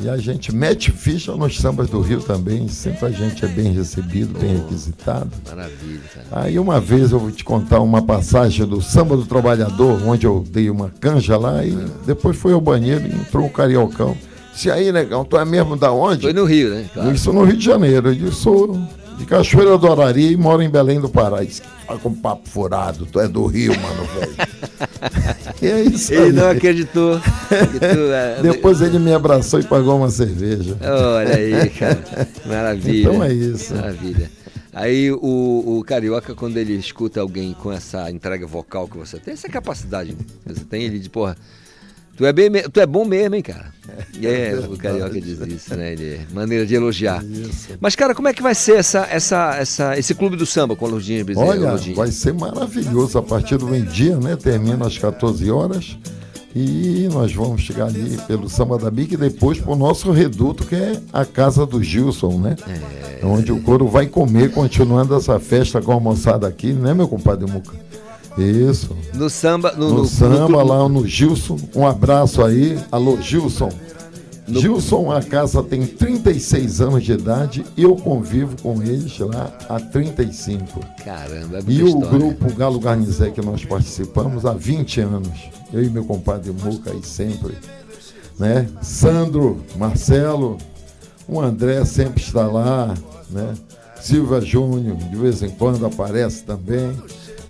[0.00, 2.66] E a gente mete ficha nos sambas do Rio também.
[2.66, 5.30] Sempre a gente é bem recebido, bem requisitado.
[5.46, 6.44] Maravilha, cara.
[6.44, 10.44] Aí uma vez eu vou te contar uma passagem do Samba do Trabalhador, onde eu
[10.50, 14.16] dei uma canja lá e depois fui ao banheiro e entrou um cariocão.
[14.54, 16.22] Se aí, negão, tu é mesmo da onde?
[16.22, 16.88] Foi no Rio, né?
[16.92, 17.12] Claro.
[17.12, 18.08] Isso no Rio de Janeiro.
[18.08, 18.80] Eu disse, sou
[19.18, 21.38] de Cachoeira do Araria e moro em Belém do Pará.
[21.86, 24.34] Fala com papo furado, tu é do Rio, mano, velho.
[25.62, 26.32] E é isso Ele aí.
[26.32, 27.20] não acreditou.
[27.20, 30.76] que tu, é, Depois ele me abraçou e pagou uma cerveja.
[30.82, 32.02] Olha aí, cara.
[32.46, 33.08] Maravilha.
[33.08, 33.74] Então é isso.
[33.74, 34.30] Maravilha.
[34.72, 35.18] Aí o,
[35.78, 40.16] o carioca, quando ele escuta alguém com essa entrega vocal que você tem, essa capacidade
[40.16, 41.36] que você tem, ele diz, porra,
[42.16, 43.72] tu é, bem, tu é bom mesmo, hein, cara?
[44.22, 45.92] É, o carioca diz isso, né?
[45.92, 47.22] Ele, maneira de elogiar.
[47.80, 50.86] Mas, cara, como é que vai ser essa, essa, essa, esse clube do samba com
[50.86, 51.46] a Lourdinha Bezerra?
[51.46, 51.96] Olha, Lourdinha?
[51.96, 54.36] vai ser maravilhoso a partir do meio-dia, né?
[54.36, 55.96] Termina às 14 horas.
[56.56, 60.64] E nós vamos chegar ali pelo Samba da Bica e depois para o nosso reduto,
[60.64, 62.54] que é a casa do Gilson, né?
[63.20, 63.26] É.
[63.26, 67.50] Onde o coro vai comer, continuando essa festa com a moçada aqui, né, meu compadre
[67.50, 67.72] Muca?
[68.36, 68.96] Isso.
[69.14, 71.56] No samba, no, No, no- samba, no- lá no Gilson.
[71.74, 72.78] Um abraço aí.
[72.90, 73.70] Alô, Gilson.
[74.46, 79.80] Gilson, a casa tem 36 anos de idade e eu convivo com eles lá há
[79.80, 80.80] 35.
[81.02, 82.08] Caramba, é E o história.
[82.10, 85.30] grupo Galo Garnizé que nós participamos há 20 anos.
[85.72, 87.54] Eu e meu compadre Muca aí sempre.
[88.38, 88.68] Né?
[88.82, 90.58] Sandro, Marcelo,
[91.26, 92.92] o André sempre está lá,
[93.30, 93.54] né?
[93.98, 96.92] Silva Júnior, de vez em quando aparece também.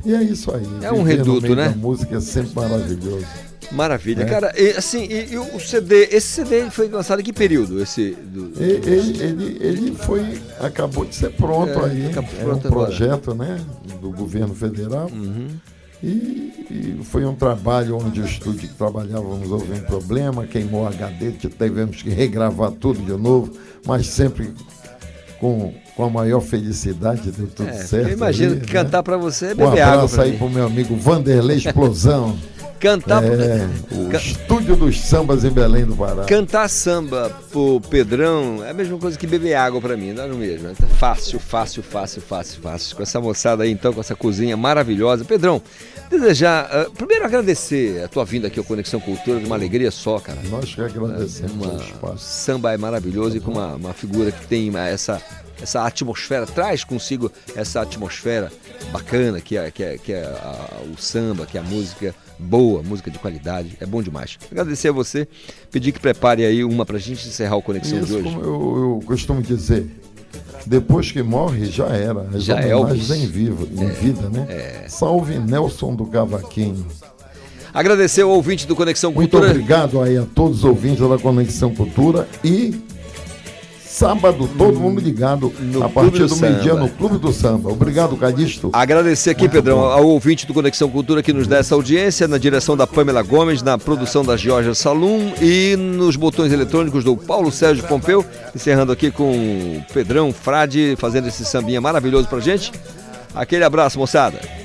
[0.04, 0.62] E é isso aí.
[0.82, 1.68] É um reduto, né?
[1.70, 3.26] da música é sempre maravilhoso.
[3.72, 4.22] Maravilha.
[4.22, 4.26] É.
[4.26, 7.82] Cara, e, assim, e, e o CD, esse CD foi lançado em que período?
[7.82, 12.02] Esse do, E- Ele, ele, ele foi, acabou de ser pronto É, aí.
[12.04, 12.68] É um agora.
[12.68, 13.58] projeto né,
[14.02, 15.08] do governo federal.
[15.10, 15.48] Uhum.
[16.02, 16.06] E,
[16.70, 21.32] e foi um trabalho onde o estúdio que trabalhávamos houve um problema, queimou o HD,
[21.32, 23.50] tivemos que regravar tudo de novo,
[23.86, 24.52] mas sempre
[25.40, 28.08] com, com a maior felicidade, deu tudo É, certo.
[28.08, 28.82] eu imagino que né?
[28.82, 30.38] cantar pra você é Um beber água abraço pra aí mim.
[30.38, 32.36] pro meu amigo Vanderlei Explosão.
[32.80, 36.24] Cantar é, o estúdio dos sambas em Belém do Pará.
[36.24, 40.26] Cantar samba pro Pedrão é a mesma coisa que beber água pra mim, não é
[40.26, 40.68] o mesmo?
[40.68, 42.94] É fácil, fácil, fácil, fácil, fácil.
[42.96, 45.24] Com essa moçada aí, então, com essa cozinha maravilhosa.
[45.24, 45.62] Pedrão,
[46.10, 50.38] desejar, ah, primeiro agradecer a tua vinda aqui ao Conexão Cultura, uma alegria só, cara.
[50.50, 52.18] Nós que agradecemos Uma- o espaço.
[52.18, 55.22] samba é maravilhoso e com uma, uma figura que tem essa,
[55.62, 58.52] essa atmosfera, traz consigo essa atmosfera
[58.92, 62.82] bacana que é, que é, que é a- o samba, que é a música boa,
[62.82, 64.36] música de qualidade, é bom demais.
[64.50, 65.26] Agradecer a você,
[65.70, 68.24] pedir que prepare aí uma pra gente encerrar o Conexão de Isso, hoje.
[68.24, 69.86] como eu, eu costumo dizer,
[70.66, 72.26] depois que morre, já era.
[72.34, 73.08] As Já é Elvis.
[73.10, 74.84] em, vivo, em É, vida, né?
[74.88, 76.84] Salve Nelson do Cavaquinho.
[77.72, 79.50] Agradecer ao ouvinte do Conexão Muito Cultura.
[79.50, 82.72] obrigado aí a todos os ouvintes da Conexão Cultura e
[83.94, 87.70] sábado todo mundo ligado a Clube partir do do meio-dia no Clube do Samba.
[87.70, 88.70] Obrigado, Calixto.
[88.72, 92.76] Agradecer aqui, Pedrão, ao ouvinte do Conexão Cultura que nos dá essa audiência, na direção
[92.76, 97.84] da Pamela Gomes, na produção da Georgia Salum e nos botões eletrônicos do Paulo Sérgio
[97.84, 102.72] Pompeu, encerrando aqui com o Pedrão Frade fazendo esse sambinha maravilhoso pra gente.
[103.32, 104.63] Aquele abraço, moçada.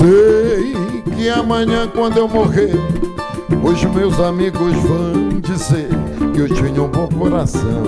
[0.00, 0.72] Sei
[1.14, 2.72] que amanhã, quando eu morrer,
[3.62, 5.90] os meus amigos vão dizer
[6.32, 7.82] que eu tinha um bom coração.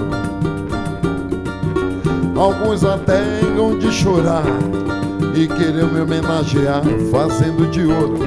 [2.36, 3.22] Alguns até
[3.56, 4.44] hão de chorar
[5.34, 8.18] e querer me homenagear, fazendo de ouro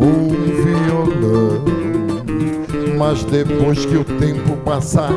[0.00, 0.28] um
[0.64, 1.62] violão.
[2.98, 5.12] Mas depois que o tempo passar,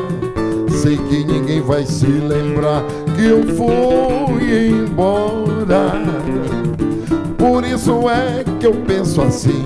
[0.80, 2.84] sei que ninguém vai se lembrar
[3.16, 5.90] que eu fui embora.
[7.38, 9.64] Por isso é que eu penso assim: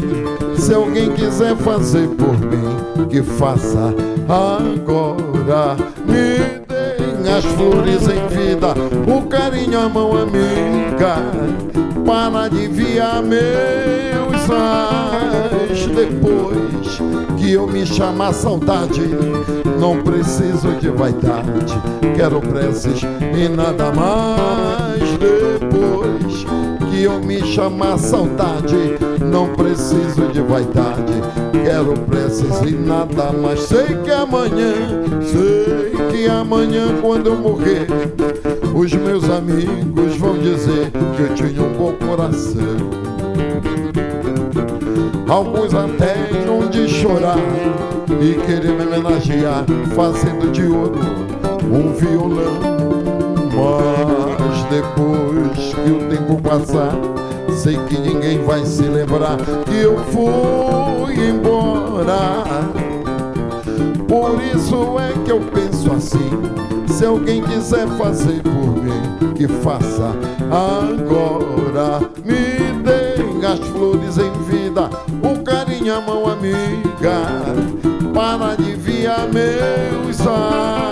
[0.57, 3.95] se alguém quiser fazer por mim, que faça
[4.29, 5.77] agora.
[6.07, 8.75] Me deem as flores em vida,
[9.07, 11.17] o carinho, a mão amiga,
[12.05, 15.87] para aliviar meus ais.
[15.87, 17.01] Depois
[17.39, 19.03] que eu me chamar saudade,
[19.79, 21.75] não preciso de vaidade,
[22.17, 25.01] quero preces e nada mais.
[25.19, 26.47] Depois
[27.03, 31.15] eu me chamar saudade, não preciso de vaidade,
[31.65, 33.61] quero preces e nada mais.
[33.61, 34.75] Sei que amanhã,
[35.23, 37.87] sei que amanhã, quando eu morrer,
[38.75, 42.91] os meus amigos vão dizer que eu tinha um bom coração.
[45.29, 46.15] Alguns até
[46.49, 47.39] hão de chorar
[48.21, 49.65] e querer me homenagear,
[49.95, 50.99] fazendo de ouro
[51.65, 52.81] um violão.
[53.55, 54.20] Mas
[54.81, 56.93] depois que o tempo passar,
[57.55, 59.37] sei que ninguém vai se lembrar
[59.67, 62.43] que eu fui embora.
[64.09, 66.31] Por isso é que eu penso assim.
[66.87, 70.15] Se alguém quiser fazer por mim, que faça
[70.51, 72.01] agora.
[72.25, 74.89] Me deem as flores em vida,
[75.23, 77.21] o carinho, a mão amiga,
[78.15, 80.90] para aliviar meus ais.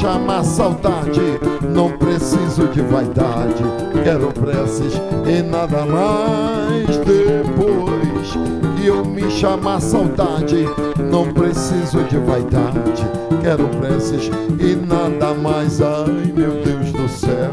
[0.00, 3.64] Chamar saudade, não preciso de vaidade,
[4.04, 4.94] quero preces
[5.26, 6.86] e nada mais.
[6.98, 8.32] Depois
[8.76, 10.68] que eu me chamar saudade,
[11.10, 13.04] não preciso de vaidade,
[13.42, 14.30] quero preces
[14.60, 15.82] e nada mais.
[15.82, 17.50] Ai meu Deus do céu,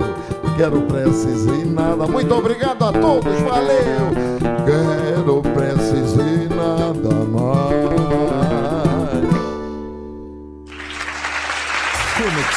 [0.55, 2.05] quero preces e nada.
[2.05, 4.35] Muito obrigado a todos, valeu.
[4.65, 7.94] Quero preces e nada mais.